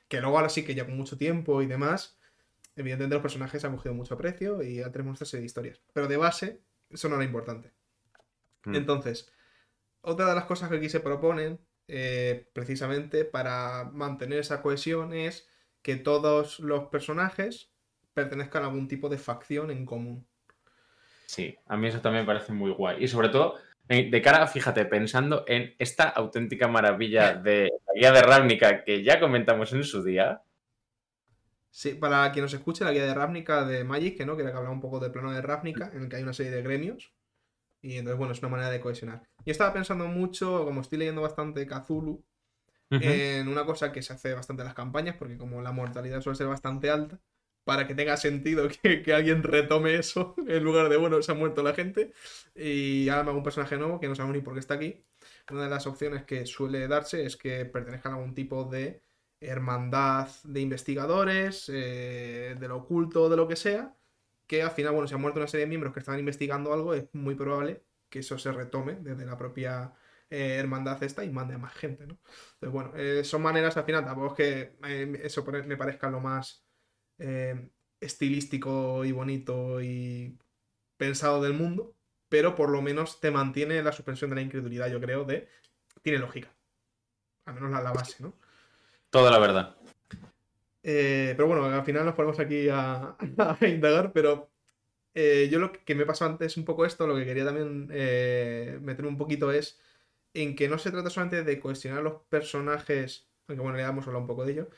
Que 0.10 0.19
luego 0.19 0.38
ahora 0.38 0.50
sí 0.50 0.65
que 0.65 0.76
ya 0.76 0.86
con 0.86 0.98
mucho 0.98 1.17
tiempo 1.17 1.62
y 1.62 1.67
demás, 1.67 2.19
evidentemente 2.76 3.15
los 3.15 3.22
personajes 3.22 3.63
han 3.63 3.76
cogido 3.76 3.95
mucho 3.95 4.17
precio 4.17 4.62
y 4.62 4.78
ya 4.78 4.91
tenemos 4.91 5.13
esta 5.13 5.26
serie 5.26 5.41
de 5.41 5.45
historias. 5.45 5.82
Pero 5.93 6.08
de 6.08 6.17
base, 6.17 6.62
eso 6.89 7.08
no 7.08 7.15
era 7.15 7.24
importante. 7.24 7.72
Mm. 8.65 8.76
Entonces, 8.76 9.32
otra 10.02 10.28
de 10.28 10.36
las 10.36 10.45
cosas 10.45 10.69
que 10.69 10.76
aquí 10.76 10.89
se 10.89 11.00
proponen, 11.00 11.60
eh, 11.88 12.50
precisamente 12.54 13.24
para 13.24 13.86
mantener 13.86 14.39
esa 14.39 14.62
cohesión, 14.62 15.13
es 15.13 15.48
que 15.82 15.95
todos 15.95 16.60
los 16.60 16.88
personajes 16.89 17.72
pertenezcan 18.13 18.63
a 18.63 18.67
algún 18.67 18.88
tipo 18.88 19.10
de 19.10 19.17
facción 19.17 19.72
en 19.72 19.86
común. 19.86 20.28
Sí, 21.26 21.58
a 21.67 21.78
mí 21.78 21.88
eso 21.88 22.02
también 22.02 22.24
me 22.24 22.34
parece 22.34 22.54
muy 22.54 22.72
guay. 22.72 23.04
Y 23.04 23.08
sobre 23.08 23.30
todo, 23.30 23.56
de 23.89 24.21
cara, 24.21 24.45
fíjate, 24.45 24.86
pensando 24.86 25.43
en 25.47 25.75
esta 25.80 26.08
auténtica 26.08 26.67
maravilla 26.67 27.34
de 27.34 27.71
la 27.88 27.93
guía 27.95 28.12
de 28.12 28.21
Ravnica 28.21 28.84
que 28.84 29.04
ya 29.04 29.19
comentamos 29.19 29.73
en 29.73 29.84
su 29.84 30.04
día. 30.04 30.43
Sí, 31.71 31.95
para 31.95 32.32
quien 32.32 32.43
nos 32.43 32.54
escuche, 32.54 32.84
la 32.84 32.91
guía 32.91 33.06
de 33.06 33.13
Ravnica 33.13 33.65
de 33.65 33.84
Magic, 33.84 34.17
que 34.17 34.25
no, 34.25 34.36
que 34.36 34.43
era 34.43 34.52
que 34.52 34.58
hablaba 34.58 34.73
un 34.73 34.82
poco 34.82 34.99
del 34.99 35.12
plano 35.12 35.32
de 35.32 35.41
Ravnica, 35.41 35.91
en 35.93 36.04
el 36.04 36.10
que 36.10 36.17
hay 36.17 36.23
una 36.23 36.34
serie 36.34 36.52
de 36.52 36.62
gremios. 36.62 37.13
Y 37.82 37.97
entonces, 37.97 38.17
bueno, 38.17 38.34
es 38.34 38.39
una 38.39 38.49
manera 38.49 38.69
de 38.69 38.80
cohesionar. 38.80 39.23
Y 39.43 39.52
estaba 39.52 39.73
pensando 39.73 40.08
mucho, 40.08 40.65
como 40.65 40.82
estoy 40.82 40.99
leyendo 40.99 41.21
bastante 41.21 41.65
Cthulhu, 41.65 42.23
en 42.91 43.47
una 43.47 43.65
cosa 43.65 43.91
que 43.91 44.02
se 44.02 44.13
hace 44.13 44.34
bastante 44.34 44.62
en 44.62 44.65
las 44.65 44.75
campañas, 44.75 45.15
porque 45.17 45.38
como 45.38 45.62
la 45.62 45.71
mortalidad 45.71 46.21
suele 46.21 46.38
ser 46.38 46.47
bastante 46.47 46.89
alta, 46.89 47.19
para 47.70 47.86
que 47.86 47.94
tenga 47.94 48.18
sentido 48.18 48.68
que, 48.68 49.14
alguien 49.14 49.44
retome 49.44 49.94
eso 49.94 50.34
en 50.48 50.64
lugar 50.64 50.90
de, 50.90 50.98
bueno, 50.98 51.22
se 51.22 51.32
ha 51.32 51.36
muerto 51.36 51.62
la 51.62 51.76
gente 51.76 52.14
y 52.56 53.08
ahora 53.10 53.22
me 53.22 53.30
hago 53.30 53.38
un 53.38 53.44
personaje 53.44 53.78
nuevo 53.78 54.00
que 54.00 54.08
no 54.08 54.16
sabemos 54.16 54.36
ni 54.36 54.42
por 54.42 54.56
qué 54.56 54.60
está 54.60 54.74
aquí. 54.74 55.06
Una 55.52 55.66
de 55.66 55.70
las 55.70 55.86
opciones 55.86 56.24
que 56.24 56.48
suele 56.48 56.88
darse 56.88 57.24
es 57.24 57.38
que 57.38 57.66
pertenezcan 57.66 58.14
a 58.14 58.16
algún 58.16 58.34
tipo 58.34 58.64
de 58.64 59.04
hermandad 59.40 60.30
de 60.46 60.62
investigadores, 60.62 61.70
eh, 61.72 62.56
de 62.60 62.68
lo 62.68 62.78
oculto, 62.78 63.30
de 63.30 63.38
lo 63.38 63.48
que 63.48 63.56
sea, 63.56 63.96
que 64.48 64.64
al 64.64 64.72
final, 64.72 64.94
bueno, 64.94 65.08
si 65.08 65.14
ha 65.14 65.18
muerto 65.20 65.40
una 65.40 65.48
serie 65.48 65.68
de 65.68 65.70
miembros 65.70 65.94
que 65.94 66.00
están 66.00 66.18
investigando 66.18 66.74
algo, 66.74 66.96
es 66.96 67.06
muy 67.14 67.36
probable 67.36 67.84
que 68.10 68.20
eso 68.20 68.40
se 68.40 68.52
retome 68.52 68.96
desde 69.00 69.28
la 69.28 69.38
propia 69.38 69.94
eh, 70.32 70.56
hermandad 70.56 71.04
esta 71.04 71.24
y 71.24 71.30
mande 71.30 71.54
a 71.54 71.60
más 71.60 71.76
gente, 71.76 72.08
¿no? 72.08 72.18
Entonces, 72.54 72.72
bueno, 72.72 72.94
eh, 72.96 73.24
son 73.24 73.44
maneras 73.44 73.78
al 73.78 73.84
final, 73.84 74.06
tampoco 74.06 74.30
es 74.30 74.34
que 74.34 75.20
eso 75.24 75.46
me 75.46 75.78
parezca 75.78 76.10
lo 76.10 76.20
más 76.20 76.66
eh, 77.20 77.70
estilístico 78.00 79.06
y 79.06 79.12
bonito 79.12 79.82
y 79.82 80.38
pensado 80.98 81.42
del 81.42 81.54
mundo, 81.54 81.94
pero 82.30 82.56
por 82.56 82.70
lo 82.70 82.82
menos 82.82 83.20
te 83.20 83.32
mantiene 83.32 83.84
la 83.84 83.92
suspensión 83.92 84.30
de 84.30 84.38
la 84.38 84.42
incredulidad, 84.42 84.90
yo 84.90 85.00
creo, 85.00 85.26
de... 85.26 85.48
Tiene 86.02 86.20
lógica. 86.20 86.50
Al 87.46 87.56
menos 87.56 87.72
la, 87.72 87.82
la 87.82 87.92
base, 87.92 88.24
¿no? 88.24 88.34
Toda 89.10 89.32
la 89.32 89.40
verdad. 89.40 89.76
Eh, 90.84 91.34
pero 91.36 91.48
bueno, 91.48 91.66
al 91.66 91.84
final 91.84 92.06
nos 92.06 92.16
ponemos 92.16 92.40
aquí 92.40 92.70
a, 92.70 93.18
indagar, 93.62 94.14
pero 94.14 94.50
eh, 95.14 95.50
yo 95.52 95.60
lo 95.60 95.72
que 95.74 95.96
me 95.96 96.06
pasó 96.06 96.26
antes 96.26 96.56
un 96.58 96.66
poco 96.66 96.86
esto, 96.86 97.06
lo 97.06 97.16
que 97.16 97.26
quería 97.26 97.46
también 97.46 97.88
meter 98.84 99.06
un 99.06 99.18
poquito 99.18 99.52
es 99.52 99.80
en 100.34 100.56
que 100.56 100.70
no 100.70 100.78
se 100.78 100.92
trata 100.92 101.10
solamente 101.10 101.44
de 101.44 101.60
cuestionar 101.60 102.04
los 102.04 102.22
personajes, 102.30 103.28
aunque 103.48 103.62
bueno, 103.62 103.78
ya 103.78 103.88
hemos 103.88 104.06
hablado 104.06 104.22
un 104.22 104.28
poco 104.28 104.46
de 104.46 104.54
ello, 104.54 104.70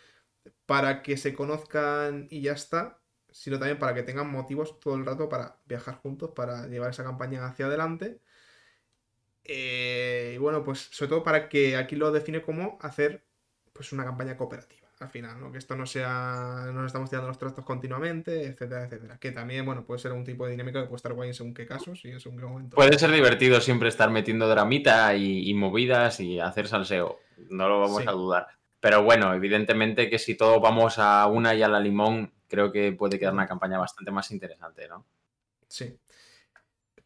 para 0.65 1.01
que 1.01 1.17
se 1.17 1.33
conozcan 1.33 2.27
y 2.29 2.41
ya 2.41 2.53
está, 2.53 2.99
sino 3.31 3.59
también 3.59 3.79
para 3.79 3.93
que 3.93 4.03
tengan 4.03 4.31
motivos 4.31 4.79
todo 4.79 4.95
el 4.95 5.05
rato 5.05 5.29
para 5.29 5.59
viajar 5.65 5.95
juntos, 5.95 6.31
para 6.35 6.67
llevar 6.67 6.91
esa 6.91 7.03
campaña 7.03 7.45
hacia 7.45 7.65
adelante. 7.65 8.21
Eh, 9.43 10.33
y 10.35 10.37
bueno, 10.37 10.63
pues 10.63 10.79
sobre 10.91 11.09
todo 11.09 11.23
para 11.23 11.49
que 11.49 11.75
aquí 11.75 11.95
lo 11.95 12.11
define 12.11 12.41
como 12.41 12.77
hacer 12.81 13.25
pues 13.73 13.91
una 13.91 14.03
campaña 14.03 14.37
cooperativa 14.37 14.81
al 15.01 15.09
final, 15.09 15.39
¿no? 15.39 15.51
Que 15.51 15.57
esto 15.57 15.75
no 15.75 15.85
sea, 15.85 16.65
no 16.67 16.73
nos 16.73 16.87
estamos 16.87 17.09
tirando 17.09 17.27
los 17.27 17.37
trastos 17.37 17.65
continuamente, 17.65 18.45
etcétera, 18.45 18.85
etcétera. 18.85 19.17
Que 19.17 19.31
también, 19.31 19.65
bueno, 19.65 19.83
puede 19.83 19.99
ser 19.99 20.11
un 20.11 20.23
tipo 20.23 20.45
de 20.45 20.51
dinámica 20.51 20.81
que 20.81 20.87
puede 20.87 20.97
estar 20.97 21.13
guay 21.13 21.29
en 21.29 21.33
según 21.33 21.53
qué 21.53 21.65
casos 21.65 22.05
y 22.05 22.11
en 22.11 22.19
según 22.19 22.37
qué 22.37 22.45
momento. 22.45 22.75
Puede 22.75 22.97
ser 22.99 23.11
divertido 23.11 23.59
siempre 23.61 23.89
estar 23.89 24.11
metiendo 24.11 24.47
dramita 24.47 25.15
y, 25.15 25.51
movidas 25.55 26.19
y 26.19 26.39
hacer 26.39 26.67
salseo, 26.67 27.19
no 27.49 27.67
lo 27.67 27.79
vamos 27.79 28.05
a 28.05 28.11
dudar. 28.11 28.60
Pero 28.81 29.03
bueno, 29.03 29.33
evidentemente 29.33 30.09
que 30.09 30.19
si 30.19 30.35
todos 30.35 30.61
vamos 30.61 30.97
a 30.97 31.27
una 31.27 31.53
y 31.55 31.61
a 31.61 31.69
la 31.69 31.79
limón, 31.79 32.33
creo 32.47 32.71
que 32.71 32.91
puede 32.91 33.19
quedar 33.19 33.33
una 33.33 33.47
campaña 33.47 33.77
bastante 33.79 34.11
más 34.11 34.31
interesante, 34.31 34.87
¿no? 34.89 35.05
Sí. 35.67 35.97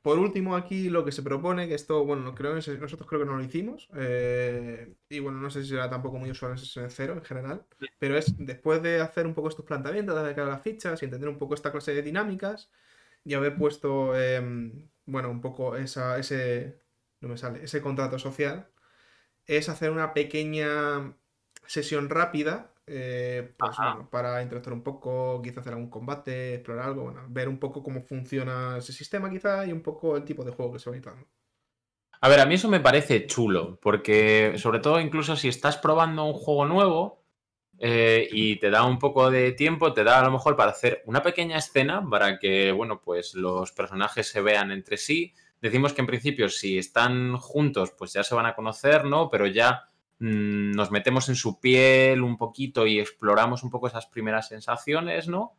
por 0.01 0.19
último, 0.19 0.55
aquí 0.55 0.89
lo 0.89 1.03
que 1.03 1.11
se 1.11 1.23
propone, 1.23 1.67
que 1.67 1.75
esto, 1.75 2.05
bueno, 2.05 2.33
creo 2.35 2.55
nosotros 2.55 3.07
creo 3.07 3.21
que 3.21 3.25
no 3.25 3.37
lo 3.37 3.43
hicimos, 3.43 3.89
eh, 3.95 4.95
y 5.09 5.19
bueno, 5.19 5.39
no 5.39 5.49
sé 5.49 5.63
si 5.63 5.69
será 5.69 5.89
tampoco 5.89 6.17
muy 6.17 6.31
usual 6.31 6.53
en 6.53 6.89
cero 6.91 7.13
en 7.15 7.23
general, 7.23 7.65
pero 7.99 8.17
es 8.17 8.35
después 8.37 8.81
de 8.83 9.01
hacer 9.01 9.25
un 9.27 9.33
poco 9.33 9.49
estos 9.49 9.65
planteamientos, 9.65 10.15
de 10.23 10.35
cada 10.35 10.49
las 10.49 10.61
fichas 10.61 11.01
y 11.01 11.05
entender 11.05 11.29
un 11.29 11.37
poco 11.39 11.55
esta 11.55 11.71
clase 11.71 11.93
de 11.93 12.01
dinámicas, 12.03 12.71
y 13.23 13.33
haber 13.33 13.57
puesto, 13.57 14.15
em, 14.19 14.89
bueno, 15.05 15.29
un 15.31 15.41
poco 15.41 15.75
esa, 15.75 16.17
ese, 16.19 16.81
no 17.21 17.29
me 17.29 17.37
sale, 17.37 17.63
ese 17.63 17.81
contrato 17.81 18.19
social, 18.19 18.69
es 19.45 19.69
hacer 19.69 19.91
una 19.91 20.13
pequeña 20.13 21.15
sesión 21.67 22.09
rápida 22.09 22.71
eh, 22.87 23.53
pues, 23.57 23.75
para 24.11 24.43
interactuar 24.43 24.73
un 24.73 24.83
poco, 24.83 25.41
quizás 25.41 25.59
hacer 25.59 25.73
algún 25.73 25.89
combate, 25.89 26.55
explorar 26.55 26.85
algo, 26.85 27.03
bueno, 27.03 27.21
ver 27.29 27.49
un 27.49 27.57
poco 27.57 27.81
cómo 27.81 28.03
funciona 28.03 28.77
ese 28.77 28.93
sistema 28.93 29.29
quizá 29.29 29.65
y 29.65 29.71
un 29.71 29.81
poco 29.81 30.15
el 30.15 30.23
tipo 30.23 30.43
de 30.43 30.51
juego 30.51 30.73
que 30.73 30.79
se 30.79 30.89
va 30.89 30.95
a 30.95 30.97
ir 30.97 31.03
dando. 31.03 31.27
A 32.21 32.29
ver, 32.29 32.39
a 32.39 32.45
mí 32.45 32.55
eso 32.55 32.69
me 32.69 32.79
parece 32.79 33.25
chulo, 33.25 33.79
porque 33.81 34.53
sobre 34.57 34.79
todo 34.79 34.99
incluso 34.99 35.35
si 35.35 35.47
estás 35.47 35.77
probando 35.77 36.25
un 36.25 36.33
juego 36.33 36.65
nuevo 36.65 37.23
eh, 37.79 38.27
y 38.31 38.57
te 38.57 38.69
da 38.69 38.83
un 38.85 38.99
poco 38.99 39.31
de 39.31 39.51
tiempo, 39.51 39.93
te 39.93 40.03
da 40.03 40.19
a 40.19 40.23
lo 40.23 40.31
mejor 40.31 40.55
para 40.55 40.71
hacer 40.71 41.01
una 41.05 41.21
pequeña 41.23 41.57
escena 41.57 42.07
para 42.07 42.39
que, 42.39 42.71
bueno, 42.71 43.01
pues 43.01 43.33
los 43.33 43.71
personajes 43.71 44.27
se 44.27 44.41
vean 44.41 44.71
entre 44.71 44.97
sí. 44.97 45.33
Decimos 45.59 45.93
que 45.93 46.01
en 46.01 46.07
principio 46.07 46.49
si 46.49 46.77
están 46.77 47.35
juntos, 47.37 47.91
pues 47.97 48.13
ya 48.13 48.23
se 48.23 48.35
van 48.35 48.45
a 48.45 48.55
conocer, 48.55 49.05
¿no? 49.05 49.29
Pero 49.29 49.47
ya 49.47 49.89
Mm, 50.19 50.71
nos 50.71 50.91
metemos 50.91 51.27
en 51.29 51.35
su 51.35 51.59
piel 51.59 52.21
un 52.21 52.37
poquito 52.37 52.87
y 52.87 52.99
exploramos 52.99 53.63
un 53.63 53.69
poco 53.69 53.87
esas 53.87 54.05
primeras 54.07 54.47
sensaciones, 54.47 55.27
¿no? 55.27 55.57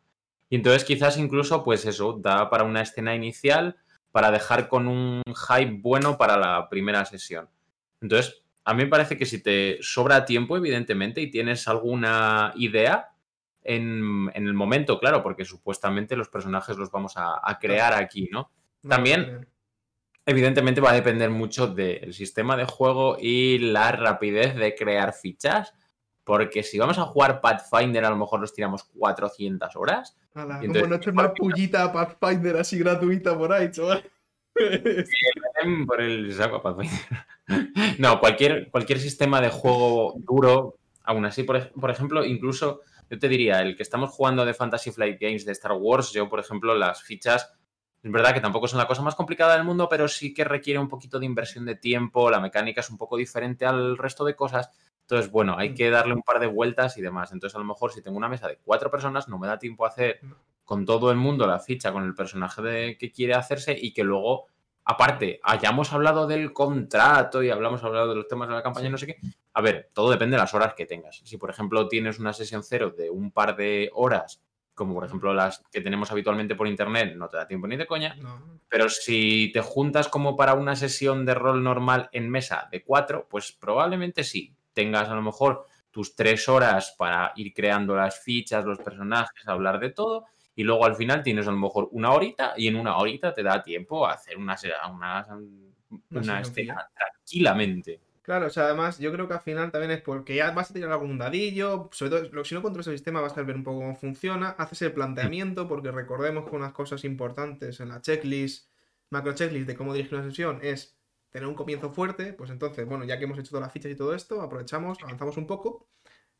Y 0.49 0.57
entonces 0.57 0.85
quizás 0.85 1.19
incluso, 1.19 1.63
pues 1.65 1.85
eso, 1.85 2.15
da 2.15 2.49
para 2.49 2.65
una 2.65 2.83
escena 2.83 3.15
inicial 3.15 3.77
para 4.13 4.31
dejar 4.31 4.69
con 4.69 4.89
un 4.89 5.23
hype 5.27 5.79
bueno 5.83 6.17
para 6.17 6.39
la 6.39 6.69
primera 6.71 7.05
sesión. 7.05 7.49
Entonces, 8.01 8.43
a 8.65 8.73
mí 8.73 8.85
me 8.85 8.89
parece 8.89 9.17
que 9.17 9.27
si 9.27 9.43
te 9.43 9.79
sobra 9.83 10.25
tiempo, 10.25 10.57
evidentemente, 10.57 11.21
y 11.21 11.31
tienes 11.31 11.69
alguna 11.69 12.53
idea 12.57 13.11
en, 13.63 14.31
el 14.35 14.55
momento, 14.55 14.99
claro, 14.99 15.23
porque 15.23 15.45
supuestamente 15.45 16.17
los 16.17 16.29
personajes 16.29 16.77
los 16.77 16.91
vamos 16.91 17.15
a, 17.17 17.59
crear 17.61 17.95
aquí, 17.95 18.29
¿no? 18.33 18.51
También 18.89 19.49
Evidentemente 20.29 20.81
va 20.81 20.91
a 20.91 20.95
depender 20.95 21.31
mucho 21.31 21.69
del 21.69 22.13
sistema 22.13 22.57
de 22.57 22.65
juego 22.65 23.17
y 23.19 23.59
la 23.59 23.93
rapidez 23.93 24.57
de 24.57 24.75
crear 24.75 25.13
fichas. 25.13 25.73
Porque 26.25 26.65
si 26.65 26.77
vamos 26.77 26.99
a 26.99 27.05
jugar 27.05 27.41
Pathfinder, 27.41 28.05
a 28.05 28.11
lo 28.11 28.17
mejor 28.17 28.41
nos 28.41 28.53
tiramos 28.53 28.83
400 28.83 29.77
horas. 29.77 30.17
Ala, 30.35 30.59
como 30.59 30.87
no 30.89 30.99
una 31.13 31.33
pullita 31.33 31.85
a 31.85 31.93
Pathfinder 31.93 32.57
así 32.57 32.77
gratuita 32.77 33.39
por 33.39 33.53
ahí, 33.53 33.71
chaval. 33.71 34.03
por 35.87 36.01
el 36.01 36.35
No, 37.99 38.19
cualquier, 38.19 38.69
cualquier 38.73 38.99
sistema 38.99 39.41
de 39.41 39.51
juego 39.51 40.15
duro, 40.19 40.79
aún 41.05 41.25
así, 41.27 41.45
por, 41.45 41.71
por, 41.71 41.91
ejemplo, 41.91 42.25
incluso 42.25 42.81
yo 43.09 43.19
te 43.21 43.29
diría, 43.29 43.63
el 43.63 43.77
que 43.77 43.85
estamos 43.85 44.11
jugando 44.11 44.45
de 44.45 44.55
Fantasy 44.55 44.91
Flight 44.91 45.21
Games 45.21 45.45
de 45.45 45.53
Star 45.53 45.73
Wars, 45.73 46.13
yo, 46.13 46.29
por 46.29 46.41
ejemplo, 46.41 46.75
las 46.75 47.03
fichas 47.05 47.53
es 48.03 48.13
verdad 48.13 48.33
que 48.33 48.41
tampoco 48.41 48.67
es 48.67 48.75
la 48.75 48.87
cosa 48.87 49.03
más 49.03 49.15
complicada 49.15 49.57
del 49.57 49.65
mundo, 49.65 49.89
pero 49.89 50.07
sí 50.07 50.33
que 50.33 50.45
requiere 50.45 50.79
un 50.79 50.89
poquito 50.89 51.19
de 51.19 51.27
inversión 51.27 51.65
de 51.65 51.75
tiempo, 51.75 52.31
la 52.31 52.41
mecánica 52.41 52.81
es 52.81 52.91
un 52.91 52.99
poco 52.99 53.17
diferente 53.17 53.67
al 53.67 53.99
resto 53.99 54.25
de 54.25 54.37
cosas. 54.37 54.71
Entonces, 55.01 55.31
bueno, 55.31 55.57
hay 55.57 55.71
mm. 55.71 55.75
que 55.75 55.91
darle 55.91 56.15
un 56.15 56.23
par 56.23 56.41
de 56.41 56.47
vueltas 56.47 56.97
y 56.99 57.03
demás. 57.03 57.33
Entonces, 57.33 57.57
a 57.57 57.59
lo 57.59 57.65
mejor 57.65 57.93
si 57.93 58.03
tengo 58.03 58.17
una 58.17 58.29
mesa 58.29 58.49
de 58.49 58.59
cuatro 58.59 58.91
personas, 58.91 59.29
no 59.29 59.39
me 59.39 59.47
da 59.47 59.59
tiempo 59.59 59.85
a 59.85 59.89
hacer 59.89 60.21
mm. 60.23 60.33
con 60.65 60.85
todo 60.85 61.11
el 61.11 61.17
mundo 61.17 61.47
la 61.47 61.59
ficha 61.59 61.93
con 61.93 62.05
el 62.05 62.15
personaje 62.15 62.63
de, 62.63 62.99
que 62.99 63.11
quiere 63.11 63.35
hacerse 63.35 63.77
y 63.77 63.93
que 63.93 64.05
luego, 64.05 64.47
aparte, 64.85 65.41
hayamos 65.43 65.93
hablado 65.93 66.27
del 66.27 66.53
contrato 66.53 67.43
y 67.43 67.51
hablamos 67.51 67.83
hablado 67.83 68.11
de 68.11 68.17
los 68.17 68.29
temas 68.29 68.49
de 68.49 68.55
la 68.55 68.63
campaña 68.63 68.89
y 68.89 68.91
no 68.91 68.99
sé 68.99 69.07
qué. 69.07 69.19
A 69.55 69.61
ver, 69.61 69.91
todo 69.93 70.11
depende 70.11 70.37
de 70.37 70.43
las 70.43 70.55
horas 70.55 70.75
que 70.75 70.87
tengas. 70.87 71.23
Si, 71.25 71.39
por 71.39 71.51
ejemplo, 71.51 71.89
tienes 71.89 72.19
una 72.19 72.33
sesión 72.33 72.63
cero 72.63 72.95
de 72.97 73.11
un 73.11 73.31
par 73.31 73.57
de 73.57 73.91
horas 73.95 74.43
como 74.77 74.95
por 74.95 75.07
ejemplo 75.07 75.35
las 75.35 75.65
que 75.73 75.81
tenemos 75.81 76.13
habitualmente 76.13 76.55
por 76.55 76.69
internet, 76.69 77.17
no 77.17 77.29
te 77.29 77.39
da 77.39 77.49
tiempo 77.49 77.67
ni 77.67 77.77
de 77.77 77.87
coña. 77.87 78.15
Pero 78.69 78.89
si 78.91 79.51
te 79.53 79.63
juntas 79.63 80.07
como 80.07 80.37
para 80.37 80.55
una 80.55 80.77
sesión 80.77 81.25
de 81.25 81.35
rol 81.35 81.65
normal 81.65 82.11
en 82.13 82.29
mesa 82.29 82.69
de 82.71 82.85
cuatro, 82.85 83.27
pues 83.29 83.53
probablemente 83.53 84.23
sí. 84.23 84.55
Tengas 84.75 85.09
a 85.09 85.15
lo 85.15 85.23
mejor 85.23 85.65
tus 85.91 86.15
tres 86.15 86.47
horas 86.51 86.95
para 86.99 87.33
ir 87.37 87.55
creando 87.55 87.97
las 87.97 88.21
fichas, 88.21 88.67
los 88.67 88.79
personajes, 88.79 89.49
hablar 89.49 89.81
de 89.81 89.91
todo. 89.91 90.27
Y 90.55 90.63
luego 90.63 90.85
al 90.85 90.95
final 90.95 91.23
tienes 91.23 91.49
a 91.49 91.53
lo 91.53 91.57
mejor 91.57 91.89
una 91.93 92.13
horita 92.13 92.53
y 92.57 92.69
en 92.69 92.77
una 92.77 92.99
horita 92.99 93.33
te 93.33 93.43
da 93.43 93.63
tiempo 93.63 94.07
a 94.07 94.13
hacer 94.13 94.37
una, 94.37 94.57
una, 94.91 95.27
una 96.11 96.41
escena 96.41 96.87
tranquilamente. 96.95 98.01
Claro, 98.27 98.47
o 98.49 98.51
sea, 98.51 98.65
además 98.65 98.99
yo 98.99 99.13
creo 99.13 99.29
que 99.29 99.35
al 99.35 99.41
final 99.41 99.71
también 99.71 99.93
es 99.93 100.03
porque 100.03 100.35
ya 100.35 100.51
vas 100.51 100.71
a 100.71 100.75
tirar 100.75 100.91
algún 100.91 101.17
dadillo, 101.17 101.89
sobre 101.93 102.11
todo 102.29 102.45
si 102.45 102.57
no 102.57 102.63
controlas 102.63 102.89
el 102.89 102.95
sistema 102.95 103.21
vas 103.21 103.39
a 103.39 103.43
ver 103.45 103.55
un 103.55 103.63
poco 103.63 103.79
cómo 103.79 103.95
funciona, 103.95 104.51
haces 104.59 104.83
el 104.83 104.93
planteamiento, 104.93 105.69
porque 105.69 105.93
recordemos 105.93 106.51
que 106.51 106.57
unas 106.57 106.73
cosas 106.73 107.05
importantes 107.05 107.79
en 107.79 107.89
la 107.91 108.01
checklist, 108.01 108.69
macro 109.11 109.33
checklist 109.33 109.69
de 109.69 109.77
cómo 109.77 109.95
dirigir 109.95 110.19
una 110.19 110.25
sesión 110.29 110.59
es 110.61 110.99
tener 111.31 111.47
un 111.47 111.55
comienzo 111.55 111.93
fuerte, 111.93 112.33
pues 112.33 112.51
entonces, 112.51 112.85
bueno, 112.85 113.05
ya 113.05 113.17
que 113.17 113.25
hemos 113.27 113.39
hecho 113.39 113.51
todas 113.51 113.63
las 113.63 113.73
fichas 113.73 113.93
y 113.93 113.95
todo 113.95 114.13
esto, 114.13 114.43
aprovechamos, 114.43 114.99
avanzamos 115.05 115.37
un 115.37 115.47
poco, 115.47 115.89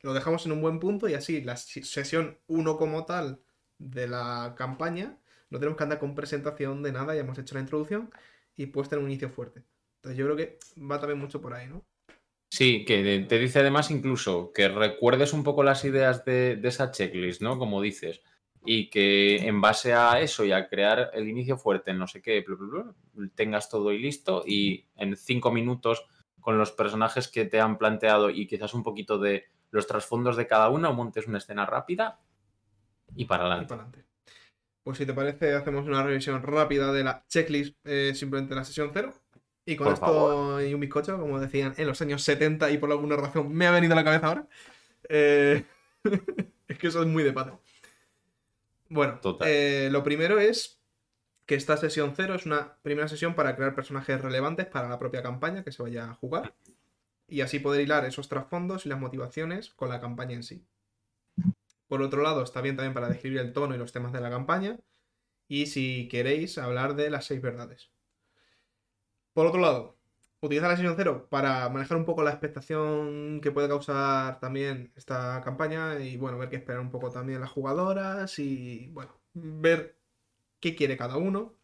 lo 0.03 0.13
dejamos 0.13 0.45
en 0.47 0.53
un 0.53 0.63
buen 0.63 0.81
punto 0.81 1.09
y 1.09 1.15
así 1.15 1.41
la 1.43 1.57
sesión 1.57 2.41
1 2.49 2.79
como 2.79 3.05
tal 3.05 3.41
de 3.79 4.09
la 4.09 4.55
campaña, 4.59 5.21
no 5.51 5.61
tenemos 5.61 5.77
que 5.77 5.85
andar 5.85 6.01
con 6.01 6.17
presentación 6.17 6.83
de 6.83 6.91
nada, 6.91 7.15
ya 7.15 7.21
hemos 7.21 7.39
hecho 7.39 7.55
la 7.55 7.61
introducción 7.61 8.11
y 8.57 8.67
puedes 8.67 8.89
tener 8.89 9.05
un 9.05 9.11
inicio 9.11 9.31
fuerte 9.31 9.63
yo 10.05 10.25
creo 10.25 10.37
que 10.37 10.59
va 10.79 10.99
también 10.99 11.19
mucho 11.19 11.41
por 11.41 11.55
ahí, 11.55 11.67
¿no? 11.67 11.85
Sí, 12.51 12.85
que 12.85 13.27
te 13.29 13.39
dice 13.39 13.59
además 13.59 13.91
incluso 13.91 14.53
que 14.53 14.69
recuerdes 14.69 15.33
un 15.33 15.43
poco 15.43 15.63
las 15.63 15.85
ideas 15.85 16.25
de, 16.25 16.59
esa 16.63 16.91
checklist, 16.91 17.43
¿no? 17.43 17.59
Como 17.59 17.83
dices. 17.83 18.23
Y 18.65 18.89
que 18.91 19.47
en 19.47 19.61
base 19.61 19.93
a 19.95 20.21
eso 20.21 20.45
y 20.45 20.53
a 20.53 20.69
crear 20.69 21.11
el 21.13 21.29
inicio 21.29 21.59
fuerte, 21.59 21.93
no 21.93 22.07
sé 22.07 22.23
qué, 22.23 22.45
tengas 23.35 23.69
todo 23.69 23.93
y 23.93 23.99
listo 23.99 24.43
y 24.47 24.87
en 24.97 25.17
cinco 25.17 25.53
minutos 25.53 26.05
con 26.41 26.59
los 26.59 26.73
personajes 26.73 27.29
que 27.29 27.45
te 27.45 27.61
han 27.61 27.79
planteado 27.79 28.31
y 28.31 28.47
quizás 28.47 28.75
un 28.75 28.83
poquito 28.83 29.19
de 29.19 29.45
los 29.71 29.87
trasfondos 29.87 30.37
de 30.37 30.47
cada 30.47 30.69
uno, 30.71 30.93
montes 30.93 31.27
una 31.27 31.39
escena 31.39 31.67
rápida 31.67 32.21
y 33.15 33.25
para 33.25 33.47
adelante. 33.47 34.05
Pues 34.83 34.99
si 34.99 35.07
te 35.07 35.15
parece, 35.15 35.53
hacemos 35.55 35.87
una 35.87 36.03
revisión 36.03 36.43
rápida 36.43 36.93
de 36.93 37.05
la 37.05 37.25
checklist, 37.29 37.77
eh, 37.85 38.13
simplemente 38.15 38.55
en 38.55 38.59
la 38.59 38.65
sesión 38.65 38.91
cero. 38.93 39.13
Y 39.69 39.75
con 39.75 39.93
esto 39.93 40.63
y 40.63 40.73
un 40.73 40.81
bizcocho, 40.81 41.19
como 41.19 41.41
decían 41.41 41.75
en 41.77 41.89
los 41.89 42.01
años 42.01 42.23
70 42.23 42.71
y 42.71 42.79
por 42.79 42.91
alguna 42.91 43.17
razón 43.17 43.53
me 43.53 43.67
ha 43.67 43.73
venido 43.73 43.95
a 43.95 43.97
la 43.97 44.05
cabeza 44.05 44.29
ahora. 44.29 44.49
Eh, 45.09 45.65
es 46.69 46.79
que 46.79 46.87
eso 46.87 47.03
es 47.03 47.09
muy 47.09 47.25
de 47.25 47.33
pata. 47.33 47.59
Bueno, 48.89 49.21
eh, 49.45 49.89
lo 49.91 50.05
primero 50.05 50.39
es 50.39 50.81
que 51.47 51.57
esta 51.57 51.77
sesión 51.77 52.13
cero 52.15 52.37
es 52.37 52.47
una 52.47 52.77
primera 52.83 53.09
sesión 53.09 53.35
para 53.35 53.57
crear 53.57 53.75
personajes 53.75 54.21
relevantes 54.21 54.67
para 54.67 54.89
la 54.89 55.01
propia 55.01 55.23
campaña 55.23 55.65
que 55.65 55.73
se 55.73 55.83
vaya 55.83 56.11
a 56.11 56.15
jugar. 56.15 56.55
Y 57.29 57.41
así 57.41 57.59
poder 57.59 57.81
hilar 57.81 58.05
esos 58.05 58.29
trasfondos 58.29 58.87
y 58.87 58.89
las 58.89 59.01
motivaciones 59.01 59.71
con 59.71 59.89
la 59.89 60.01
campaña 60.01 60.35
en 60.35 60.45
sí. 60.45 60.65
Por 61.89 62.03
otro 62.03 62.23
lado, 62.23 62.45
está 62.45 62.61
bien 62.61 62.77
también 62.77 62.95
para 62.95 63.09
describir 63.09 63.41
el 63.41 63.53
tono 63.53 63.75
y 63.75 63.79
los 63.79 63.93
temas 63.93 64.13
de 64.13 64.21
la 64.21 64.31
campaña. 64.31 64.79
Y 65.49 65.67
si 65.67 66.09
queréis 66.09 66.57
hablar 66.59 66.95
de 66.95 67.11
las 67.11 67.25
seis 67.25 67.43
verdades. 67.43 67.91
Por 69.37 69.47
otro 69.47 69.61
lado, 69.61 69.99
utilizar 70.41 70.71
la 70.71 70.77
sesión 70.77 70.95
cero 70.97 71.27
para 71.29 71.69
manejar 71.69 71.99
un 71.99 72.07
poco 72.07 72.23
la 72.23 72.31
expectación 72.31 73.43
que 73.43 73.53
puede 73.53 73.69
causar 73.69 74.41
también 74.41 74.95
esta 74.97 75.43
campaña 75.45 76.01
y 76.01 76.17
bueno, 76.17 76.39
ver 76.39 76.49
qué 76.49 76.57
esperan 76.57 76.81
un 76.81 76.91
poco 76.91 77.11
también 77.11 77.43
las 77.43 77.51
jugadoras 77.51 78.39
y 78.39 78.89
bueno, 78.93 79.21
ver 79.35 79.99
qué 80.59 80.75
quiere 80.75 80.97
cada 80.97 81.19
uno. 81.19 81.55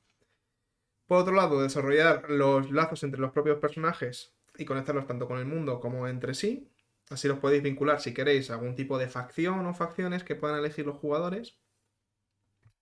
Por 1.07 1.17
otro 1.17 1.33
lado, 1.35 1.63
desarrollar 1.63 2.29
los 2.29 2.71
lazos 2.71 3.05
entre 3.05 3.23
los 3.23 3.33
propios 3.33 3.59
personajes 3.59 4.35
y 4.59 4.67
conectarlos 4.67 5.07
tanto 5.07 5.27
con 5.27 5.39
el 5.39 5.47
mundo 5.47 5.81
como 5.81 6.07
entre 6.09 6.35
sí. 6.35 6.71
Así 7.09 7.27
los 7.27 7.39
podéis 7.39 7.63
vincular 7.63 8.03
si 8.03 8.13
queréis 8.13 8.51
a 8.51 8.55
algún 8.55 8.77
tipo 8.77 8.99
de 8.99 9.09
facción 9.09 9.65
o 9.65 9.73
facciones 9.73 10.25
que 10.25 10.37
puedan 10.37 10.59
elegir 10.59 10.85
los 10.85 10.99
jugadores. 10.99 11.57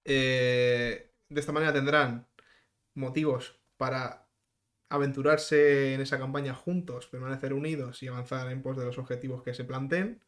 Eh, 0.04 1.12
de 1.28 1.40
esta 1.40 1.52
manera 1.52 1.72
tendrán 1.72 2.26
motivos 2.94 3.60
para 3.76 4.19
aventurarse 4.90 5.94
en 5.94 6.00
esa 6.02 6.18
campaña 6.18 6.54
juntos, 6.54 7.06
permanecer 7.06 7.54
unidos 7.54 8.02
y 8.02 8.08
avanzar 8.08 8.50
en 8.52 8.62
pos 8.62 8.76
de 8.76 8.84
los 8.84 8.98
objetivos 8.98 9.42
que 9.42 9.54
se 9.54 9.64
planteen. 9.64 10.20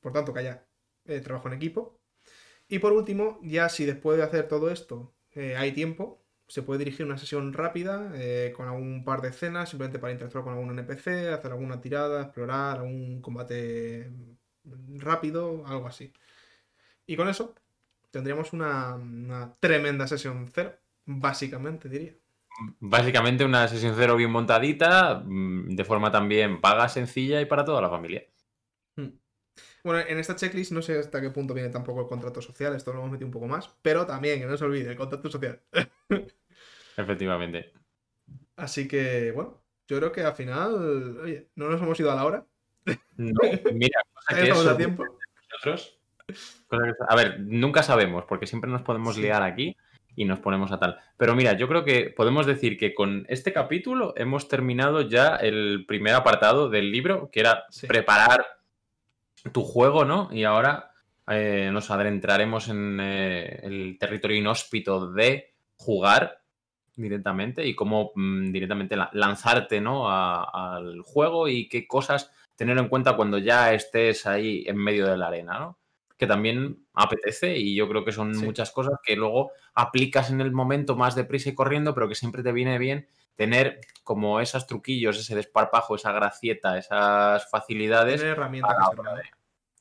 Por 0.00 0.12
tanto, 0.12 0.34
que 0.34 0.40
haya 0.40 0.66
eh, 1.06 1.20
trabajo 1.20 1.48
en 1.48 1.54
equipo. 1.54 2.00
Y 2.68 2.80
por 2.80 2.92
último, 2.92 3.40
ya 3.42 3.68
si 3.68 3.86
después 3.86 4.18
de 4.18 4.24
hacer 4.24 4.48
todo 4.48 4.70
esto 4.70 5.14
eh, 5.32 5.56
hay 5.56 5.72
tiempo, 5.72 6.22
se 6.48 6.62
puede 6.62 6.80
dirigir 6.80 7.06
una 7.06 7.18
sesión 7.18 7.52
rápida 7.52 8.12
eh, 8.14 8.52
con 8.56 8.68
algún 8.68 9.04
par 9.04 9.22
de 9.22 9.28
escenas, 9.30 9.70
simplemente 9.70 9.98
para 9.98 10.12
interactuar 10.12 10.44
con 10.44 10.54
algún 10.54 10.70
NPC, 10.70 11.32
hacer 11.32 11.52
alguna 11.52 11.80
tirada, 11.80 12.22
explorar, 12.22 12.78
algún 12.78 13.22
combate 13.22 14.10
rápido, 14.96 15.64
algo 15.66 15.86
así. 15.86 16.12
Y 17.06 17.16
con 17.16 17.28
eso 17.28 17.54
tendríamos 18.10 18.52
una, 18.52 18.94
una 18.96 19.54
tremenda 19.60 20.06
sesión 20.06 20.48
cero, 20.52 20.74
básicamente 21.06 21.88
diría. 21.88 22.14
Básicamente 22.80 23.44
una 23.44 23.68
sesión 23.68 23.94
cero 23.96 24.16
bien 24.16 24.30
montadita, 24.30 25.22
mm, 25.24 25.76
de 25.76 25.84
forma 25.84 26.10
también 26.10 26.60
paga, 26.60 26.88
sencilla 26.88 27.40
y 27.40 27.46
para 27.46 27.64
toda 27.64 27.80
la 27.80 27.88
familia. 27.88 28.24
Hmm. 28.96 29.10
Bueno, 29.84 30.00
en 30.08 30.18
esta 30.18 30.34
checklist 30.34 30.72
no 30.72 30.82
sé 30.82 30.98
hasta 30.98 31.20
qué 31.20 31.30
punto 31.30 31.54
viene 31.54 31.70
tampoco 31.70 32.00
el 32.00 32.08
contrato 32.08 32.42
social, 32.42 32.74
esto 32.74 32.92
lo 32.92 32.98
hemos 32.98 33.12
metido 33.12 33.26
un 33.26 33.32
poco 33.32 33.46
más, 33.46 33.76
pero 33.80 34.06
también, 34.06 34.40
que 34.40 34.46
no 34.46 34.56
se 34.56 34.64
olvide, 34.64 34.90
el 34.90 34.96
contrato 34.96 35.30
social. 35.30 35.60
Efectivamente. 36.96 37.72
Así 38.56 38.88
que, 38.88 39.30
bueno, 39.32 39.62
yo 39.86 39.98
creo 39.98 40.10
que 40.12 40.22
al 40.22 40.34
final, 40.34 41.18
oye, 41.20 41.48
no 41.54 41.68
nos 41.68 41.80
hemos 41.80 41.98
ido 42.00 42.10
a 42.10 42.16
la 42.16 42.24
hora. 42.24 42.46
No, 43.16 43.40
mira, 43.72 44.00
cosa 44.14 44.34
que 44.34 44.50
eso, 44.50 44.70
a 44.70 44.76
tiempo. 44.76 45.04
Nosotros, 45.52 45.98
a 47.08 47.16
ver, 47.16 47.40
nunca 47.40 47.82
sabemos, 47.82 48.24
porque 48.24 48.46
siempre 48.46 48.70
nos 48.70 48.82
podemos 48.82 49.16
liar 49.16 49.42
aquí 49.42 49.76
y 50.18 50.24
nos 50.24 50.40
ponemos 50.40 50.72
a 50.72 50.80
tal. 50.80 50.98
Pero 51.16 51.36
mira, 51.36 51.52
yo 51.52 51.68
creo 51.68 51.84
que 51.84 52.10
podemos 52.10 52.44
decir 52.44 52.76
que 52.76 52.92
con 52.92 53.24
este 53.28 53.52
capítulo 53.52 54.14
hemos 54.16 54.48
terminado 54.48 55.02
ya 55.02 55.36
el 55.36 55.84
primer 55.86 56.16
apartado 56.16 56.68
del 56.68 56.90
libro, 56.90 57.30
que 57.30 57.38
era 57.38 57.66
preparar 57.86 58.44
tu 59.52 59.62
juego, 59.62 60.04
¿no? 60.04 60.28
Y 60.32 60.42
ahora 60.42 60.90
eh, 61.28 61.70
nos 61.72 61.92
adentraremos 61.92 62.68
en 62.68 62.98
eh, 63.00 63.60
el 63.62 63.96
territorio 63.96 64.36
inhóspito 64.36 65.12
de 65.12 65.54
jugar 65.76 66.40
directamente 66.96 67.64
y 67.64 67.76
cómo 67.76 68.10
mm, 68.16 68.50
directamente 68.50 68.96
lanzarte 69.12 69.80
¿no? 69.80 70.10
al 70.10 71.00
juego 71.02 71.46
y 71.46 71.68
qué 71.68 71.86
cosas 71.86 72.32
tener 72.56 72.76
en 72.76 72.88
cuenta 72.88 73.14
cuando 73.14 73.38
ya 73.38 73.72
estés 73.72 74.26
ahí 74.26 74.64
en 74.66 74.78
medio 74.78 75.06
de 75.06 75.16
la 75.16 75.28
arena, 75.28 75.60
¿no? 75.60 75.78
Que 76.18 76.26
también 76.26 76.84
apetece 76.92 77.56
y 77.56 77.74
yo 77.74 77.88
creo 77.88 78.04
que 78.04 78.12
son 78.12 78.36
muchas 78.36 78.70
cosas 78.72 78.98
que 79.02 79.16
luego 79.16 79.52
aplicas 79.72 80.30
en 80.30 80.40
el 80.40 80.52
momento 80.52 80.96
más 80.96 81.14
deprisa 81.14 81.48
y 81.48 81.54
corriendo, 81.54 81.94
pero 81.94 82.08
que 82.08 82.14
siempre 82.14 82.42
te 82.42 82.52
viene 82.52 82.76
bien 82.78 83.08
tener 83.36 83.80
como 84.02 84.40
esos 84.40 84.66
truquillos, 84.66 85.16
ese 85.16 85.36
desparpajo, 85.36 85.94
esa 85.94 86.10
gracieta, 86.10 86.76
esas 86.76 87.48
facilidades. 87.48 88.20
Tener 88.20 88.32
herramientas. 88.32 88.74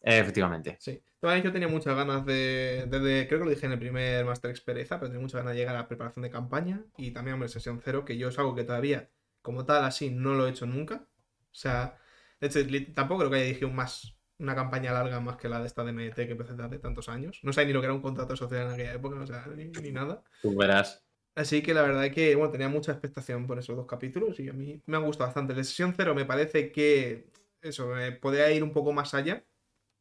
Efectivamente. 0.04 0.78
Sí. 0.80 1.02
Yo 1.22 1.52
tenía 1.52 1.68
muchas 1.68 1.96
ganas 1.96 2.24
de, 2.26 2.86
desde, 2.88 3.28
creo 3.28 3.40
que 3.40 3.46
lo 3.46 3.50
dije 3.50 3.66
en 3.66 3.72
el 3.72 3.80
primer 3.80 4.24
Master 4.24 4.52
Expereza, 4.52 5.00
pero 5.00 5.10
tenía 5.10 5.22
muchas 5.22 5.40
ganas 5.40 5.54
de 5.54 5.60
llegar 5.60 5.76
a 5.76 5.80
la 5.80 5.88
preparación 5.88 6.22
de 6.22 6.30
campaña 6.30 6.86
y 6.96 7.12
también, 7.12 7.34
hombre, 7.34 7.50
sesión 7.50 7.82
cero, 7.84 8.06
que 8.06 8.18
yo 8.18 8.30
es 8.30 8.38
algo 8.38 8.54
que 8.54 8.64
todavía, 8.64 9.10
como 9.42 9.66
tal, 9.66 9.84
así, 9.84 10.12
no 10.12 10.36
lo 10.36 10.48
he 10.48 10.52
hecho 10.52 10.68
nunca. 10.68 11.08
O 11.52 11.56
sea, 11.56 11.98
de 12.40 12.48
hecho, 12.48 12.60
tampoco 12.94 13.22
creo 13.22 13.32
que 13.32 13.38
haya 13.38 13.46
dirigido 13.46 13.72
más 13.72 14.16
una 14.40 14.56
campaña 14.56 14.94
larga 14.94 15.20
más 15.20 15.38
que 15.38 15.50
la 15.50 15.60
de 15.60 15.68
esta 15.68 15.84
DMT 15.84 16.16
que 16.16 16.32
empecé 16.32 16.54
hace 16.62 16.80
tantos 16.80 17.10
años. 17.10 17.40
No 17.44 17.54
sé 17.54 17.66
ni 17.66 17.74
lo 17.74 17.82
que 17.82 17.86
era 17.86 17.94
un 17.94 18.02
contrato 18.02 18.36
social 18.36 18.68
en 18.68 18.74
aquella 18.74 18.94
época, 18.94 19.20
o 19.20 19.26
sea, 19.26 19.48
ni, 19.56 19.92
nada. 19.92 20.24
Tú 20.42 20.56
verás. 20.56 21.04
Así 21.36 21.62
que 21.62 21.74
la 21.74 21.84
verdad 21.84 22.06
es 22.06 22.14
que, 22.14 22.36
bueno, 22.36 22.52
tenía 22.52 22.70
mucha 22.70 22.92
expectación 22.92 23.46
por 23.46 23.60
esos 23.60 23.76
dos 23.76 23.86
capítulos 23.86 24.40
y 24.40 24.50
a 24.50 24.54
mí 24.54 24.82
me 24.86 24.98
han 24.98 25.04
gustado 25.04 25.28
bastante. 25.28 25.56
La 25.56 25.64
sesión 25.64 25.94
cero 25.96 26.16
me 26.16 26.26
parece 26.26 26.72
que, 26.72 27.30
eso, 27.62 27.98
eh, 27.98 28.12
podría 28.12 28.52
ir 28.52 28.64
un 28.64 28.72
poco 28.72 28.94
más 28.94 29.14
allá, 29.14 29.44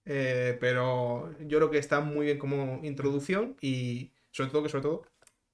eh, 0.05 0.57
pero 0.61 1.31
yo 1.41 1.59
creo 1.59 1.71
que 1.71 1.79
está 1.79 2.01
muy 2.01 2.27
bien 2.27 2.39
como 2.39 2.81
introducción 2.85 3.57
y 3.61 4.13
sobre 4.31 4.51
todo 4.51 4.63
que 4.63 4.69
sobre 4.69 4.83
todo 4.83 5.03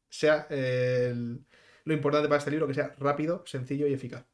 sea 0.09 0.47
lo 0.51 1.95
importante 1.95 2.29
para 2.29 2.39
este 2.39 2.51
libro, 2.51 2.67
que 2.67 2.75
sea 2.75 2.95
rápido, 2.99 3.43
sencillo 3.47 3.87
y 3.87 3.95
eficaz. 3.95 4.25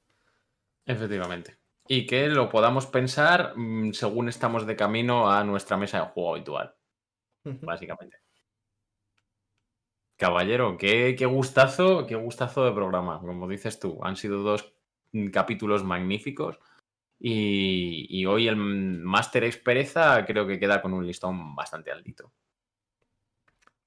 Efectivamente. 0.85 1.57
Y 1.89 2.07
que 2.07 2.28
lo 2.28 2.51
podamos 2.51 2.86
pensar 2.86 3.55
mm, 3.57 3.93
según 3.93 4.28
estamos 4.28 4.66
de 4.66 4.76
camino 4.76 5.30
a 5.30 5.43
nuestra 5.43 5.78
mesa 5.78 5.99
de 5.99 6.07
juego 6.09 6.34
habitual. 6.34 6.74
Básicamente. 7.43 8.18
Caballero, 10.18 10.76
qué, 10.76 11.16
gustazo, 11.26 12.07
qué 12.07 12.14
gustazo 12.14 12.64
de 12.64 12.72
programa, 12.72 13.20
como 13.20 13.49
dices 13.49 13.78
tú. 13.80 14.01
Han 14.03 14.16
sido 14.16 14.43
dos 14.43 14.74
mm, 15.12 15.28
capítulos 15.28 15.82
magníficos. 15.82 16.59
Y, 17.20 18.24
hoy 18.26 18.49
el 18.49 18.57
Master 18.57 19.45
Expereza 19.45 20.24
creo 20.24 20.47
que 20.47 20.59
queda 20.59 20.82
con 20.82 20.93
un 20.93 21.07
listón 21.07 21.55
bastante 21.55 21.91
altito. 21.91 22.32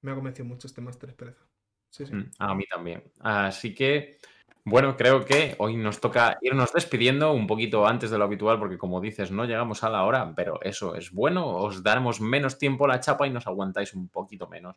Me 0.00 0.10
ha 0.10 0.14
convencido 0.14 0.46
mucho 0.46 0.66
este 0.66 0.80
Master 0.80 1.10
Expereza. 1.10 1.46
Sí, 1.88 2.06
sí. 2.06 2.14
Mm, 2.14 2.30
a 2.38 2.54
mí 2.54 2.64
también. 2.66 3.04
Así 3.20 3.74
que 3.74 4.18
bueno, 4.64 4.96
creo 4.96 5.24
que 5.24 5.56
hoy 5.58 5.76
nos 5.76 6.00
toca 6.00 6.38
irnos 6.40 6.72
despidiendo 6.72 7.32
un 7.32 7.46
poquito 7.46 7.86
antes 7.86 8.10
de 8.10 8.18
lo 8.18 8.24
habitual, 8.24 8.58
porque 8.58 8.78
como 8.78 9.00
dices, 9.00 9.32
no 9.32 9.44
llegamos 9.44 9.82
a 9.82 9.90
la 9.90 10.04
hora, 10.04 10.34
pero 10.36 10.62
eso 10.62 10.94
es 10.94 11.10
bueno, 11.10 11.48
os 11.48 11.82
daremos 11.82 12.20
menos 12.20 12.58
tiempo 12.58 12.84
a 12.84 12.88
la 12.88 13.00
chapa 13.00 13.26
y 13.26 13.30
nos 13.30 13.46
aguantáis 13.46 13.94
un 13.94 14.08
poquito 14.08 14.46
menos. 14.48 14.76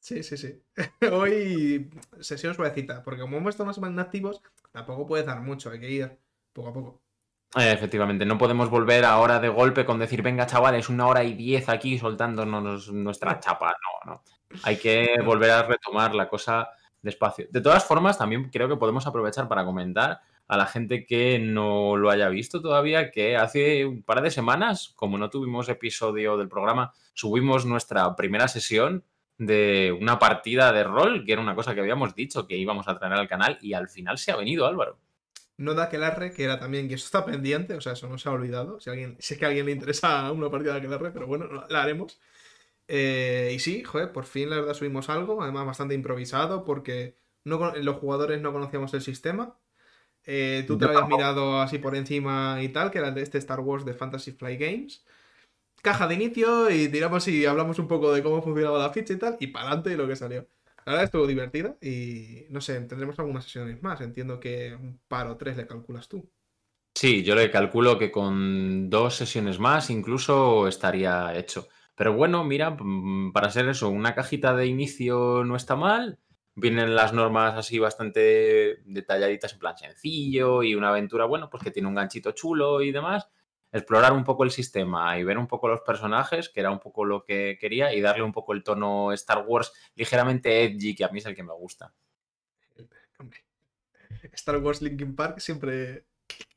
Sí, 0.00 0.22
sí, 0.22 0.36
sí. 0.36 0.62
hoy 1.12 1.90
sesión 2.20 2.54
suavecita, 2.54 3.02
porque 3.02 3.20
como 3.20 3.36
hemos 3.36 3.50
estado 3.50 3.66
más 3.66 3.98
activos, 3.98 4.42
tampoco 4.72 5.06
puede 5.06 5.22
dar 5.22 5.40
mucho, 5.40 5.70
hay 5.70 5.80
que 5.80 5.90
ir 5.90 6.18
poco 6.52 6.68
a 6.68 6.72
poco. 6.72 7.02
Eh, 7.56 7.72
efectivamente, 7.72 8.26
no 8.26 8.36
podemos 8.36 8.68
volver 8.68 9.04
ahora 9.04 9.40
de 9.40 9.48
golpe 9.48 9.84
con 9.84 9.98
decir, 9.98 10.22
venga 10.22 10.46
chavales, 10.46 10.88
una 10.88 11.06
hora 11.06 11.24
y 11.24 11.34
diez 11.34 11.68
aquí 11.68 11.98
soltándonos 11.98 12.92
nuestra 12.92 13.38
chapa. 13.40 13.74
No, 14.04 14.12
no. 14.12 14.22
Hay 14.64 14.76
que 14.76 15.16
volver 15.24 15.50
a 15.50 15.62
retomar 15.62 16.14
la 16.14 16.28
cosa 16.28 16.68
despacio. 17.08 17.46
De 17.50 17.60
todas 17.60 17.84
formas, 17.84 18.18
también 18.18 18.50
creo 18.50 18.68
que 18.68 18.76
podemos 18.76 19.06
aprovechar 19.06 19.48
para 19.48 19.64
comentar 19.64 20.20
a 20.46 20.56
la 20.56 20.66
gente 20.66 21.04
que 21.04 21.38
no 21.38 21.96
lo 21.96 22.10
haya 22.10 22.28
visto 22.28 22.62
todavía, 22.62 23.10
que 23.10 23.36
hace 23.36 23.84
un 23.84 24.02
par 24.02 24.22
de 24.22 24.30
semanas, 24.30 24.92
como 24.96 25.18
no 25.18 25.28
tuvimos 25.28 25.68
episodio 25.68 26.38
del 26.38 26.48
programa, 26.48 26.92
subimos 27.12 27.66
nuestra 27.66 28.16
primera 28.16 28.48
sesión 28.48 29.04
de 29.36 29.96
una 30.00 30.18
partida 30.18 30.72
de 30.72 30.84
rol, 30.84 31.24
que 31.24 31.32
era 31.32 31.42
una 31.42 31.54
cosa 31.54 31.74
que 31.74 31.80
habíamos 31.80 32.14
dicho 32.14 32.46
que 32.46 32.56
íbamos 32.56 32.88
a 32.88 32.98
traer 32.98 33.14
al 33.14 33.28
canal 33.28 33.58
y 33.60 33.74
al 33.74 33.88
final 33.88 34.18
se 34.18 34.32
ha 34.32 34.36
venido 34.36 34.66
Álvaro. 34.66 34.98
No 35.58 35.74
da 35.74 35.88
que 35.88 35.96
arre, 35.96 36.32
que 36.32 36.44
era 36.44 36.58
también, 36.58 36.88
que 36.88 36.94
eso 36.94 37.06
está 37.06 37.24
pendiente, 37.24 37.74
o 37.74 37.80
sea, 37.80 37.92
eso 37.92 38.08
no 38.08 38.16
se 38.16 38.28
ha 38.28 38.32
olvidado. 38.32 38.80
Si, 38.80 38.90
alguien, 38.90 39.16
si 39.18 39.36
que 39.36 39.44
a 39.44 39.48
alguien 39.48 39.66
le 39.66 39.72
interesa 39.72 40.30
una 40.32 40.50
partida 40.50 40.78
de 40.78 40.94
arre, 40.94 41.10
pero 41.10 41.26
bueno, 41.26 41.46
la 41.68 41.82
haremos. 41.82 42.18
Eh, 42.88 43.52
y 43.54 43.58
sí, 43.58 43.84
joder, 43.84 44.12
por 44.12 44.24
fin 44.24 44.48
la 44.48 44.56
verdad 44.56 44.74
subimos 44.74 45.10
algo, 45.10 45.42
además 45.42 45.66
bastante 45.66 45.94
improvisado, 45.94 46.64
porque 46.64 47.16
no, 47.44 47.74
los 47.76 47.96
jugadores 47.96 48.40
no 48.40 48.52
conocíamos 48.52 48.92
el 48.94 49.02
sistema. 49.02 49.56
Eh, 50.24 50.64
tú 50.66 50.76
te 50.76 50.86
lo 50.86 50.92
habías 50.92 51.08
mirado 51.08 51.60
así 51.60 51.78
por 51.78 51.94
encima 51.94 52.58
y 52.62 52.70
tal, 52.70 52.90
que 52.90 52.98
era 52.98 53.10
de 53.10 53.22
este 53.22 53.38
Star 53.38 53.60
Wars 53.60 53.84
de 53.84 53.94
Fantasy 53.94 54.32
Fly 54.32 54.56
Games. 54.56 55.04
Caja 55.82 56.08
de 56.08 56.14
inicio 56.14 56.70
y 56.70 56.88
tiramos 56.88 57.28
y 57.28 57.46
hablamos 57.46 57.78
un 57.78 57.86
poco 57.86 58.12
de 58.12 58.22
cómo 58.22 58.42
funcionaba 58.42 58.78
la 58.78 58.90
ficha 58.90 59.12
y 59.12 59.18
tal, 59.18 59.36
y 59.38 59.48
para 59.48 59.66
adelante 59.66 59.96
lo 59.96 60.08
que 60.08 60.16
salió. 60.16 60.48
La 60.84 60.92
verdad 60.92 61.04
estuvo 61.04 61.26
divertida 61.26 61.76
y 61.82 62.46
no 62.48 62.62
sé, 62.62 62.80
tendremos 62.80 63.18
algunas 63.18 63.44
sesiones 63.44 63.82
más. 63.82 64.00
Entiendo 64.00 64.40
que 64.40 64.74
un 64.74 64.98
par 65.06 65.26
o 65.26 65.36
tres 65.36 65.56
le 65.56 65.66
calculas 65.66 66.08
tú. 66.08 66.28
Sí, 66.94 67.22
yo 67.22 67.34
le 67.34 67.50
calculo 67.50 67.98
que 67.98 68.10
con 68.10 68.88
dos 68.88 69.14
sesiones 69.14 69.58
más 69.58 69.90
incluso 69.90 70.66
estaría 70.66 71.36
hecho. 71.38 71.68
Pero 71.98 72.12
bueno, 72.12 72.44
mira, 72.44 72.76
mm, 72.78 73.32
para 73.32 73.50
ser 73.50 73.68
eso, 73.68 73.90
una 73.90 74.14
cajita 74.14 74.54
de 74.54 74.66
inicio 74.66 75.42
no 75.44 75.56
está 75.56 75.74
mal. 75.74 76.20
Vienen 76.54 76.94
las 76.94 77.12
normas 77.12 77.56
así 77.56 77.80
bastante 77.80 78.78
detalladitas 78.84 79.52
en 79.52 79.58
plan 79.58 79.76
sencillo 79.76 80.62
y 80.62 80.76
una 80.76 80.90
aventura, 80.90 81.24
bueno, 81.24 81.50
pues 81.50 81.64
que 81.64 81.72
tiene 81.72 81.88
un 81.88 81.96
ganchito 81.96 82.30
chulo 82.32 82.82
y 82.82 82.92
demás. 82.92 83.28
Explorar 83.72 84.12
un 84.12 84.22
poco 84.22 84.44
el 84.44 84.52
sistema 84.52 85.18
y 85.18 85.24
ver 85.24 85.38
un 85.38 85.48
poco 85.48 85.66
los 85.66 85.80
personajes, 85.80 86.48
que 86.48 86.60
era 86.60 86.70
un 86.70 86.78
poco 86.78 87.04
lo 87.04 87.24
que 87.24 87.58
quería, 87.60 87.92
y 87.92 88.00
darle 88.00 88.22
un 88.22 88.32
poco 88.32 88.52
el 88.52 88.62
tono 88.62 89.12
Star 89.12 89.44
Wars 89.46 89.72
ligeramente 89.96 90.64
edgy, 90.64 90.94
que 90.94 91.04
a 91.04 91.08
mí 91.08 91.18
es 91.18 91.26
el 91.26 91.34
que 91.34 91.42
me 91.42 91.52
gusta. 91.52 91.92
Star 94.34 94.58
Wars 94.58 94.82
Linkin 94.82 95.16
Park 95.16 95.40
siempre. 95.40 96.06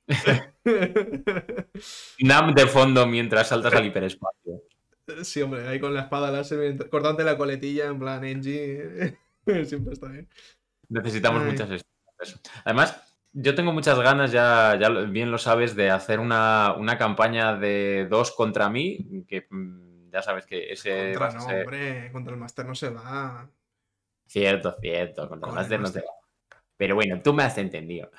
Nam 2.19 2.53
de 2.53 2.67
fondo 2.67 3.07
mientras 3.07 3.47
saltas 3.47 3.73
al 3.73 3.85
hiperespacio. 3.87 4.61
Sí, 5.23 5.41
hombre, 5.41 5.67
ahí 5.67 5.79
con 5.79 5.93
la 5.93 6.01
espada 6.01 6.31
láser, 6.31 6.89
cortante 6.89 7.23
la 7.23 7.37
coletilla 7.37 7.87
en 7.87 7.99
plan 7.99 8.21
NG. 8.23 9.15
Siempre 9.65 9.93
está 9.93 10.07
bien. 10.07 10.27
Necesitamos 10.89 11.43
muchas. 11.43 11.83
Además, 12.65 13.01
yo 13.33 13.55
tengo 13.55 13.71
muchas 13.71 13.99
ganas, 13.99 14.31
ya, 14.31 14.77
ya 14.79 14.89
bien 14.89 15.31
lo 15.31 15.37
sabes, 15.37 15.75
de 15.75 15.89
hacer 15.89 16.19
una, 16.19 16.75
campaña 16.99 17.55
de 17.55 18.07
dos 18.09 18.31
contra 18.31 18.69
mí, 18.69 19.25
que 19.27 19.47
mm, 19.49 20.09
ya 20.11 20.21
sabes 20.21 20.45
que 20.45 20.71
ese... 20.71 21.13
Contra 21.13 21.39
no, 21.39 21.45
hombre, 21.45 22.11
contra 22.11 22.33
el 22.33 22.39
Master 22.39 22.65
no 22.65 22.75
se 22.75 22.89
va. 22.89 23.49
Cierto, 24.27 24.77
cierto, 24.81 25.29
contra 25.29 25.49
el 25.49 25.55
Master 25.55 25.79
no 25.79 25.87
se 25.87 26.01
va. 26.01 26.11
Pero 26.77 26.95
bueno, 26.95 27.21
tú 27.21 27.33
me 27.33 27.43
has 27.43 27.57
entendido 27.57 28.11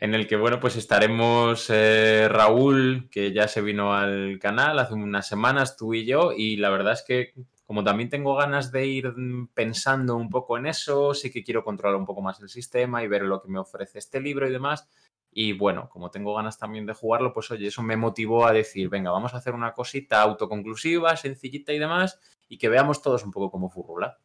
en 0.00 0.14
el 0.14 0.26
que, 0.26 0.36
bueno, 0.36 0.60
pues 0.60 0.76
estaremos 0.76 1.70
eh, 1.70 2.28
Raúl, 2.28 3.08
que 3.10 3.32
ya 3.32 3.48
se 3.48 3.60
vino 3.62 3.94
al 3.94 4.38
canal 4.38 4.78
hace 4.78 4.94
unas 4.94 5.28
semanas, 5.28 5.76
tú 5.76 5.94
y 5.94 6.04
yo, 6.04 6.32
y 6.36 6.56
la 6.56 6.70
verdad 6.70 6.92
es 6.92 7.04
que 7.06 7.32
como 7.66 7.82
también 7.82 8.08
tengo 8.08 8.36
ganas 8.36 8.70
de 8.70 8.86
ir 8.86 9.12
pensando 9.52 10.14
un 10.16 10.30
poco 10.30 10.56
en 10.56 10.66
eso, 10.66 11.14
sí 11.14 11.32
que 11.32 11.42
quiero 11.42 11.64
controlar 11.64 11.98
un 11.98 12.06
poco 12.06 12.22
más 12.22 12.40
el 12.40 12.48
sistema 12.48 13.02
y 13.02 13.08
ver 13.08 13.22
lo 13.22 13.42
que 13.42 13.48
me 13.48 13.58
ofrece 13.58 13.98
este 13.98 14.20
libro 14.20 14.48
y 14.48 14.52
demás. 14.52 14.88
Y 15.32 15.52
bueno, 15.52 15.88
como 15.90 16.10
tengo 16.10 16.34
ganas 16.34 16.58
también 16.58 16.86
de 16.86 16.94
jugarlo, 16.94 17.32
pues 17.32 17.50
oye, 17.50 17.66
eso 17.66 17.82
me 17.82 17.96
motivó 17.96 18.46
a 18.46 18.52
decir, 18.52 18.88
venga, 18.88 19.10
vamos 19.10 19.34
a 19.34 19.38
hacer 19.38 19.52
una 19.52 19.72
cosita 19.72 20.22
autoconclusiva, 20.22 21.16
sencillita 21.16 21.72
y 21.72 21.78
demás, 21.80 22.20
y 22.48 22.56
que 22.56 22.68
veamos 22.68 23.02
todos 23.02 23.24
un 23.24 23.32
poco 23.32 23.50
cómo 23.50 23.68
furrula. 23.68 24.18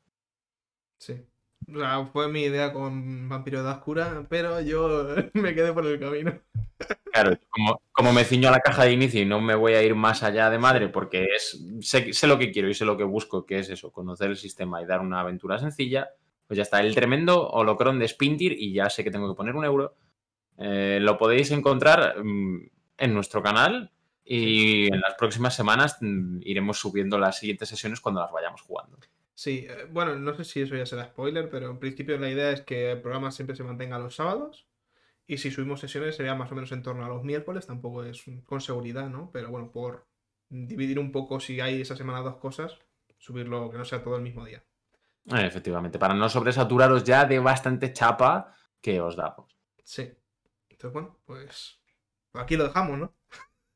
Sí, 0.99 1.25
O 1.73 1.79
sea, 1.79 2.05
fue 2.11 2.27
mi 2.27 2.43
idea 2.43 2.73
con 2.73 3.29
Vampiro 3.29 3.63
de 3.63 3.69
Oscura, 3.69 4.25
pero 4.29 4.61
yo 4.61 5.15
me 5.33 5.53
quedé 5.55 5.73
por 5.73 5.85
el 5.85 5.99
camino. 5.99 6.39
Claro, 7.11 7.37
como, 7.49 7.81
como, 7.91 8.13
me 8.13 8.23
ciño 8.23 8.49
a 8.49 8.51
la 8.51 8.59
caja 8.59 8.85
de 8.85 8.93
inicio 8.93 9.21
y 9.21 9.25
no 9.25 9.39
me 9.41 9.55
voy 9.55 9.73
a 9.73 9.83
ir 9.83 9.95
más 9.95 10.23
allá 10.23 10.49
de 10.49 10.57
madre 10.57 10.89
porque 10.89 11.27
es 11.35 11.63
sé, 11.81 12.13
sé, 12.13 12.27
lo 12.27 12.39
que 12.39 12.51
quiero 12.51 12.69
y 12.69 12.73
sé 12.73 12.85
lo 12.85 12.97
que 12.97 13.03
busco, 13.03 13.45
que 13.45 13.59
es 13.59 13.69
eso, 13.69 13.91
conocer 13.91 14.29
el 14.29 14.37
sistema 14.37 14.81
y 14.81 14.85
dar 14.85 15.01
una 15.01 15.19
aventura 15.19 15.59
sencilla, 15.59 16.09
pues 16.47 16.57
ya 16.57 16.63
está, 16.63 16.81
el 16.81 16.95
tremendo 16.95 17.47
holocron 17.49 17.99
de 17.99 18.07
Spintir 18.07 18.53
y 18.57 18.73
ya 18.73 18.89
sé 18.89 19.03
que 19.03 19.11
tengo 19.11 19.29
que 19.29 19.37
poner 19.37 19.55
un 19.55 19.65
euro. 19.65 19.95
Eh, 20.57 20.99
lo 21.01 21.17
podéis 21.17 21.51
encontrar 21.51 22.23
mm, 22.23 22.69
en 22.97 23.13
nuestro 23.13 23.41
canal 23.41 23.91
y 24.23 24.85
en 24.93 25.01
las 25.01 25.15
próximas 25.15 25.55
semanas 25.55 25.97
mm, 26.01 26.39
iremos 26.43 26.77
subiendo 26.79 27.17
las 27.17 27.37
siguientes 27.37 27.69
sesiones 27.69 27.99
cuando 27.99 28.21
las 28.21 28.31
vayamos 28.31 28.61
jugando. 28.61 28.97
Sí, 29.41 29.65
eh, 29.67 29.87
bueno, 29.89 30.19
no 30.19 30.35
sé 30.35 30.43
si 30.43 30.61
eso 30.61 30.75
ya 30.75 30.85
será 30.85 31.05
spoiler, 31.05 31.49
pero 31.49 31.71
en 31.71 31.79
principio 31.79 32.15
la 32.19 32.29
idea 32.29 32.51
es 32.51 32.61
que 32.61 32.91
el 32.91 33.01
programa 33.01 33.31
siempre 33.31 33.55
se 33.55 33.63
mantenga 33.63 33.97
los 33.97 34.17
sábados. 34.17 34.67
Y 35.25 35.39
si 35.39 35.49
subimos 35.49 35.79
sesiones 35.79 36.15
sería 36.15 36.35
más 36.35 36.51
o 36.51 36.53
menos 36.53 36.71
en 36.71 36.83
torno 36.83 37.03
a 37.03 37.09
los 37.09 37.23
miércoles, 37.23 37.65
tampoco 37.65 38.03
es 38.03 38.23
con 38.45 38.61
seguridad, 38.61 39.09
¿no? 39.09 39.31
Pero 39.33 39.49
bueno, 39.49 39.71
por 39.71 40.05
dividir 40.47 40.99
un 40.99 41.11
poco 41.11 41.39
si 41.39 41.59
hay 41.59 41.81
esa 41.81 41.95
semana 41.95 42.19
dos 42.19 42.35
cosas, 42.35 42.77
subirlo 43.17 43.71
que 43.71 43.79
no 43.79 43.85
sea 43.85 44.03
todo 44.03 44.15
el 44.15 44.21
mismo 44.21 44.45
día. 44.45 44.63
Eh, 45.25 45.47
efectivamente, 45.47 45.97
para 45.97 46.13
no 46.13 46.29
sobresaturaros 46.29 47.03
ya 47.03 47.25
de 47.25 47.39
bastante 47.39 47.93
chapa 47.93 48.55
que 48.79 49.01
os 49.01 49.15
damos. 49.15 49.57
Sí. 49.83 50.03
Entonces, 50.69 50.93
bueno, 50.93 51.17
pues 51.25 51.79
aquí 52.33 52.57
lo 52.57 52.65
dejamos, 52.65 52.99
¿no? 52.99 53.15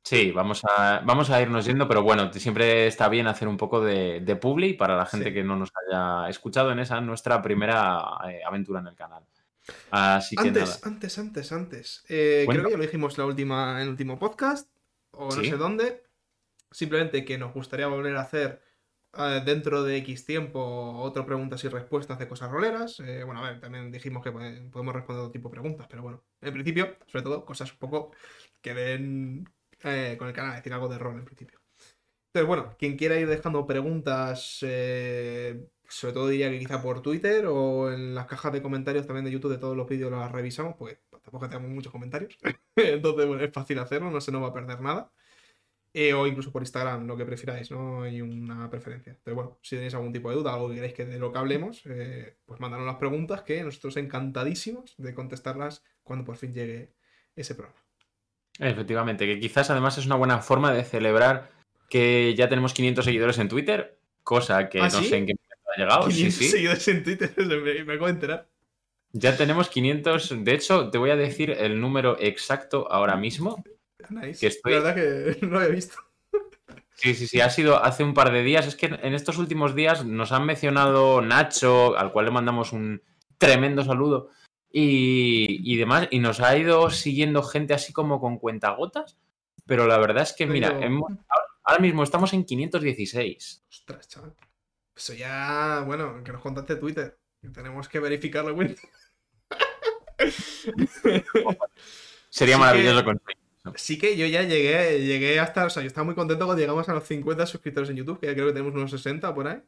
Sí, 0.07 0.29
vamos 0.31 0.61
a, 0.65 1.01
vamos 1.03 1.31
a 1.31 1.41
irnos 1.41 1.65
yendo, 1.65 1.87
pero 1.87 2.03
bueno, 2.03 2.31
siempre 2.31 2.85
está 2.85 3.09
bien 3.09 3.25
hacer 3.25 3.47
un 3.47 3.57
poco 3.57 3.81
de, 3.81 4.19
de 4.21 4.35
publi 4.35 4.73
para 4.73 4.95
la 4.95 5.07
gente 5.07 5.29
Sí. 5.29 5.33
que 5.33 5.43
no 5.43 5.55
nos 5.55 5.71
haya 5.89 6.29
escuchado 6.29 6.71
en 6.71 6.77
esa 6.77 7.01
nuestra 7.01 7.41
primera 7.41 8.03
eh, 8.29 8.41
aventura 8.45 8.81
en 8.81 8.87
el 8.87 8.95
canal. 8.95 9.23
Así 9.89 10.35
que 10.35 10.51
nada. 10.51 10.61
Antes, 10.61 10.85
antes, 10.85 11.17
antes, 11.17 11.51
antes. 11.51 12.05
Eh, 12.07 12.45
creo 12.47 12.65
que 12.65 12.71
ya 12.71 12.77
lo 12.77 12.83
dijimos 12.83 13.17
la 13.17 13.25
última, 13.25 13.71
en 13.77 13.79
el 13.79 13.89
último 13.89 14.19
podcast, 14.19 14.69
o 15.09 15.25
no 15.25 15.31
Sí. 15.31 15.49
sé 15.49 15.57
dónde. 15.57 16.03
Simplemente 16.69 17.25
que 17.25 17.39
nos 17.39 17.51
gustaría 17.51 17.87
volver 17.87 18.15
a 18.17 18.21
hacer 18.21 18.61
eh, 19.17 19.41
dentro 19.43 19.81
de 19.83 19.97
X 19.97 20.23
tiempo 20.25 20.99
otro 20.99 21.25
preguntas 21.25 21.63
y 21.63 21.67
respuestas 21.69 22.19
de 22.19 22.27
cosas 22.27 22.51
roleras. 22.51 22.99
Eh, 22.99 23.23
bueno, 23.23 23.43
a 23.43 23.49
ver, 23.49 23.59
también 23.59 23.91
dijimos 23.91 24.21
que 24.23 24.31
pode- 24.31 24.69
podemos 24.69 24.93
responder 24.93 25.21
otro 25.23 25.31
tipo 25.31 25.49
de 25.49 25.53
preguntas, 25.53 25.87
pero 25.89 26.03
bueno, 26.03 26.23
en 26.41 26.53
principio, 26.53 26.95
sobre 27.07 27.23
todo, 27.23 27.43
cosas 27.43 27.71
un 27.71 27.79
poco 27.79 28.11
que 28.61 28.75
den 28.75 29.49
eh, 29.83 30.15
con 30.17 30.27
el 30.27 30.33
canal, 30.33 30.51
es 30.51 30.57
decir, 30.57 30.73
algo 30.73 30.87
de 30.87 30.97
rol 30.97 31.17
en 31.17 31.25
principio. 31.25 31.59
Entonces, 32.35 32.47
bueno, 32.47 32.75
quien 32.77 32.97
quiera 32.97 33.17
ir 33.17 33.27
dejando 33.27 33.65
preguntas, 33.65 34.59
eh, 34.61 35.67
sobre 35.87 36.13
todo 36.13 36.27
diría 36.27 36.49
que 36.49 36.59
quizá 36.59 36.81
por 36.81 37.01
Twitter 37.01 37.45
o 37.47 37.91
en 37.91 38.13
las 38.13 38.25
cajas 38.25 38.51
de 38.51 38.61
comentarios 38.61 39.07
también 39.07 39.25
de 39.25 39.31
YouTube 39.31 39.51
de 39.51 39.57
todos 39.57 39.77
los 39.77 39.87
vídeos 39.87 40.11
las 40.11 40.31
revisamos, 40.31 40.75
pues 40.77 40.97
tampoco 41.09 41.47
tenemos 41.47 41.71
muchos 41.71 41.91
comentarios. 41.91 42.37
Entonces, 42.75 43.25
bueno, 43.25 43.43
es 43.43 43.53
fácil 43.53 43.79
hacerlo, 43.79 44.11
no 44.11 44.19
se 44.19 44.31
nos 44.31 44.43
va 44.43 44.47
a 44.47 44.53
perder 44.53 44.81
nada. 44.81 45.11
Eh, 45.93 46.13
o 46.13 46.27
incluso 46.27 46.51
por 46.51 46.61
Instagram, 46.61 47.07
lo 47.07 47.15
que 47.15 47.25
prefiráis, 47.25 47.71
no 47.71 48.03
hay 48.03 48.21
una 48.21 48.69
preferencia. 48.69 49.17
Pero 49.23 49.35
bueno, 49.35 49.59
si 49.61 49.77
tenéis 49.77 49.93
algún 49.93 50.11
tipo 50.11 50.29
de 50.29 50.35
duda, 50.35 50.53
algo 50.53 50.67
que 50.67 50.75
queráis 50.75 50.93
que 50.93 51.05
de 51.05 51.19
lo 51.19 51.31
que 51.31 51.39
hablemos, 51.39 51.83
pues 52.45 52.59
mandanos 52.59 52.85
las 52.85 52.97
preguntas 52.97 53.43
que 53.43 53.63
nosotros 53.63 53.95
encantadísimos 53.95 54.95
de 54.97 55.13
contestarlas 55.13 55.83
cuando 56.03 56.25
por 56.25 56.35
fin 56.35 56.53
llegue 56.53 56.91
ese 57.37 57.55
programa. 57.55 57.84
Efectivamente, 58.59 59.25
que 59.25 59.39
quizás 59.39 59.69
además 59.69 59.97
es 59.97 60.05
una 60.05 60.15
buena 60.15 60.39
forma 60.39 60.71
de 60.71 60.83
celebrar 60.83 61.51
que 61.89 62.33
ya 62.35 62.47
tenemos 62.49 62.73
500 62.73 63.03
seguidores 63.05 63.37
en 63.39 63.49
Twitter, 63.49 63.97
cosa 64.23 64.69
que 64.69 64.79
¿Ah, 64.79 64.85
no 64.85 64.89
sí? 65.01 65.05
sé 65.05 65.17
en 65.17 65.25
qué 65.27 65.33
momento 65.35 65.71
ha 65.75 65.79
llegado. 65.79 66.09
Sí, 66.11 66.15
500 66.17 66.37
sí. 66.39 66.47
seguidores 66.49 66.87
en 66.87 67.03
Twitter, 67.03 67.33
me, 67.37 67.83
me 67.83 67.93
acabo 67.93 68.05
de 68.07 68.13
enterar. 68.13 68.47
Ya 69.11 69.37
tenemos 69.37 69.69
500. 69.69 70.43
De 70.43 70.53
hecho, 70.53 70.89
te 70.89 70.97
voy 70.97 71.09
a 71.09 71.15
decir 71.15 71.51
el 71.51 71.79
número 71.79 72.17
exacto 72.19 72.91
ahora 72.91 73.15
mismo. 73.15 73.63
Nice. 74.09 74.39
Que 74.39 74.47
estoy- 74.47 74.73
La 74.73 74.79
verdad 74.79 74.95
que 74.95 75.37
no 75.45 75.51
lo 75.53 75.59
había 75.59 75.69
visto. 75.69 75.95
Sí, 76.95 77.13
sí, 77.13 77.27
sí, 77.27 77.41
ha 77.41 77.49
sido 77.49 77.83
hace 77.83 78.03
un 78.03 78.13
par 78.13 78.31
de 78.31 78.41
días. 78.43 78.65
Es 78.67 78.75
que 78.75 78.85
en 78.85 79.13
estos 79.13 79.37
últimos 79.37 79.75
días 79.75 80.05
nos 80.05 80.31
han 80.31 80.45
mencionado 80.45 81.21
Nacho, 81.21 81.97
al 81.97 82.11
cual 82.13 82.25
le 82.25 82.31
mandamos 82.31 82.71
un 82.71 83.01
tremendo 83.37 83.83
saludo, 83.83 84.29
y, 84.77 85.61
y 85.63 85.77
demás, 85.77 86.09
y 86.11 86.19
nos 86.19 86.41
ha 86.41 86.57
ido 86.57 86.89
siguiendo 86.89 87.41
gente 87.43 87.73
así 87.73 87.93
como 87.93 88.19
con 88.19 88.37
cuentagotas. 88.39 89.17
Pero 89.65 89.87
la 89.87 89.97
verdad 89.97 90.23
es 90.23 90.33
que, 90.33 90.45
mira, 90.45 90.77
hemos- 90.81 91.13
ahora 91.63 91.81
mismo 91.81 92.03
estamos 92.03 92.33
en 92.33 92.43
516. 92.43 93.63
Ostras, 93.69 94.07
chaval. 94.09 94.35
Eso 94.93 95.13
ya, 95.13 95.81
bueno, 95.87 96.21
que 96.23 96.31
nos 96.33 96.41
contaste 96.41 96.75
Twitter. 96.75 97.17
Tenemos 97.53 97.87
que 97.87 97.99
verificar 98.01 98.43
la 98.43 98.53
cuenta. 98.55 98.81
Sería 102.29 102.55
Sí 102.55 102.59
maravilloso 102.59 102.99
que- 102.99 103.05
conseguir. 103.05 103.37
Sí 103.77 103.97
que 103.97 104.15
yo 104.15 104.27
ya 104.27 104.43
llegué, 104.43 105.03
llegué 105.03 105.39
hasta, 105.39 105.65
o 105.65 105.69
sea, 105.71 105.81
yo 105.81 105.87
estaba 105.87 106.05
muy 106.05 106.13
contento 106.13 106.45
cuando 106.45 106.61
llegamos 106.61 106.87
a 106.87 106.93
los 106.93 107.03
50 107.05 107.47
suscriptores 107.47 107.89
en 107.89 107.95
YouTube, 107.95 108.19
que 108.19 108.27
ya 108.27 108.33
creo 108.33 108.45
que 108.47 108.53
tenemos 108.53 108.75
unos 108.75 108.91
60 108.91 109.33
por 109.33 109.47
ahí. 109.47 109.59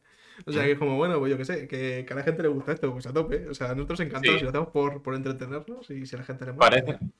O 0.45 0.51
sea, 0.51 0.63
que 0.63 0.71
es 0.73 0.77
como, 0.79 0.97
bueno, 0.97 1.17
pues 1.19 1.31
yo 1.31 1.37
qué 1.37 1.45
sé, 1.45 1.67
que, 1.67 2.05
que 2.05 2.13
a 2.13 2.15
la 2.15 2.23
gente 2.23 2.43
le 2.43 2.49
gusta 2.49 2.71
esto, 2.73 2.91
pues 2.91 3.07
a 3.07 3.13
tope. 3.13 3.47
O 3.49 3.53
sea, 3.53 3.73
nosotros 3.73 3.99
encantados 4.01 4.35
Sí. 4.37 4.41
y 4.41 4.43
lo 4.43 4.49
hacemos 4.49 4.69
por, 4.69 5.01
por 5.01 5.15
entretenernos 5.15 5.89
y 5.89 6.05
si 6.05 6.15
a 6.15 6.19
la 6.19 6.25
gente 6.25 6.45
le 6.45 6.53
mola. 6.53 6.69
Parece, 6.69 6.93
pues, 6.97 7.11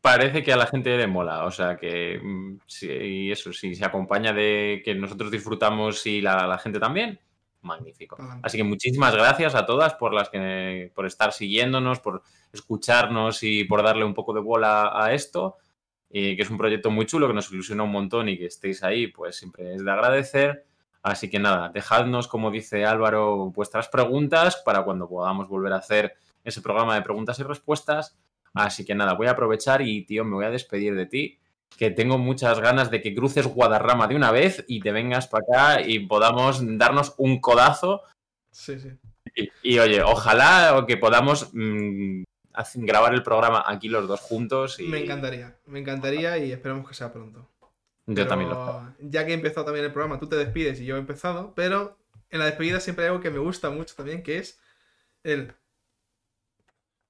parece 0.00 0.42
que 0.42 0.52
a 0.52 0.56
la 0.56 0.66
gente 0.66 0.96
le 0.96 1.06
mola. 1.06 1.44
O 1.46 1.50
sea 1.50 1.76
que 1.76 2.20
mm, 2.22 2.58
sí, 2.66 2.88
y 2.90 3.30
eso, 3.32 3.52
si 3.52 3.74
se 3.74 3.84
acompaña 3.84 4.32
de 4.32 4.82
que 4.84 4.94
nosotros 4.94 5.30
disfrutamos 5.30 6.06
y 6.06 6.20
la, 6.20 6.46
la 6.46 6.58
gente 6.58 6.78
también, 6.78 7.18
magnífico. 7.62 8.16
Pa'lante. 8.16 8.40
Así 8.46 8.56
que 8.58 8.64
muchísimas 8.64 9.14
gracias 9.14 9.54
a 9.54 9.66
todas 9.66 9.94
por 9.94 10.12
las 10.14 10.28
que 10.28 10.92
por 10.94 11.06
estar 11.06 11.32
siguiéndonos, 11.32 12.00
por 12.00 12.22
escucharnos 12.52 13.42
y 13.42 13.64
por 13.64 13.82
darle 13.82 14.04
un 14.04 14.14
poco 14.14 14.32
de 14.32 14.40
bola 14.40 14.92
a 14.94 15.12
esto. 15.14 15.56
Y 16.12 16.34
que 16.36 16.42
es 16.42 16.50
un 16.50 16.58
proyecto 16.58 16.90
muy 16.90 17.06
chulo, 17.06 17.28
que 17.28 17.34
nos 17.34 17.52
ilusiona 17.52 17.84
un 17.84 17.92
montón 17.92 18.28
y 18.28 18.36
que 18.36 18.46
estéis 18.46 18.82
ahí, 18.82 19.06
pues 19.06 19.36
siempre 19.36 19.74
es 19.74 19.84
de 19.84 19.90
agradecer. 19.92 20.66
Así 21.02 21.30
que 21.30 21.38
nada, 21.38 21.70
dejadnos, 21.70 22.28
como 22.28 22.50
dice 22.50 22.84
Álvaro, 22.84 23.50
vuestras 23.50 23.88
preguntas 23.88 24.56
para 24.64 24.82
cuando 24.82 25.08
podamos 25.08 25.48
volver 25.48 25.72
a 25.72 25.76
hacer 25.76 26.14
ese 26.44 26.60
programa 26.60 26.94
de 26.94 27.02
preguntas 27.02 27.38
y 27.38 27.42
respuestas. 27.42 28.18
Así 28.52 28.84
que 28.84 28.94
nada, 28.94 29.14
voy 29.14 29.28
a 29.28 29.32
aprovechar 29.32 29.80
y, 29.80 30.04
tío, 30.04 30.24
me 30.24 30.34
voy 30.34 30.44
a 30.44 30.50
despedir 30.50 30.94
de 30.94 31.06
ti, 31.06 31.38
que 31.78 31.90
tengo 31.90 32.18
muchas 32.18 32.60
ganas 32.60 32.90
de 32.90 33.00
que 33.00 33.14
cruces 33.14 33.46
Guadarrama 33.46 34.08
de 34.08 34.16
una 34.16 34.30
vez 34.30 34.64
y 34.68 34.80
te 34.80 34.92
vengas 34.92 35.28
para 35.28 35.44
acá 35.44 35.82
y 35.82 36.00
podamos 36.00 36.60
darnos 36.78 37.14
un 37.16 37.40
codazo. 37.40 38.02
Sí, 38.50 38.78
sí. 38.78 38.90
Y, 39.34 39.50
y, 39.62 39.78
oye, 39.78 40.02
ojalá 40.02 40.84
que 40.86 40.96
podamos 40.96 41.50
mm, 41.52 42.24
grabar 42.74 43.14
el 43.14 43.22
programa 43.22 43.64
aquí 43.66 43.88
los 43.88 44.08
dos 44.08 44.20
juntos. 44.20 44.80
Y 44.80 44.88
Me 44.88 45.02
encantaría, 45.02 45.56
me 45.66 45.78
encantaría 45.78 46.36
y 46.38 46.52
esperemos 46.52 46.86
que 46.88 46.94
sea 46.94 47.12
pronto. 47.12 47.48
Yo 48.14 48.26
también 48.26 48.50
lo 48.50 48.94
Ya 49.00 49.24
que 49.24 49.32
he 49.32 49.34
empezado 49.34 49.64
también 49.66 49.84
el 49.84 49.92
programa, 49.92 50.18
tú 50.18 50.28
te 50.28 50.36
despides 50.36 50.80
y 50.80 50.84
yo 50.84 50.96
he 50.96 50.98
empezado, 50.98 51.54
pero 51.54 51.98
en 52.30 52.38
la 52.38 52.46
despedida 52.46 52.80
siempre 52.80 53.04
hay 53.04 53.10
algo 53.10 53.22
que 53.22 53.30
me 53.30 53.38
gusta 53.38 53.70
mucho 53.70 53.94
también, 53.94 54.22
que 54.22 54.38
es 54.38 54.60
el 55.22 55.54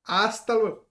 hasta 0.05 0.55
luego. 0.55 0.87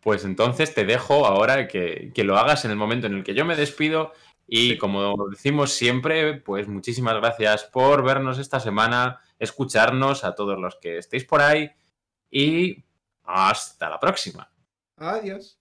Pues 0.00 0.24
entonces 0.24 0.74
te 0.74 0.84
dejo 0.84 1.26
ahora 1.26 1.68
que, 1.68 2.10
que 2.14 2.24
lo 2.24 2.36
hagas 2.36 2.64
en 2.64 2.72
el 2.72 2.76
momento 2.76 3.06
en 3.06 3.14
el 3.14 3.24
que 3.24 3.34
yo 3.34 3.44
me 3.44 3.56
despido. 3.56 4.12
Y 4.48 4.70
Sí. 4.70 4.78
como 4.78 5.28
decimos 5.30 5.72
siempre, 5.72 6.34
pues 6.34 6.66
muchísimas 6.68 7.14
gracias 7.16 7.64
por 7.64 8.02
vernos 8.04 8.38
esta 8.38 8.58
semana, 8.60 9.20
escucharnos 9.38 10.24
a 10.24 10.34
todos 10.34 10.58
los 10.58 10.76
que 10.76 10.98
estéis 10.98 11.24
por 11.24 11.40
ahí 11.40 11.70
y 12.30 12.84
hasta 13.24 13.88
la 13.88 14.00
próxima. 14.00 14.50
Adiós. 14.96 15.58